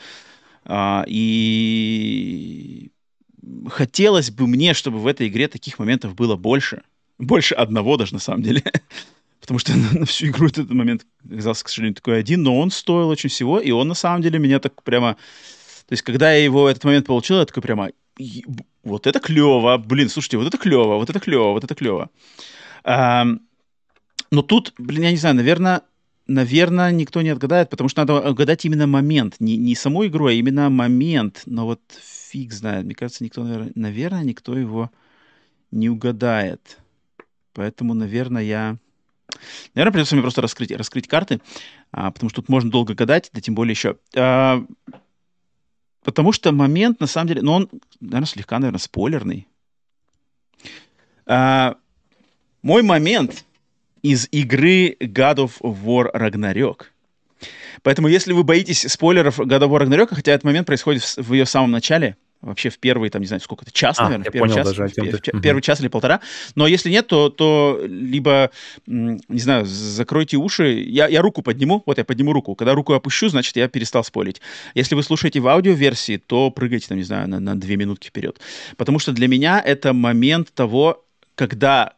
[0.65, 2.91] А, и
[3.69, 6.83] хотелось бы мне, чтобы в этой игре таких моментов было больше.
[7.19, 8.63] Больше одного даже, на самом деле.
[9.41, 12.71] Потому что на, на всю игру этот момент оказался, к сожалению, такой один, но он
[12.71, 15.17] стоил очень всего, и он на самом деле меня так прямо
[15.91, 17.91] то есть, когда я его этот момент получил, я такой прямо,
[18.85, 22.11] вот это клево, блин, слушайте, вот это клево, вот это клево, вот это клево.
[22.85, 23.27] А,
[24.31, 25.83] но тут, блин, я не знаю, наверное,
[26.29, 30.33] наверное, никто не отгадает, потому что надо угадать именно момент, не, не саму игру, а
[30.33, 31.43] именно момент.
[31.47, 34.93] Но вот фиг знает, мне кажется, никто, наверное, наверное никто его
[35.73, 36.79] не угадает.
[37.53, 38.77] Поэтому, наверное, я...
[39.75, 41.41] Наверное, придется мне просто раскрыть, раскрыть карты,
[41.91, 43.97] а, потому что тут можно долго гадать, да тем более еще.
[44.15, 44.65] А,
[46.05, 47.69] потому что момент, на самом деле, ну, он,
[48.01, 49.47] наверное, слегка, наверное, спойлерный.
[51.27, 51.77] А,
[52.63, 53.45] мой момент
[54.03, 56.87] из игры God of War Ragnarok.
[57.83, 61.33] Поэтому, если вы боитесь спойлеров God of War Ragnarok, хотя этот момент происходит в, в
[61.33, 64.49] ее самом начале, вообще в первый, там, не знаю, сколько это, час, а, наверное, первый,
[64.49, 66.21] понял, час, даже, в, в, первый час или полтора.
[66.55, 68.51] Но если нет, то, то либо,
[68.87, 70.83] не знаю, закройте уши.
[70.87, 72.55] Я, я руку подниму, вот я подниму руку.
[72.55, 74.41] Когда руку опущу, значит, я перестал спорить.
[74.75, 78.41] Если вы слушаете в аудиоверсии, то прыгайте, там, не знаю, на, на две минутки вперед.
[78.77, 81.05] Потому что для меня это момент того,
[81.35, 81.95] когда.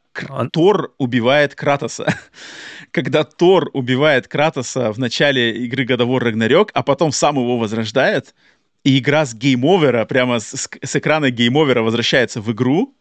[0.52, 2.14] Тор убивает Кратоса.
[2.90, 7.56] Когда Тор убивает Кратоса в начале игры God of War Ragnarok, а потом сам его
[7.56, 8.34] возрождает,
[8.84, 12.94] и игра с гейм-овера, прямо с, с экрана гейм-овера возвращается в игру,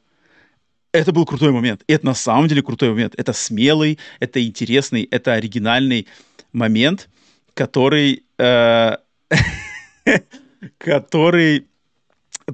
[0.91, 1.84] это был крутой момент.
[1.88, 3.16] И это на самом деле крутой момент.
[3.18, 6.08] Это смелый, это интересный, это оригинальный
[6.53, 7.10] момент,
[7.53, 8.24] который...
[8.38, 8.98] Э,
[10.78, 11.68] который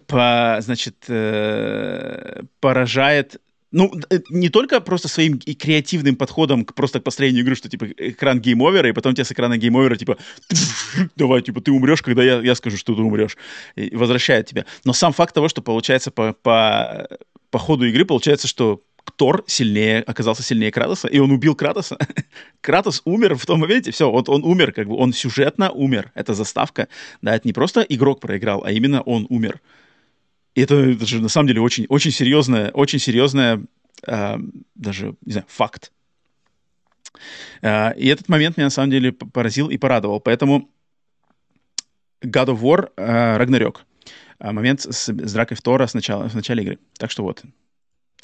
[0.06, 3.42] по, значит, э, поражает
[3.72, 7.86] ну, э, не только просто своим креативным подходом к просто к построению игры, что, типа,
[7.98, 10.18] экран гейм-овера, и потом тебе с экрана гейм-овера, типа,
[11.16, 13.38] давай, типа, ты умрешь, когда я, я скажу, что ты умрешь,
[13.76, 14.66] и возвращает тебя.
[14.86, 17.08] Но сам факт того, что получается по, по,
[17.50, 18.82] по ходу игры, получается, что
[19.16, 21.98] Тор сильнее, оказался сильнее Кратоса, и он убил Кратоса.
[22.62, 26.12] Кратос умер в том моменте, все, вот он умер, как бы, он сюжетно умер.
[26.14, 26.88] Это заставка,
[27.22, 29.62] да, это не просто игрок проиграл, а именно он умер.
[30.62, 33.64] Это, это же на самом деле очень, очень серьезная, очень серьезная,
[34.08, 34.38] э,
[34.76, 35.92] даже, не знаю, факт.
[37.62, 40.20] Э, и этот момент меня на самом деле поразил и порадовал.
[40.20, 40.70] Поэтому
[42.24, 43.78] God of War э, Ragnarok.
[44.40, 46.80] Э, момент с, с дракой Тора с начала, в начале игры.
[46.98, 47.44] Так что вот.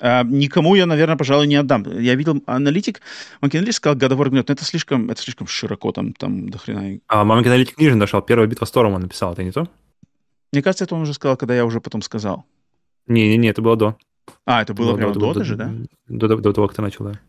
[0.02, 1.86] Uh, никому я, наверное, пожалуй, не отдам.
[2.00, 3.02] Я видел аналитик,
[3.42, 6.58] Манкин сказал God of War Ragnarok, но это слишком, это слишком широко, там, там до
[6.58, 7.00] хрена.
[7.08, 9.68] А Манкин аналитик ниже нашел, первая битва с Тором он написал, это не то?
[10.54, 12.46] Мне кажется, это он уже сказал, когда я уже потом сказал.
[13.08, 13.98] Не-не-не, это было до.
[14.46, 15.74] А, это было, было прямо до, до, до же, да?
[16.08, 17.20] До, до, до того, как ты начал, да.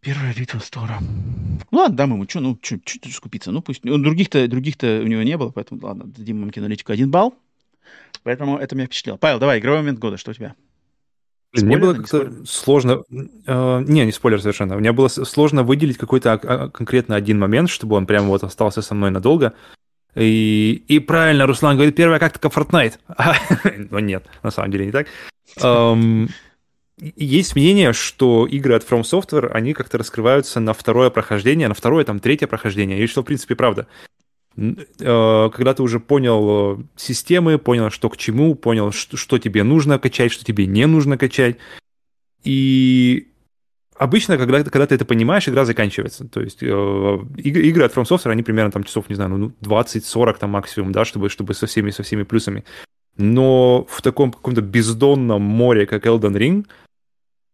[0.00, 0.98] Первая битва Стора.
[1.70, 3.50] Ну ладно, дам ему, что, ну, чуть-чуть скупиться.
[3.52, 3.84] Ну пусть.
[3.84, 7.34] Ну, других-то, других-то у него не было, поэтому ладно, дадим ему кинолитику один балл.
[8.22, 9.16] Поэтому это меня впечатлило.
[9.16, 10.54] Павел, давай, игровой момент года, что у тебя?
[11.52, 13.02] Блин, мне было как-то сложно...
[13.46, 14.76] Э, не, не спойлер совершенно.
[14.76, 18.94] Мне было сложно выделить какой-то а, конкретно один момент, чтобы он прямо вот остался со
[18.94, 19.54] мной надолго.
[20.14, 22.94] И, и правильно, Руслан говорит, первая как только Fortnite.
[23.90, 25.06] Но нет, на самом деле не так.
[27.16, 32.04] Есть мнение, что игры от From Software, они как-то раскрываются на второе прохождение, на второе,
[32.04, 33.02] там, третье прохождение.
[33.02, 33.86] И что, в принципе, правда.
[34.56, 39.98] Э, когда ты уже понял э, системы, понял, что к чему, понял, что тебе нужно
[39.98, 41.56] качать, что тебе не нужно качать,
[42.44, 43.28] и
[44.00, 46.24] обычно, когда, когда ты это понимаешь, игра заканчивается.
[46.24, 50.38] То есть э, игры от From Software, они примерно там часов, не знаю, ну 20-40
[50.38, 52.64] там максимум, да, чтобы, чтобы со всеми, со всеми плюсами.
[53.18, 56.66] Но в таком каком-то бездонном море, как Elden Ring,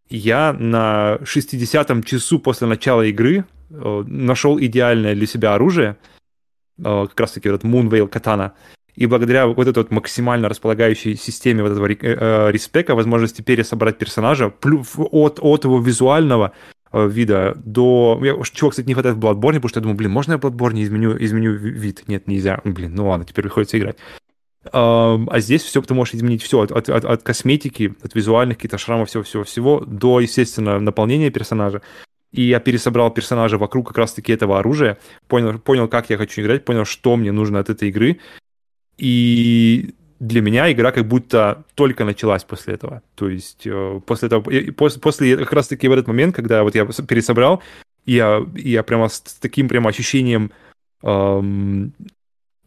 [0.09, 5.97] я на 60-м часу после начала игры э, нашел идеальное для себя оружие,
[6.79, 8.51] э, как раз-таки этот Moonveil Katana,
[8.97, 13.99] и благодаря вот этой вот максимально располагающей системе вот этого э, э, респека, возможности пересобрать
[13.99, 16.53] персонажа от, от его визуального
[16.91, 18.19] э, вида до...
[18.23, 20.41] Я, чего, кстати, не хватает в Bloodborne, потому что я думаю, блин, можно я в
[20.41, 22.05] Bloodborne изменю, изменю вид?
[22.07, 22.59] Нет, нельзя.
[22.63, 23.97] Блин, ну ладно, теперь приходится играть.
[24.73, 29.09] А здесь все, ты можешь изменить все, от, от, от косметики, от визуальных каких-то шрамов,
[29.09, 31.83] всего-всего-всего, до, естественно, наполнения персонажа.
[32.33, 34.97] И я пересобрал персонажа вокруг как раз-таки этого оружия,
[35.27, 38.19] понял, понял, как я хочу играть, понял, что мне нужно от этой игры,
[38.97, 43.01] и для меня игра как будто только началась после этого.
[43.15, 44.41] То есть э, после этого,
[44.71, 47.61] после, после как раз-таки в этот момент, когда вот я пересобрал,
[48.05, 50.51] я, я прямо с таким прямо ощущением,
[51.03, 51.93] эм,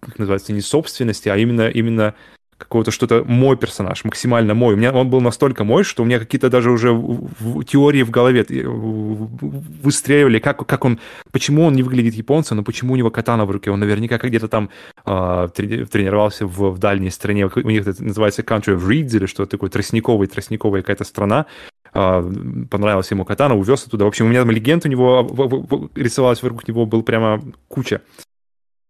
[0.01, 2.15] как называется, не собственности, а именно, именно
[2.61, 4.75] какого-то что-то мой персонаж, максимально мой.
[4.75, 8.03] У меня он был настолько мой, что у меня какие-то даже уже в, в, теории
[8.03, 8.45] в голове
[9.83, 11.01] выстреливали, как, как он,
[11.33, 13.71] почему он не выглядит японцем, но почему у него катана в руке.
[13.71, 14.71] Он наверняка где-то там
[15.07, 17.47] э, тренировался в, в дальней стране.
[17.47, 21.47] У них это называется country of reeds или что-то такое, тростниковый, тростниковая какая-то страна.
[21.95, 22.23] Э,
[22.71, 24.05] понравилась ему катана, увез оттуда.
[24.05, 28.03] В общем, у меня там легенд у него рисовалась вокруг него, был прямо куча.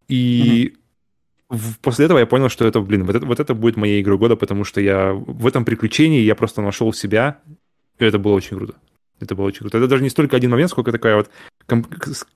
[0.09, 0.80] И mm-hmm
[1.82, 4.36] после этого я понял, что это, блин, вот это, вот это будет моей игрой года,
[4.36, 7.40] потому что я в этом приключении я просто нашел себя,
[7.98, 8.74] и это было очень круто.
[9.20, 9.78] Это было очень круто.
[9.78, 11.31] Это даже не столько один момент, сколько такая вот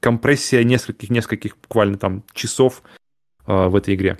[0.01, 2.83] компрессия нескольких, нескольких буквально там часов
[3.47, 4.19] э, в этой игре.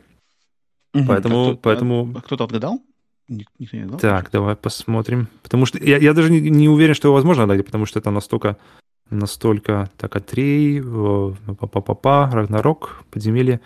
[0.95, 1.05] Угу.
[1.07, 2.13] Поэтому, а кто, поэтому...
[2.17, 2.81] А, кто-то отгадал?
[3.29, 4.01] Никто не отгадал?
[4.01, 5.29] Так, давай посмотрим.
[5.43, 8.11] Потому что я, я даже не, не уверен, что его возможно отдать, потому что это
[8.11, 8.57] настолько
[9.11, 10.83] настолько так Атрей,
[11.61, 13.61] Папа, Рагнарок, Подземелье.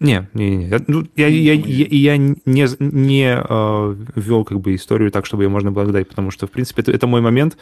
[0.00, 0.84] Не, не, не.
[0.88, 5.50] Ну, я, я, я, я не, не э, вел как бы историю так, чтобы ее
[5.50, 7.58] можно было гадать, потому что, в принципе, это, это мой момент,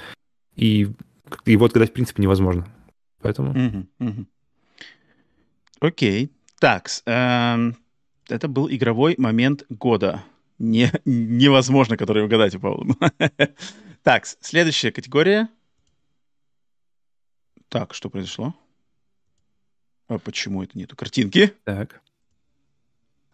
[0.55, 0.89] и
[1.45, 2.69] его отгадать, в принципе, невозможно.
[3.21, 3.51] Поэтому...
[3.51, 4.27] Угу, угу.
[5.81, 6.31] Окей.
[6.61, 7.77] Так, эм,
[8.29, 10.23] это был игровой момент года.
[10.59, 12.87] Не, невозможно, который угадать у Павла.
[14.03, 15.49] так, следующая категория.
[17.69, 18.55] Так, что произошло?
[20.09, 21.53] А почему это нету картинки?
[21.65, 22.01] Так.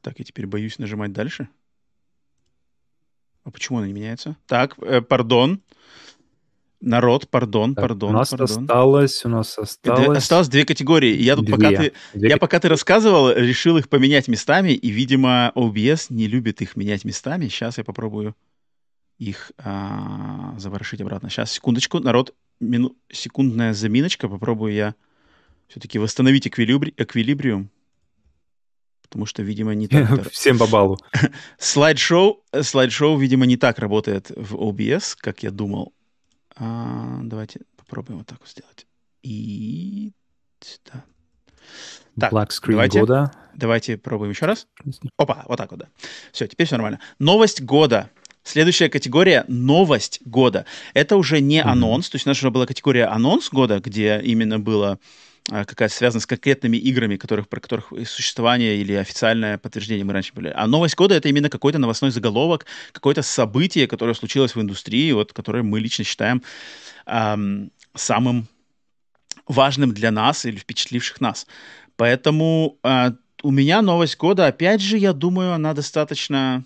[0.05, 1.49] Так, я теперь боюсь нажимать дальше.
[3.43, 4.37] А почему она не меняется?
[4.47, 5.63] Так, э, пардон.
[6.83, 8.65] Народ, пардон, так, пардон, у нас пардон.
[8.65, 10.19] осталось, у нас осталось...
[10.19, 11.17] Осталось две категории.
[11.17, 11.55] Я тут, две.
[11.57, 16.27] пока ты, две я пока ты рассказывал, решил их поменять местами, и, видимо, OBS не
[16.27, 17.49] любит их менять местами.
[17.49, 18.37] Сейчас я попробую
[19.17, 21.31] их а, заворошить обратно.
[21.31, 22.95] Сейчас, секундочку, народ, мину...
[23.11, 24.29] секундная заминочка.
[24.29, 24.95] Попробую я
[25.69, 26.93] все-таки восстановить эквилибри...
[26.99, 27.71] эквилибриум
[29.05, 30.31] потому что, видимо, не так...
[30.31, 30.99] Всем по баллу.
[31.59, 35.93] Слайд-шоу, слайд-шоу, видимо, не так работает в OBS, как я думал.
[36.57, 38.87] А, давайте попробуем вот так вот сделать.
[39.23, 40.13] И...
[40.87, 41.05] Да.
[42.19, 43.33] Так, Black screen давайте, года.
[43.55, 44.67] Давайте пробуем еще раз.
[45.17, 45.89] Опа, вот так вот, да.
[46.33, 47.01] Все, теперь все нормально.
[47.19, 48.11] Новость года.
[48.45, 50.67] Следующая категория— новость года.
[50.93, 51.63] Это уже не mm-hmm.
[51.63, 54.99] анонс, то есть у нас уже была категория анонс года, где именно было
[55.51, 60.33] а, какая-то связана с конкретными играми, которых, про которых существование или официальное подтверждение мы раньше
[60.33, 60.53] были.
[60.55, 65.33] А новость года— это именно какой-то новостной заголовок, какое-то событие, которое случилось в индустрии, вот,
[65.33, 66.43] которое мы лично считаем
[67.07, 68.49] эм, самым
[69.47, 71.47] важным для нас или впечатливших нас.
[71.97, 73.11] Поэтому э,
[73.43, 76.65] у меня новость года, опять же, я думаю, она достаточно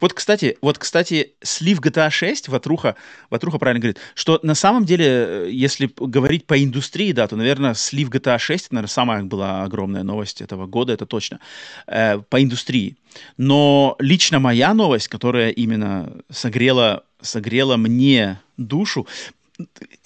[0.00, 2.96] вот, кстати, вот, кстати, слив GTA 6, Ватруха,
[3.30, 7.74] Ватруха правильно говорит, что на самом деле, э, если говорить по индустрии, да, то, наверное,
[7.74, 11.40] слив GTA 6, это, наверное, самая была огромная новость этого года, это точно,
[11.86, 12.96] э, по индустрии.
[13.36, 19.06] Но лично моя новость, которая именно согрела, согрела мне душу,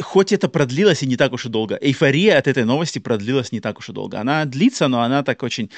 [0.01, 3.61] хоть это продлилось и не так уж и долго, эйфория от этой новости продлилась не
[3.61, 4.21] так уж и долго.
[4.21, 5.71] Она длится, но она так очень,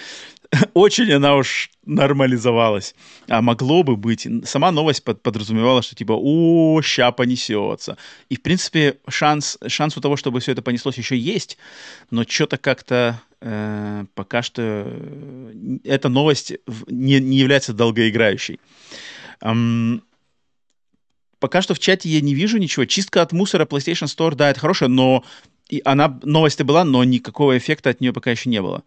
[0.75, 2.95] очень она уж нормализовалась.
[3.29, 4.27] А могло бы быть.
[4.45, 7.97] Сама новость под, подразумевала, что типа, о, ща понесется.
[8.29, 11.59] И, в принципе, шанс, шанс у того, чтобы все это понеслось, еще есть,
[12.11, 16.55] но что-то как-то э, пока что э, эта новость
[16.87, 18.61] не, не является долгоиграющей.
[19.41, 20.03] Um,
[21.39, 22.87] пока что в чате я не вижу ничего.
[22.87, 25.25] Чистка от мусора PlayStation Store, да, это хорошая, но
[25.69, 28.83] и она, новость была, но никакого эффекта от нее пока еще не было.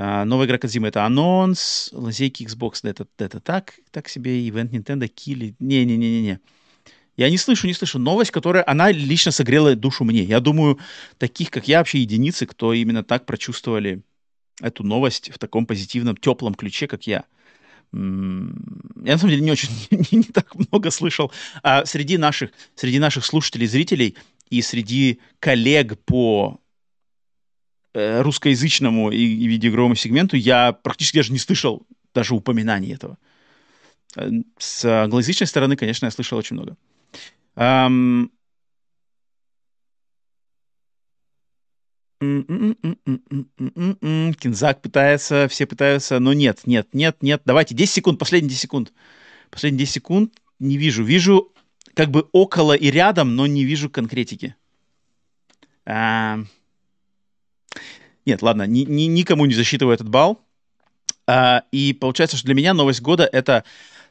[0.00, 5.08] А, новая игра Кадзима— это анонс, лазейки Xbox— это, это так, так себе, ивент Nintendo,
[5.08, 5.56] килли.
[5.58, 6.38] Не-не-не-не-не.
[7.16, 7.98] Я не слышу, не слышу.
[7.98, 10.22] Новость, которая, она лично согрела душу мне.
[10.22, 10.78] Я думаю,
[11.18, 14.02] таких, как я, вообще единицы, кто именно так прочувствовали
[14.60, 17.24] эту новость в таком позитивном, теплом ключе, как я.
[17.92, 21.32] Я на самом деле не очень, не, не так много слышал.
[21.64, 24.16] А среди наших, среди наших слушателей, зрителей
[24.48, 26.60] и среди коллег по
[27.94, 33.18] русскоязычному и, и видеоигровому сегменту я практически даже не слышал даже упоминаний этого.
[34.16, 34.28] Э,
[34.58, 36.76] с англоязычной стороны, конечно, я слышал очень много.
[37.56, 38.30] Um,
[44.34, 47.42] Кинзак пытается, все пытаются, но нет, нет, нет, нет.
[47.44, 48.92] Давайте 10 секунд, последние 10 секунд.
[49.50, 51.04] Последние 10 секунд не вижу.
[51.04, 51.52] Вижу
[51.94, 54.56] как бы около и рядом, но не вижу конкретики.
[55.86, 56.40] А...
[58.28, 60.38] Нет, ладно, ни, ни, никому не засчитываю этот балл.
[61.26, 63.64] А, и получается, что для меня новость года— это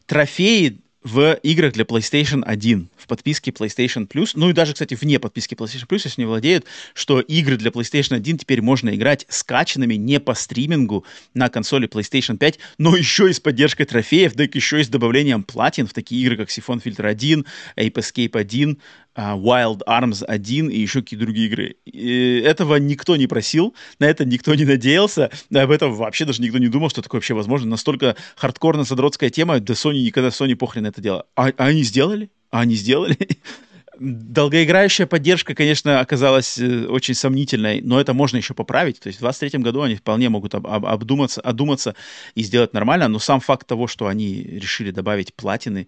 [0.08, 5.20] трофеи в играх для PlayStation 1, в подписке PlayStation Plus, ну и даже, кстати, вне
[5.20, 6.66] подписки PlayStation Plus, если не владеют,
[6.96, 12.38] что игры для PlayStation 1 теперь можно играть скачанными не по стримингу на консоли PlayStation
[12.38, 16.24] 5, но еще и с поддержкой трофеев, да еще и с добавлением платин в такие
[16.24, 17.46] игры, как Siphon Filter 1,
[17.78, 18.80] Ape Escape 1, а,
[19.18, 21.76] Wild Arms 1 и еще какие-то другие игры.
[21.86, 26.60] И этого никто не просил, на это никто не надеялся, об этом вообще даже никто
[26.60, 27.68] не думал, что такое вообще возможно.
[27.68, 31.26] Настолько хардкорно-задротская тема, да Sony никогда Sony похрен это дело.
[31.36, 32.30] А, а они сделали?
[32.52, 33.18] А они сделали?
[34.00, 39.00] Долгоиграющая поддержка, конечно, оказалась э, очень сомнительной, но это можно еще поправить.
[39.00, 41.96] То есть в 2023 году они вполне могут об, об, обдуматься, одуматься
[42.36, 45.88] и сделать нормально, но сам факт того, что они решили добавить платины,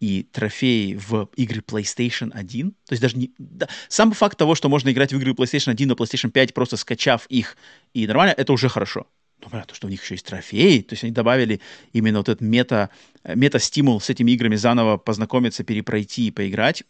[0.00, 2.70] и трофеи в игры PlayStation 1.
[2.70, 3.32] То есть даже не...
[3.38, 6.76] Да, сам факт того, что можно играть в игры PlayStation 1 на PlayStation 5, просто
[6.76, 7.56] скачав их,
[7.92, 9.06] и нормально, это уже хорошо.
[9.40, 11.60] Но понятно, что у них еще есть трофеи, то есть они добавили
[11.92, 12.90] именно вот этот мета,
[13.24, 16.84] мета-стимул с этими играми заново познакомиться, перепройти и поиграть.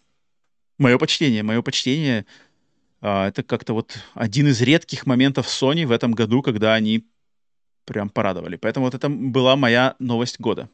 [0.78, 2.26] Мое почтение, мое почтение.
[3.00, 7.06] А, это как-то вот один из редких моментов Sony в этом году, когда они
[7.84, 8.56] прям порадовали.
[8.56, 10.68] Поэтому вот это была моя новость года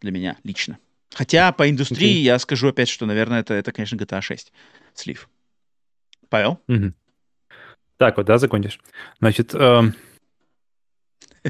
[0.00, 0.78] для меня лично.
[1.14, 2.24] Хотя по индустрии okay.
[2.24, 4.52] я скажу опять, что, наверное, это, это конечно, GTA 6
[4.94, 5.28] слив.
[6.28, 6.60] Павел?
[6.68, 6.92] Mm-hmm.
[7.98, 8.80] Так вот, да, закончишь.
[9.20, 9.58] Значит, э,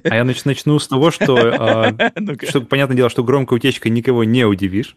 [0.05, 2.10] а я нач- начну с того, что, э,
[2.48, 4.97] что, понятное дело, что громкой утечкой никого не удивишь,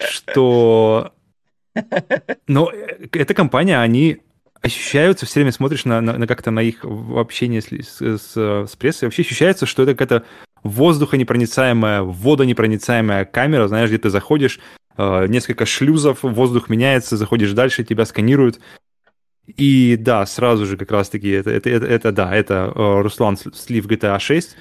[0.00, 1.12] что...
[2.46, 4.18] Но э, эта компания, они
[4.60, 9.04] ощущаются, все время смотришь на, на, на как-то на их общение с, с, с прессой,
[9.04, 10.26] вообще ощущается, что это какая-то
[10.66, 14.60] воздухонепроницаемая, водонепроницаемая камера, знаешь, где ты заходишь,
[14.96, 18.60] э, несколько шлюзов, воздух меняется, заходишь дальше, тебя сканируют.
[19.46, 23.86] И да, сразу же как раз-таки это, это, это, это да, это э, Руслан слив
[23.86, 24.56] GTA 6.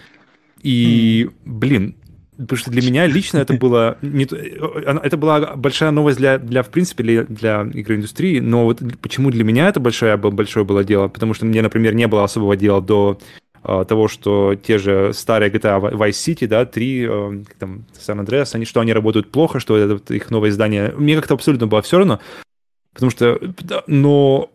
[0.61, 1.95] И, блин,
[2.37, 6.63] Потому что для меня лично это было не, э, это была большая новость для, для
[6.63, 11.07] в принципе, для, для игроиндустрии, но вот почему для меня это большое, большое было дело?
[11.07, 13.19] Потому что мне, например, не было особого дела до
[13.65, 18.65] того, что те же старые GTA Vice City, да, 3, э, там, San Andreas, они,
[18.65, 20.93] что они работают плохо, что это их новое издание.
[20.95, 22.19] Мне как-то абсолютно было все равно,
[22.93, 23.39] потому что,
[23.87, 24.51] но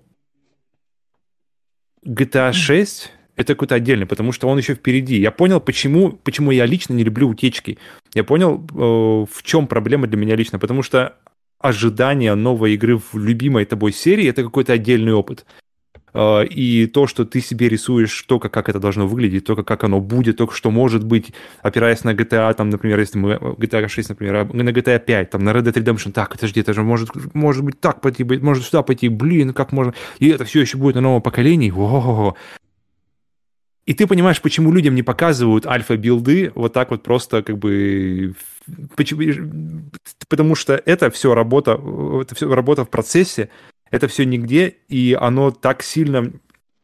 [2.07, 5.19] GTA 6 это какой-то отдельный, потому что он еще впереди.
[5.19, 7.78] Я понял, почему, почему я лично не люблю утечки.
[8.15, 11.16] Я понял, э, в чем проблема для меня лично, потому что
[11.59, 15.47] ожидание новой игры в любимой тобой серии это какой-то отдельный опыт.
[16.15, 20.01] Э, и то, что ты себе рисуешь, то, как, это должно выглядеть, то, как оно
[20.01, 21.32] будет, то, что может быть,
[21.62, 25.45] опираясь на GTA, там, например, если мы GTA 6, например, а на GTA 5, там,
[25.45, 28.82] на Red Dead Redemption, так, подожди, это же может, может быть так пойти, может сюда
[28.82, 29.95] пойти, блин, как можно...
[30.19, 32.35] И это все еще будет на новом поколении, о-о-о.
[33.87, 38.35] И ты понимаешь, почему людям не показывают альфа-билды вот так вот просто как бы...
[40.28, 41.73] Потому что это все работа,
[42.23, 43.49] это все работа в процессе,
[43.91, 46.33] это все нигде, и оно так сильно,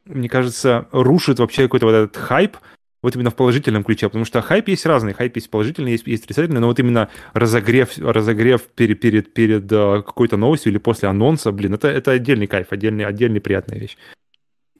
[0.04, 2.56] мне кажется, рушит вообще какой-то вот этот хайп,
[3.02, 6.24] вот именно в положительном ключе, потому что хайп есть разный, хайп есть положительный, есть, есть
[6.24, 11.52] отрицательный, но вот именно разогрев, разогрев перед, перед, перед э, какой-то новостью или после анонса,
[11.52, 13.96] блин, это, это отдельный кайф, отдельный, отдельный приятная вещь.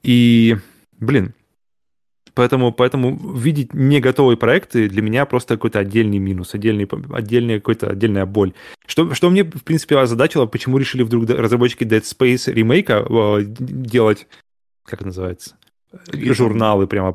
[0.03, 0.57] И,
[0.99, 1.33] блин,
[2.37, 7.89] Поэтому, поэтому видеть не готовые проекты для меня просто какой-то отдельный минус, отдельный, отдельный какой-то
[7.89, 8.53] отдельная боль.
[8.85, 14.27] Что, что мне, в принципе, озадачило, почему решили вдруг разработчики Dead Space ремейка э, делать,
[14.85, 15.55] как это называется,
[16.13, 17.11] журналы прямо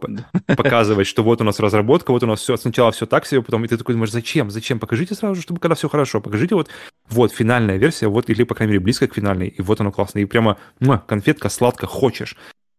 [0.57, 3.65] показывать, что вот у нас разработка, вот у нас все, сначала все так себе, потом
[3.65, 6.69] и ты такой думаешь, зачем, зачем, покажите сразу же, чтобы когда все хорошо, покажите вот,
[7.11, 10.19] вот финальная версия, вот, или, по крайней мере, близко к финальной, и вот оно классно,
[10.19, 10.59] и прямо,
[11.07, 12.37] конфетка, сладко, хочешь.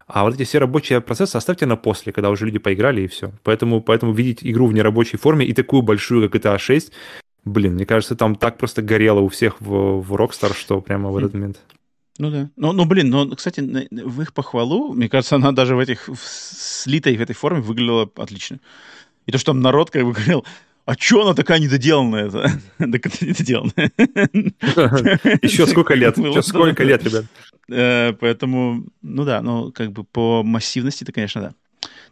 [0.07, 3.31] А вот эти все рабочие процессы оставьте на после, когда уже люди поиграли и все.
[3.43, 6.91] Поэтому, поэтому видеть игру в нерабочей форме и такую большую, как GTA 6,
[7.45, 11.17] блин, мне кажется, там так просто горело у всех в, в Rockstar, что прямо в
[11.17, 11.59] этот момент.
[12.19, 12.49] Ну да.
[12.55, 16.19] Ну, ну блин, но, кстати, в их похвалу, мне кажется, она даже в этих в
[16.19, 18.59] слитой в этой форме выглядела отлично.
[19.25, 20.45] И то, что там народ как бы говорил,
[20.85, 22.29] а чё она такая недоделанная?
[22.29, 23.91] Так это недоделанная.
[25.41, 26.17] Еще сколько лет?
[26.19, 27.25] Еще сколько лет, ребят?
[27.69, 31.53] Э, поэтому, ну да, ну как бы по массивности, это, конечно, да.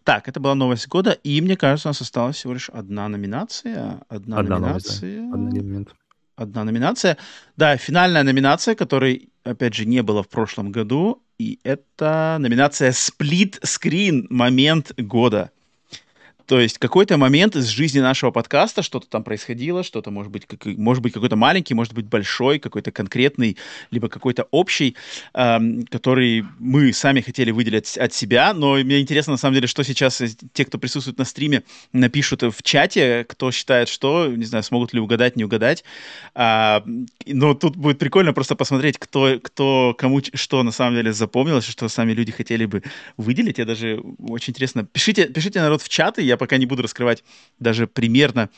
[0.03, 4.01] Так, это была новость года, и мне кажется, у нас осталась всего лишь одна номинация.
[4.09, 5.21] Одна, одна номинация.
[5.21, 5.91] Новость, да.
[6.35, 7.17] Одна номинация.
[7.55, 14.25] Да, финальная номинация, которой, опять же, не было в прошлом году, и это номинация Screen
[14.29, 15.51] Момент года.
[16.51, 20.65] То есть какой-то момент из жизни нашего подкаста, что-то там происходило, что-то может быть, как,
[20.65, 23.55] может быть какой-то маленький, может быть большой, какой-то конкретный,
[23.89, 24.97] либо какой-то общий,
[25.33, 28.53] эм, который мы сами хотели выделить от себя.
[28.53, 30.21] Но мне интересно, на самом деле, что сейчас
[30.51, 31.63] те, кто присутствует на стриме,
[31.93, 35.85] напишут в чате, кто считает, что, не знаю, смогут ли угадать, не угадать.
[36.35, 36.83] А,
[37.25, 41.87] но тут будет прикольно просто посмотреть, кто, кто кому что на самом деле запомнилось, что
[41.87, 42.83] сами люди хотели бы
[43.15, 43.57] выделить.
[43.57, 44.83] Я даже очень интересно.
[44.83, 47.23] Пишите, пишите народ в чаты, я пока не буду раскрывать
[47.59, 48.49] даже примерно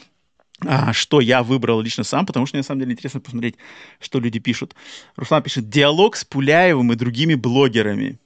[0.65, 3.57] а, что я выбрал лично сам, потому что мне на самом деле интересно посмотреть,
[3.99, 4.73] что люди пишут.
[5.17, 8.19] Руслан пишет «Диалог с Пуляевым и другими блогерами».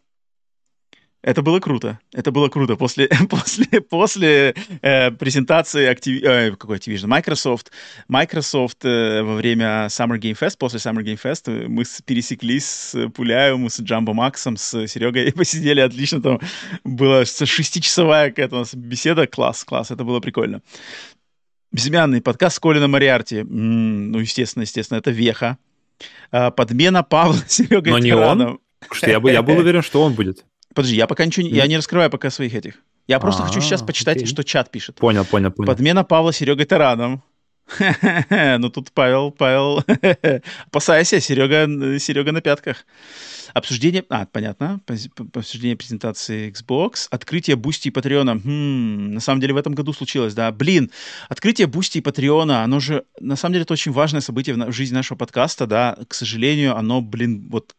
[1.27, 1.99] Это было круто.
[2.13, 2.77] Это было круто.
[2.77, 6.23] После, после, после э, презентации Activ...
[6.23, 7.07] э, какой Activision?
[7.07, 7.69] Microsoft,
[8.07, 13.09] Microsoft э, во время Summer Game Fest, после Summer Game Fest э, мы пересеклись с
[13.09, 16.21] Пуляевым, с Джамбо Максом, с Серегой и посидели отлично.
[16.21, 16.39] Там
[16.85, 19.27] была шестичасовая какая-то у нас беседа.
[19.27, 19.91] Класс, класс.
[19.91, 20.61] Это было прикольно.
[21.73, 23.39] Безымянный подкаст с Колином Мариарти.
[23.39, 25.57] М-м, ну, естественно, естественно, это Веха.
[26.31, 28.59] Э, подмена Павла Серега Но не он?
[28.91, 30.45] Что я, бы, я был уверен, что он будет.
[30.77, 31.53] Подожди, я пока ничего не...
[31.53, 32.75] Я не раскрываю пока своих этих.
[33.07, 34.97] Я просто хочу сейчас почитать, что чат пишет.
[34.97, 35.65] Понял, понял, понял.
[35.65, 37.23] Подмена Павла Серегой Тараном.
[38.59, 39.83] Ну тут Павел, Павел,
[40.67, 42.85] опасайся, Серега, Серега на пятках.
[43.55, 44.79] Обсуждение, а, понятно,
[45.33, 48.35] обсуждение презентации Xbox, открытие Бусти и Патреона.
[48.35, 50.51] Хм, на самом деле в этом году случилось, да.
[50.51, 50.91] Блин,
[51.27, 54.71] открытие Бусти и Патреона, оно же, на самом деле, это очень важное событие в, в
[54.71, 55.97] жизни нашего подкаста, да.
[56.07, 57.75] К сожалению, оно, блин, вот,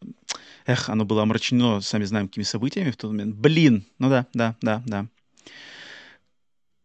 [0.69, 3.35] эх, оно было омрачено, сами знаем, какими событиями в тот момент.
[3.35, 5.07] Блин, ну да, да, да, да.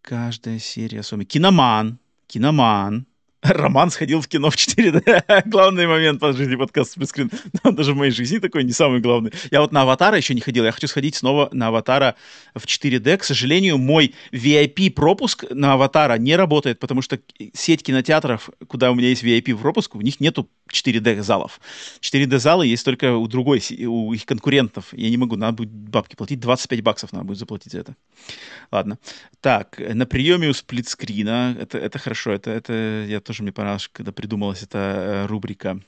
[0.01, 1.27] Каждая серия особенно.
[1.27, 3.07] Киноман, Киноман,
[3.49, 5.43] Роман сходил в кино в 4D.
[5.47, 7.31] Главный момент по жизни подкаста сплитскрин.
[7.65, 9.33] Даже в моей жизни такой не самый главный.
[9.51, 10.65] Я вот на Аватара еще не ходил.
[10.65, 12.15] Я хочу сходить снова на Аватара
[12.55, 13.19] в 4D.
[13.19, 17.19] К сожалению, мой VIP-пропуск на Аватара не работает, потому что
[17.53, 21.61] сеть кинотеатров, куда у меня есть VIP-пропуск, в них нету 4D-залов.
[22.01, 24.87] 4D-залы есть только у другой, у их конкурентов.
[24.93, 26.41] Я не могу, надо будет бабки платить.
[26.41, 27.97] 25 баксов надо будет заплатить за это.
[28.71, 28.99] Ладно.
[29.43, 31.57] Так, на приеме у сплитскрина.
[31.61, 32.33] Это, это хорошо.
[32.33, 35.81] Это, это я тоже мне понравилось, когда придумалась эта э, рубрика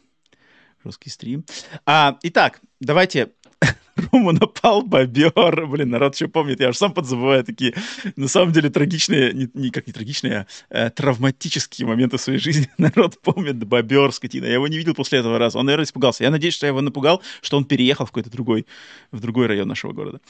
[0.85, 1.45] жесткий стрим.
[1.85, 3.33] А, итак, давайте
[4.13, 5.67] Рому напал бобер.
[5.67, 7.75] Блин, народ еще помнит, я уже сам подзабываю такие,
[8.17, 12.39] на самом деле, трагичные, не, не как не трагичные, а э, травматические моменты в своей
[12.39, 12.71] жизни.
[12.79, 14.47] Народ помнит бобер, скотина.
[14.47, 15.59] Я его не видел после этого раза.
[15.59, 16.25] Он, наверное, испугался.
[16.25, 18.67] Я надеюсь, что я его напугал, что он переехал в какой-то другой,
[19.11, 20.21] в другой район нашего города.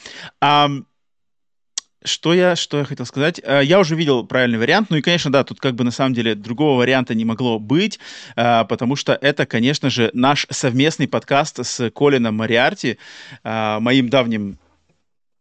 [0.41, 0.69] А,
[2.07, 3.39] что я, что я хотел сказать?
[3.43, 4.89] Э, я уже видел правильный вариант.
[4.89, 7.99] Ну и, конечно, да, тут как бы на самом деле другого варианта не могло быть,
[8.35, 12.97] э, потому что это, конечно же, наш совместный подкаст с Колином Мариарти,
[13.43, 14.57] э, моим давним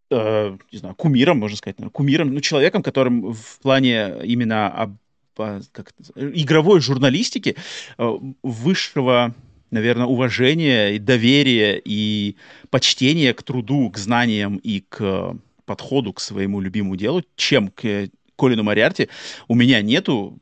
[0.09, 4.97] не знаю, кумиром, можно сказать, кумиром, ну, человеком, которым в плане именно
[5.35, 7.57] как игровой журналистики
[7.99, 9.35] высшего
[9.73, 12.37] наверное, уважения и доверия и
[12.71, 15.37] почтения к труду, к знаниям и к
[15.67, 19.09] подходу к своему любимому делу, чем к Колину Мариарти,
[19.49, 20.39] у меня нету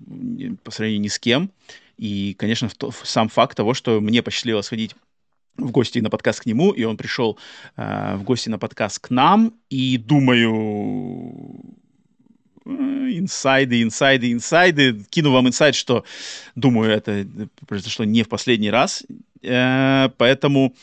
[0.63, 1.51] по сравнению ни с кем.
[1.97, 2.69] И, конечно,
[3.05, 4.95] сам факт того, что мне посчастливилось сходить
[5.57, 7.39] в гости на подкаст к нему, и он пришел
[7.77, 11.61] э, в гости на подкаст к нам, и думаю,
[12.67, 15.05] э, инсайды, инсайды, инсайды.
[15.11, 16.05] Кину вам инсайд, что,
[16.57, 17.27] думаю, это
[17.69, 19.05] произошло не в последний раз.
[19.43, 20.75] Э, поэтому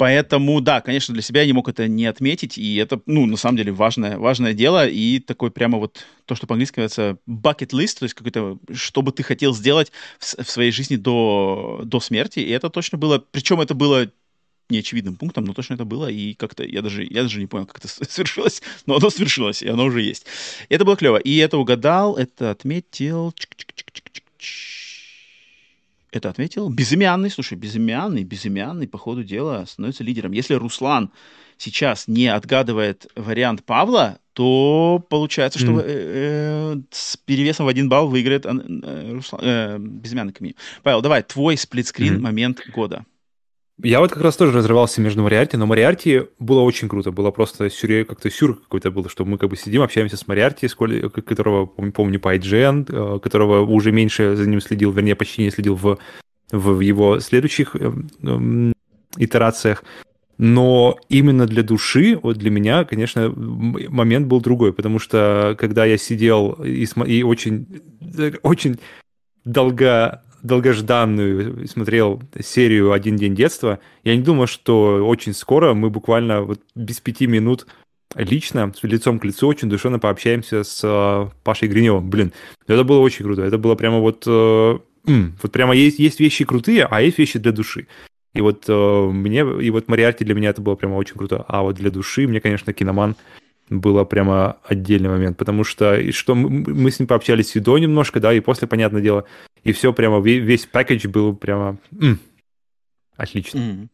[0.00, 3.36] Поэтому, да, конечно, для себя я не мог это не отметить, и это, ну, на
[3.36, 7.98] самом деле, важное, важное дело, и такой прямо вот то, что по-английски называется bucket list,
[7.98, 12.38] то есть какой-то, что бы ты хотел сделать в, в своей жизни до, до смерти,
[12.38, 14.10] и это точно было, причем это было
[14.70, 17.84] неочевидным пунктом, но точно это было, и как-то я даже, я даже не понял, как
[17.84, 20.24] это свершилось, но оно свершилось, и оно уже есть.
[20.70, 21.18] Это было клево.
[21.18, 23.32] И это угадал, это отметил...
[23.32, 24.79] Чик -чик -чик -чик -чик
[26.12, 26.68] это отметил.
[26.68, 30.32] Безымянный, слушай, безымянный, безымянный по ходу дела становится лидером.
[30.32, 31.10] Если Руслан
[31.56, 35.80] сейчас не отгадывает вариант Павла, то получается, что mm.
[35.80, 40.54] э, э, с перевесом в один балл выиграет э, Руслан, э, безымянный камень.
[40.82, 42.20] Павел, давай, твой сплитскрин mm.
[42.20, 43.04] момент года.
[43.82, 47.12] Я вот как раз тоже разрывался между Мариарти, но Мариарти было очень круто.
[47.12, 50.68] Было просто сюр, как-то сюр какой-то был, что мы как бы сидим, общаемся с Мариарти,
[50.68, 55.76] которого, помню, по IGN, э, которого уже меньше за ним следил, вернее, почти не следил
[55.76, 55.98] в,
[56.50, 57.92] в его следующих э,
[58.22, 58.72] э,
[59.16, 59.84] итерациях.
[60.36, 65.98] Но именно для души, вот для меня, конечно, момент был другой, потому что когда я
[65.98, 67.66] сидел и, и очень,
[68.42, 68.78] очень
[69.44, 76.42] долго долгожданную, смотрел серию «Один день детства», я не думал, что очень скоро мы буквально
[76.42, 77.66] вот без пяти минут
[78.14, 82.10] лично, с лицом к лицу, очень душевно пообщаемся с э, Пашей Гриневым.
[82.10, 82.32] Блин,
[82.66, 83.42] это было очень круто.
[83.42, 84.24] Это было прямо вот...
[84.26, 87.86] Э, вот прямо есть, есть вещи крутые, а есть вещи для души.
[88.34, 91.44] И вот э, мне, и вот Мариарти для меня это было прямо очень круто.
[91.48, 93.16] А вот для души мне, конечно, киноман
[93.70, 98.20] было прямо отдельный момент, потому что и что мы, с ним пообщались и до немножко,
[98.20, 99.24] да, и после, понятное дело,
[99.62, 102.18] и все прямо, весь пакетч был прямо м,
[103.16, 103.58] отлично.
[103.58, 103.88] Mm.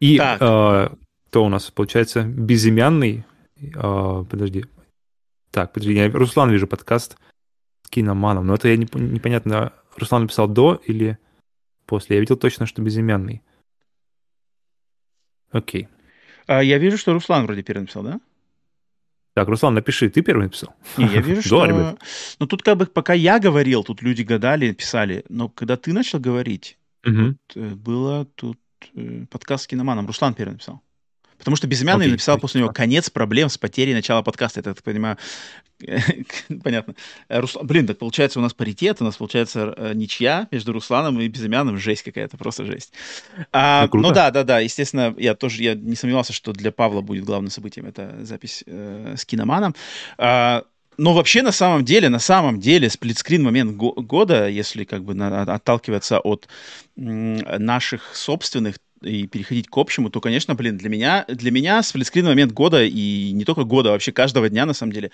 [0.00, 0.88] И э,
[1.28, 3.24] кто у нас, получается, безымянный,
[3.58, 4.66] э, подожди,
[5.50, 7.16] так, подожди, я Руслан вижу подкаст
[7.82, 11.18] с киноманом, но это я не, непонятно, Руслан написал до или
[11.86, 13.42] после, я видел точно, что безымянный.
[15.50, 15.88] Окей.
[16.50, 18.20] А я вижу, что Руслан вроде первый написал, да?
[19.34, 20.74] Так, Руслан, напиши, ты первый написал?
[20.96, 21.96] Не, я вижу, что...
[22.40, 26.18] Ну, тут как бы, пока я говорил, тут люди гадали, писали, но когда ты начал
[26.18, 27.36] говорить, угу.
[27.46, 28.58] тут э, было тут
[28.96, 30.08] э, подкаст с киноманом.
[30.08, 30.82] Руслан первый написал.
[31.40, 32.10] Потому что Безымянный okay.
[32.10, 34.60] написал после него «Конец проблем с потерей начала подкаста».
[34.60, 35.16] Это, я так понимаю,
[36.62, 36.94] понятно.
[37.28, 41.28] Руслан, блин, так получается у нас паритет, у нас получается э, ничья между Русланом и
[41.28, 41.78] Безымянным.
[41.78, 42.92] Жесть какая-то, просто жесть.
[43.52, 47.24] А, ну да, да, да, естественно, я тоже я не сомневался, что для Павла будет
[47.24, 49.74] главным событием эта запись э, с киноманом.
[50.18, 50.64] А,
[50.98, 55.14] но вообще на самом деле, на самом деле, сплитскрин момент го- года, если как бы
[55.14, 56.46] на, отталкиваться от
[56.98, 62.26] м, наших собственных и переходить к общему, то, конечно, блин, для меня, для меня сплитскрин
[62.26, 65.10] момент года, и не только года, а вообще каждого дня, на самом деле,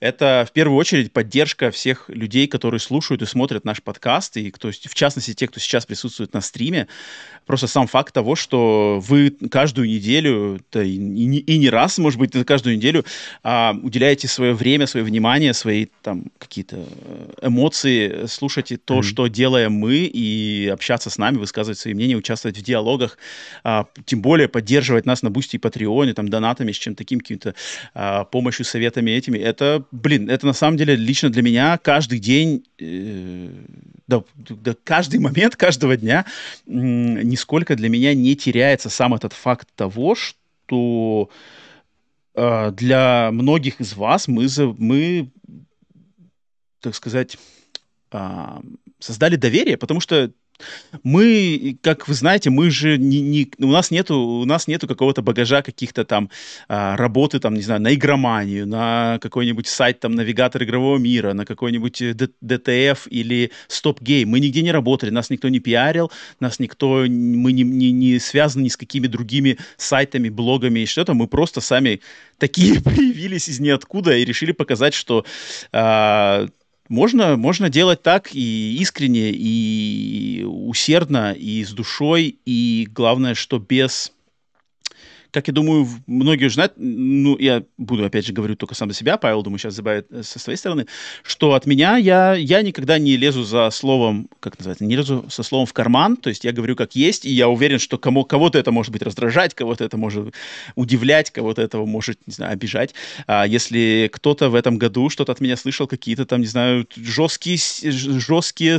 [0.00, 4.70] это в первую очередь поддержка всех людей, которые слушают и смотрят наш подкаст, и кто,
[4.70, 6.88] в частности, те, кто сейчас присутствует на стриме.
[7.50, 12.20] Просто сам факт того, что вы каждую неделю, да и, и, и не раз, может
[12.20, 13.04] быть, каждую неделю
[13.42, 19.02] а, уделяете свое время, свое внимание, свои там какие-то э, эмоции, слушайте то, mm-hmm.
[19.02, 23.18] что делаем мы, и общаться с нами, высказывать свои мнения, участвовать в диалогах
[23.64, 27.56] а, тем более поддерживать нас на Бусти и Патреоне, там, донатами, с чем таким каким-то
[27.94, 32.62] а, помощью, советами этими, это, блин, это на самом деле лично для меня каждый день,
[32.78, 33.48] э,
[34.06, 36.26] да, да, каждый момент каждого дня
[36.68, 36.70] э,
[37.40, 41.30] нисколько для меня не теряется сам этот факт того, что
[42.34, 45.30] э, для многих из вас мы, за, мы
[46.80, 47.38] так сказать,
[48.12, 48.60] э,
[48.98, 50.32] создали доверие, потому что
[51.02, 55.22] мы, как вы знаете, мы же не, не у нас нету у нас нету какого-то
[55.22, 56.30] багажа каких-то там
[56.68, 61.44] а, работы там не знаю на игроманию, на какой-нибудь сайт там навигатор игрового мира, на
[61.44, 64.26] какой-нибудь DTF э, или Stop Game.
[64.26, 66.10] Мы нигде не работали, нас никто не пиарил,
[66.40, 71.14] нас никто мы не, не, не связаны ни с какими другими сайтами, блогами и что-то.
[71.14, 72.00] Мы просто сами
[72.38, 75.24] такие появились из ниоткуда и решили показать, что
[75.72, 76.48] а,
[76.90, 84.12] можно, можно делать так и искренне, и усердно, и с душой, и главное, что без
[85.30, 89.16] как я думаю, многие знают, ну, я буду, опять же, говорю только сам за себя,
[89.16, 90.86] Павел, думаю, сейчас забавит э, со своей стороны,
[91.22, 95.42] что от меня я, я никогда не лезу за словом, как называется, не лезу со
[95.42, 98.58] словом в карман, то есть я говорю как есть, и я уверен, что кому, кого-то
[98.58, 100.34] это может быть раздражать, кого-то это может
[100.74, 102.94] удивлять, кого-то этого может, не знаю, обижать.
[103.26, 107.58] А если кто-то в этом году что-то от меня слышал, какие-то там, не знаю, жесткие,
[107.58, 108.78] жесткие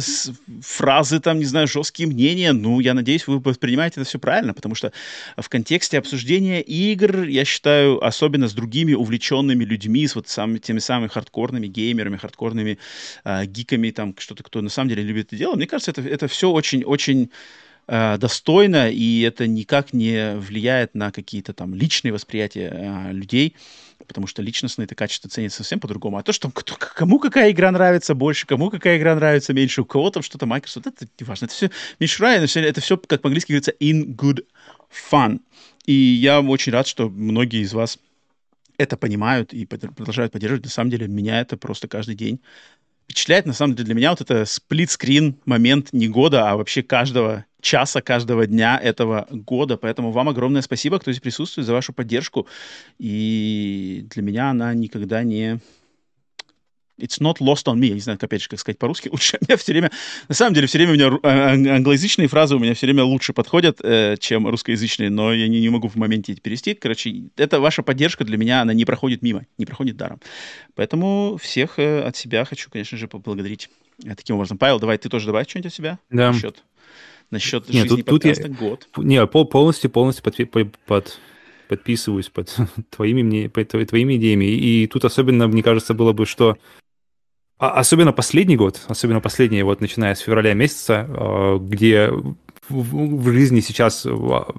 [0.61, 4.75] фразы, там, не знаю, жесткие мнения, ну, я надеюсь, вы воспринимаете это все правильно, потому
[4.75, 4.91] что
[5.37, 10.59] в контексте обсуждения прохождение игр, я считаю, особенно с другими увлеченными людьми, с вот самыми,
[10.59, 12.77] теми самыми хардкорными геймерами, хардкорными
[13.23, 16.27] э, гиками, там, что-то, кто на самом деле любит это дело, мне кажется, это, это
[16.27, 17.29] все очень-очень
[17.87, 23.55] э, достойно, и это никак не влияет на какие-то там личные восприятия э, людей,
[24.07, 26.17] потому что личностные это качество ценится совсем по-другому.
[26.17, 29.85] А то, что кто, кому какая игра нравится больше, кому какая игра нравится меньше, у
[29.85, 31.45] кого там что-то Microsoft, это не важно.
[31.45, 31.69] Это все
[32.47, 34.43] все, это все, как по-английски говорится, in good
[34.91, 35.39] fun.
[35.85, 37.97] И я очень рад, что многие из вас
[38.77, 40.65] это понимают и продолжают поддерживать.
[40.65, 42.39] На самом деле, меня это просто каждый день
[43.03, 43.45] впечатляет.
[43.45, 48.01] На самом деле, для меня вот это сплит-скрин момент не года, а вообще каждого часа,
[48.01, 49.77] каждого дня этого года.
[49.77, 52.47] Поэтому вам огромное спасибо, кто здесь присутствует, за вашу поддержку.
[52.97, 55.59] И для меня она никогда не
[56.99, 57.87] It's not lost on me.
[57.87, 59.37] Я не знаю, опять же, как сказать по-русски лучше.
[59.41, 59.91] Меня все время,
[60.27, 63.33] на самом деле, все время у меня а, англоязычные фразы у меня все время лучше
[63.33, 66.73] подходят, э, чем русскоязычные, но я не, не могу в моменте перевести.
[66.73, 70.19] Короче, это ваша поддержка для меня, она не проходит мимо, не проходит даром.
[70.75, 73.69] Поэтому всех э, от себя хочу, конечно же, поблагодарить
[74.03, 74.57] э, таким образом.
[74.57, 75.99] Павел, давай ты тоже добавь что-нибудь от себя?
[76.09, 76.31] Да.
[76.31, 76.63] Насчет,
[77.29, 78.87] насчет Нет, жизни тут, подкаста тут я, год.
[78.97, 81.19] Не, полностью, полностью под, под,
[81.67, 82.53] подписываюсь под
[82.89, 84.45] твоими, под твоими идеями.
[84.45, 86.80] И, и тут особенно, мне кажется, было бы, что а,
[87.69, 92.09] особенно последний год, особенно последний, вот начиная с февраля месяца, а, где
[92.69, 94.53] в жизни сейчас а,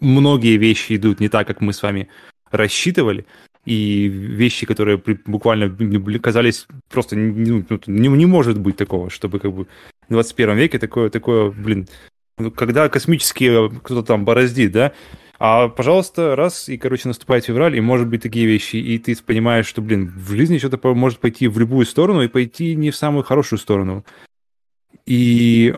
[0.00, 2.08] многие вещи идут не так, как мы с вами
[2.50, 3.26] рассчитывали,
[3.66, 5.70] и вещи, которые буквально
[6.18, 9.64] казались просто ну, не, не может быть такого, чтобы как бы
[10.08, 11.88] в 21 веке такое, такое, блин,
[12.38, 14.92] ну, когда космические кто-то там бороздит, да,
[15.38, 19.66] а, пожалуйста, раз, и, короче, наступает февраль, и может быть такие вещи, и ты понимаешь,
[19.66, 23.24] что, блин, в жизни что-то может пойти в любую сторону и пойти не в самую
[23.24, 24.04] хорошую сторону.
[25.06, 25.74] И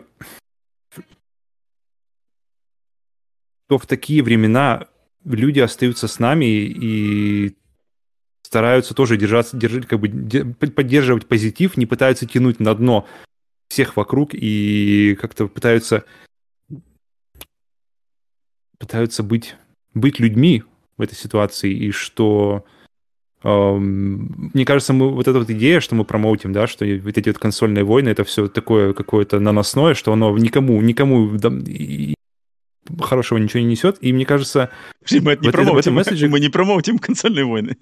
[3.67, 4.87] то в такие времена
[5.25, 7.55] люди остаются с нами и
[8.43, 10.09] стараются тоже держаться, держать, как бы
[10.71, 13.05] поддерживать позитив, не пытаются тянуть на дно
[13.67, 16.05] всех вокруг и как-то пытаются
[18.79, 19.55] пытаются быть,
[19.93, 20.63] быть людьми
[20.97, 22.65] в этой ситуации, и что
[23.43, 27.29] эм, мне кажется, мы, вот эта вот идея, что мы промоутим, да, что вот эти
[27.29, 32.15] вот консольные войны, это все такое какое-то наносное, что оно никому, никому да, и,
[32.99, 34.69] хорошего ничего не несет, и мне кажется...
[35.11, 36.29] Мы это не промоутим, в этом месседже...
[36.29, 37.77] мы не промоутим консольные войны.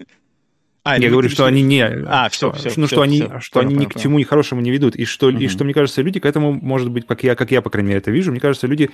[0.82, 3.58] А, я говорю, что они не, а, все, все, ну, все, что они, все, что
[3.58, 5.38] они ни к чему не хорошему не ведут, и что, угу.
[5.38, 7.88] и что мне кажется, люди к этому, может быть, как я, как я по крайней
[7.88, 8.90] мере это вижу, мне кажется, люди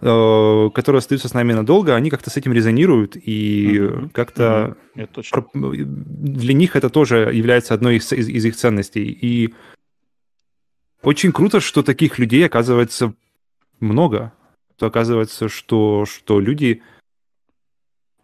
[0.00, 4.10] которые остаются с нами надолго, они как-то с этим резонируют, и mm-hmm.
[4.10, 5.84] как-то mm-hmm.
[5.84, 9.06] для них это тоже является одной из, из, из их ценностей.
[9.10, 9.54] И
[11.02, 13.14] очень круто, что таких людей оказывается
[13.80, 14.32] много.
[14.76, 16.82] То оказывается, что, что люди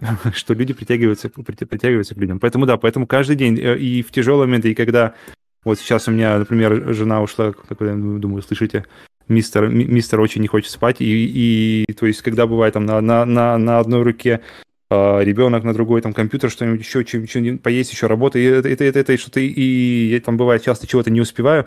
[0.33, 2.39] что люди притягиваются, притягиваются к людям.
[2.39, 5.15] Поэтому да, поэтому каждый день э, и в тяжелые моменты, и когда
[5.65, 8.85] вот сейчас у меня, например, жена ушла, как я думаю, слышите,
[9.29, 13.25] мистер, мистер очень не хочет спать, и, и то есть когда бывает там на, на,
[13.25, 14.41] на, на одной руке
[14.91, 18.85] э, ребенок, на другой там компьютер, что-нибудь еще, что-нибудь поесть, еще работа, и это, это,
[18.85, 21.67] это, это что-то, и я там бывает часто чего-то не успеваю,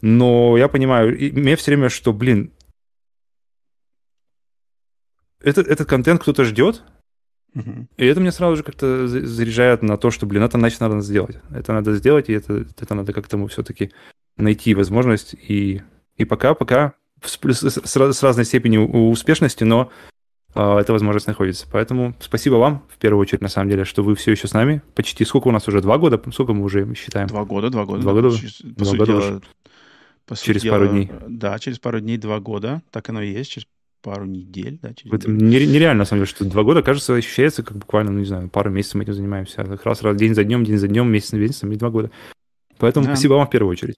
[0.00, 2.52] но я понимаю, и мне все время, что, блин,
[5.40, 6.82] этот, этот контент кто-то ждет,
[7.96, 11.38] и это мне сразу же как-то заряжает на то, что, блин, это значит надо сделать.
[11.50, 13.92] Это надо сделать, и это, это надо как-то все-таки
[14.36, 15.34] найти возможность.
[15.34, 15.80] И,
[16.16, 19.90] и пока, пока с, с, с разной степенью успешности, но
[20.54, 21.66] э, эта возможность находится.
[21.70, 24.82] Поэтому спасибо вам, в первую очередь, на самом деле, что вы все еще с нами.
[24.94, 25.80] Почти сколько у нас уже?
[25.80, 26.20] Два года?
[26.32, 27.28] Сколько мы уже считаем?
[27.28, 28.02] Два года, два года.
[28.02, 29.40] Два года, через, два года дела, уже.
[30.42, 31.10] Через дела, пару дней.
[31.28, 32.82] Да, через пару дней два года.
[32.90, 33.50] Так оно и есть.
[33.50, 33.66] Через
[34.02, 34.94] пару недель, да?
[34.94, 38.24] Через это нереально, на самом деле, что два года, кажется, ощущается как буквально, ну, не
[38.24, 39.64] знаю, пару месяцев мы этим занимаемся.
[39.64, 42.10] Раз, раз, день за днем, день за днем, месяц за месяцем, и два года.
[42.78, 43.14] Поэтому да.
[43.14, 43.96] спасибо вам в первую очередь.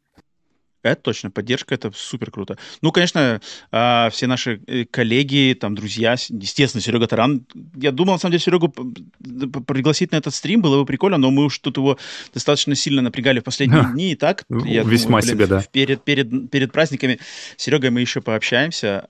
[0.83, 2.57] Это точно, поддержка это супер круто.
[2.83, 3.41] Ну, конечно,
[3.73, 7.47] э, все наши э, коллеги, там, друзья, естественно, Серега Таран.
[7.77, 11.47] Я думал, на самом деле, Серегу пригласить на этот стрим было бы прикольно, но мы
[11.47, 11.99] уж тут его
[12.33, 14.45] достаточно сильно напрягали в последние дни, и так.
[14.49, 15.65] Я Весьма думаю, блин, себе, да.
[15.73, 17.19] Перед, перед, перед праздниками
[17.57, 19.09] Серегой мы еще пообщаемся.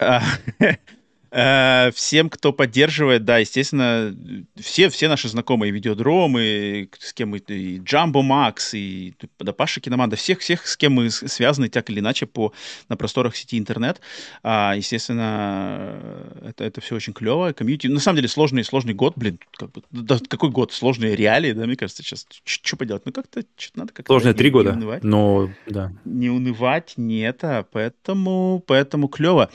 [1.32, 4.14] А, Э, всем, кто поддерживает, да, естественно,
[4.60, 10.16] все, все наши знакомые видеодромы, с кем мы, и Джамбо Макс, и да, Паша Киноманда,
[10.16, 12.52] всех, всех, с кем мы связаны так или иначе по,
[12.88, 14.00] на просторах сети интернет.
[14.42, 15.98] А, естественно,
[16.42, 17.52] это, это все очень клево.
[17.52, 20.72] Комьюнити, на самом деле, сложный, сложный год, блин, как бы, да, какой год?
[20.72, 23.06] Сложные реалии, да, мне кажется, сейчас, что поделать?
[23.06, 24.12] Ну, как-то, что надо как-то...
[24.12, 25.04] Сложные три года, унывать.
[25.04, 25.92] но, да.
[26.04, 29.50] Не унывать, не это, поэтому, поэтому клево.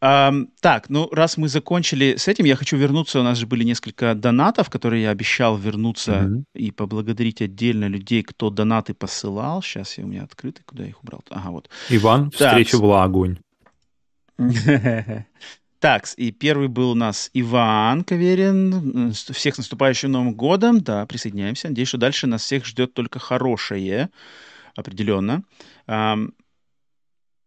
[0.00, 3.20] А, так, ну, раз мы закончили с этим, я хочу вернуться.
[3.20, 6.42] У нас же были несколько донатов, которые я обещал вернуться mm-hmm.
[6.54, 9.62] и поблагодарить отдельно людей, кто донаты посылал.
[9.62, 11.22] Сейчас я у меня открытый, куда я их убрал?
[11.30, 11.70] Ага, вот.
[11.90, 12.50] Иван, так.
[12.50, 13.38] встреча была огонь.
[15.80, 19.12] Так, и первый был у нас Иван Каверин.
[19.12, 20.80] Всех с наступающим Новым годом.
[20.80, 21.68] Да, присоединяемся.
[21.68, 24.10] Надеюсь, что дальше нас всех ждет только хорошее.
[24.74, 25.44] Определенно.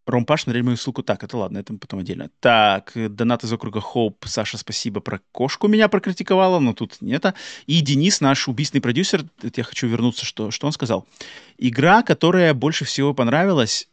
[0.06, 1.04] Ромпаш на мою ссылку.
[1.04, 2.30] Так, это ладно, это потом отдельно.
[2.40, 4.26] Так, донат из округа Хоуп.
[4.26, 7.26] Саша, спасибо, про кошку меня прокритиковала, но тут нет.
[7.68, 11.08] И Денис, наш убийственный продюсер, это я хочу вернуться, что, что он сказал.
[11.58, 13.88] Игра, которая больше всего понравилась,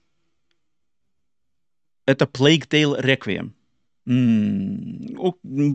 [2.06, 3.51] это Plague Tale Requiem.
[4.06, 5.32] М-м, о,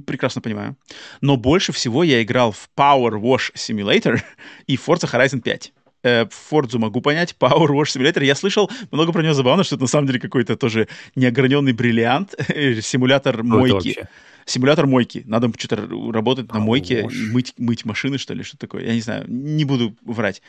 [0.07, 0.75] прекрасно понимаю.
[1.21, 4.19] Но больше всего я играл в Power Wash Simulator
[4.65, 5.73] и Forza Horizon 5
[6.03, 9.83] э, Фордзу могу понять, Power Wash Simulator, я слышал много про него забавно, что это
[9.83, 12.35] на самом деле какой-то тоже неограненный бриллиант,
[12.81, 14.07] симулятор мойки.
[14.45, 15.23] Симулятор мойки.
[15.25, 18.85] Надо что-то работать на мойке, мыть, мыть машины, что ли, что такое.
[18.85, 20.41] Я не знаю, не буду врать.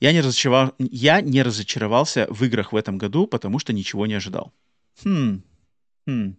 [0.00, 4.14] Я не, разочаровал, я не разочаровался в играх в этом году, потому что ничего не
[4.14, 4.52] ожидал.
[5.04, 5.42] Хм.
[6.06, 6.36] Хм.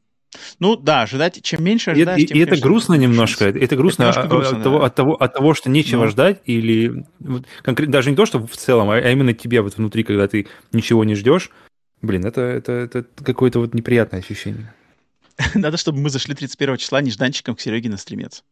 [0.59, 3.45] Ну да, ожидать, чем меньше ожидаешь, и, тем, и это грустно немножко.
[3.45, 4.63] Это грустно, это грустно от, да.
[4.63, 6.09] того, от, того, от того, что нечего ну.
[6.09, 7.05] ждать, или
[7.61, 10.47] конкретно даже не то, что в целом, а, а именно тебе вот внутри, когда ты
[10.71, 11.51] ничего не ждешь.
[12.01, 14.73] Блин, это, это, это какое-то вот неприятное ощущение.
[15.53, 18.43] Надо, чтобы мы зашли 31 числа нежданчиком к Сереге на стримец.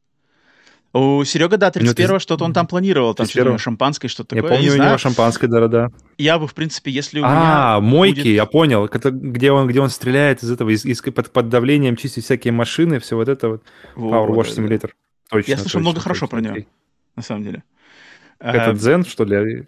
[0.93, 4.51] У Серега, да, 31-го что-то он там планировал, там что-то шампанское, что-то такое.
[4.51, 5.89] Я помню, я у него шампанское, да-да-да.
[6.19, 8.35] Я бы, в принципе, если у а, меня мойки, будет...
[8.35, 11.95] я понял, это, где, он, где он стреляет из этого, из, из, под, под давлением
[11.95, 13.63] чистит всякие машины, все вот это вот.
[13.95, 14.91] вот Power Wash Simulator.
[15.29, 16.67] Точно, я слышал точно, много точно, хорошо точно, про него,
[17.15, 17.63] на самом деле.
[18.37, 19.67] Это Дзен, что ли?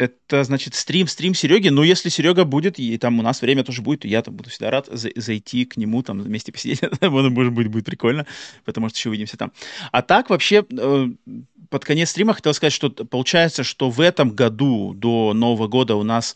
[0.00, 1.68] Это, значит, стрим, стрим Сереги.
[1.68, 4.48] Ну, если Серега будет, и там у нас время тоже будет, то я там буду
[4.48, 6.80] всегда рад за- зайти к нему, там, вместе посидеть.
[7.02, 8.26] Может быть, будет прикольно,
[8.64, 9.52] потому что еще увидимся там.
[9.92, 11.08] А так, вообще, э,
[11.68, 16.02] под конец стрима хотел сказать, что получается, что в этом году до Нового года у
[16.02, 16.34] нас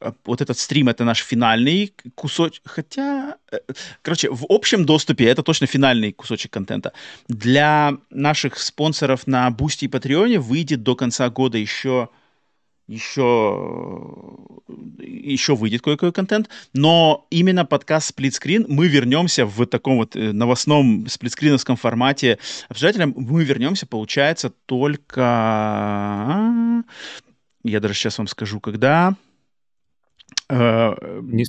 [0.00, 3.58] э, вот этот стрим это наш финальный кусочек, хотя, э,
[4.02, 6.92] короче, в общем доступе это точно финальный кусочек контента.
[7.28, 12.08] Для наших спонсоров на Бусти и Патреоне выйдет до конца года еще
[12.88, 14.36] еще,
[14.98, 21.06] еще выйдет кое-какой контент, но именно подкаст сплитскрин мы вернемся в таком вот э, новостном
[21.08, 22.38] сплитскриновском формате.
[22.68, 25.22] Обсуждателям, мы вернемся, получается, только...
[27.64, 29.16] Я даже сейчас вам скажу, когда...
[30.48, 31.44] Не...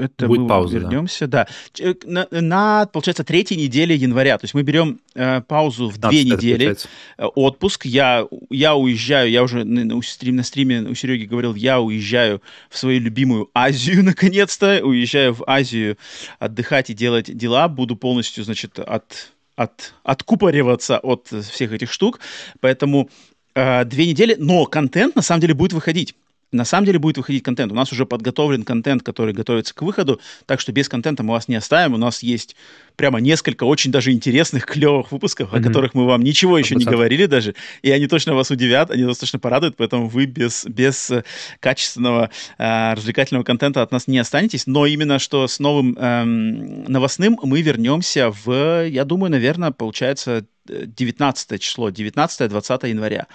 [0.00, 1.46] Это будет мы пауза, вернемся, да.
[1.76, 1.84] да.
[1.84, 4.38] Э, на, на, получается, третьей неделе января.
[4.38, 6.88] То есть мы берем э, паузу в две недели, получается.
[7.18, 7.84] отпуск.
[7.84, 12.40] Я, я уезжаю, я уже на, на, стрим, на стриме у Сереги говорил, я уезжаю
[12.70, 14.80] в свою любимую Азию, наконец-то.
[14.82, 15.98] Уезжаю в Азию
[16.38, 17.68] отдыхать и делать дела.
[17.68, 22.20] Буду полностью, значит, от, от, откупориваться от всех этих штук.
[22.60, 23.10] Поэтому
[23.54, 26.14] э, две недели, но контент на самом деле будет выходить
[26.54, 27.72] на самом деле будет выходить контент.
[27.72, 31.48] У нас уже подготовлен контент, который готовится к выходу, так что без контента мы вас
[31.48, 31.94] не оставим.
[31.94, 32.56] У нас есть
[32.96, 35.60] прямо несколько очень даже интересных, клевых выпусков, mm-hmm.
[35.60, 36.78] о которых мы вам ничего еще 100%.
[36.78, 40.64] не говорили даже, и они точно вас удивят, они вас точно порадуют, поэтому вы без,
[40.64, 41.24] без э,
[41.60, 44.66] качественного э, развлекательного контента от нас не останетесь.
[44.66, 51.60] Но именно что с новым э, новостным мы вернемся в, я думаю, наверное, получается 19
[51.60, 53.26] число, 19-20 января.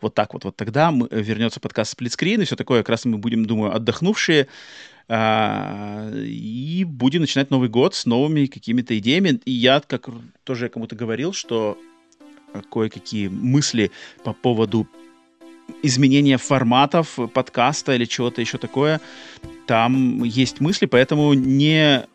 [0.00, 0.44] Вот так вот.
[0.44, 2.80] Вот тогда мы, э, вернется подкаст «Сплитскрин», и все такое.
[2.80, 4.48] Как раз мы будем, думаю, отдохнувшие,
[5.10, 9.40] а, и будем начинать Новый год с новыми какими-то идеями.
[9.44, 10.08] И я, как
[10.44, 11.78] тоже кому-то говорил, что
[12.70, 13.90] кое-какие мысли
[14.24, 14.86] по поводу
[15.82, 19.00] изменения форматов подкаста или чего-то еще такое,
[19.66, 22.06] там есть мысли, поэтому не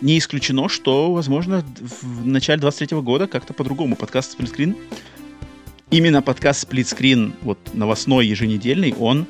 [0.00, 1.64] не исключено, что, возможно,
[2.02, 4.76] в начале 23 года как-то по-другому подкаст «Сплитскрин».
[5.90, 9.26] Именно подкаст «Сплитскрин», вот новостной, еженедельный, он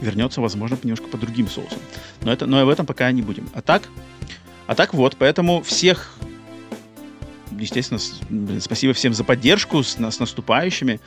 [0.00, 1.78] вернется, возможно, немножко по другим соусам.
[2.22, 3.48] Но, это, но об этом пока не будем.
[3.54, 3.88] А так,
[4.66, 6.14] а так вот, поэтому всех,
[7.58, 8.00] естественно,
[8.60, 11.00] спасибо всем за поддержку, с, с наступающими.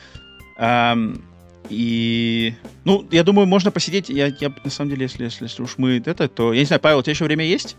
[0.57, 1.23] Эм,
[1.69, 4.09] и, ну, я думаю, можно посидеть.
[4.09, 6.81] Я, я на самом деле, если, если, если уж мы это, то, я не знаю,
[6.81, 7.77] Павел, у тебя еще время есть?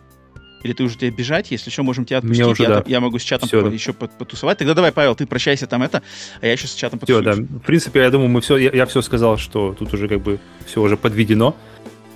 [0.63, 1.51] Или ты уже тебе бежать?
[1.51, 2.45] Если что, можем тебя отпустить.
[2.45, 2.83] Мне уже, я, да.
[2.87, 3.75] я могу с чатом все, по, да.
[3.75, 4.59] еще потусовать.
[4.59, 6.03] Тогда давай, Павел, ты прощайся там это,
[6.41, 7.23] а я еще с чатом потусую.
[7.23, 7.43] Все, да.
[7.43, 10.39] В принципе, я думаю, мы все, я, я все сказал, что тут уже как бы
[10.67, 11.57] все уже подведено.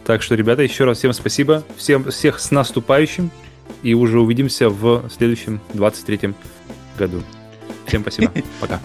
[0.04, 1.64] Так что, ребята, еще раз всем спасибо.
[1.76, 3.30] Всем, всех с наступающим.
[3.82, 6.34] И уже увидимся в следующем 23-м
[6.98, 7.22] году.
[7.86, 8.32] Всем спасибо.
[8.60, 8.80] Пока.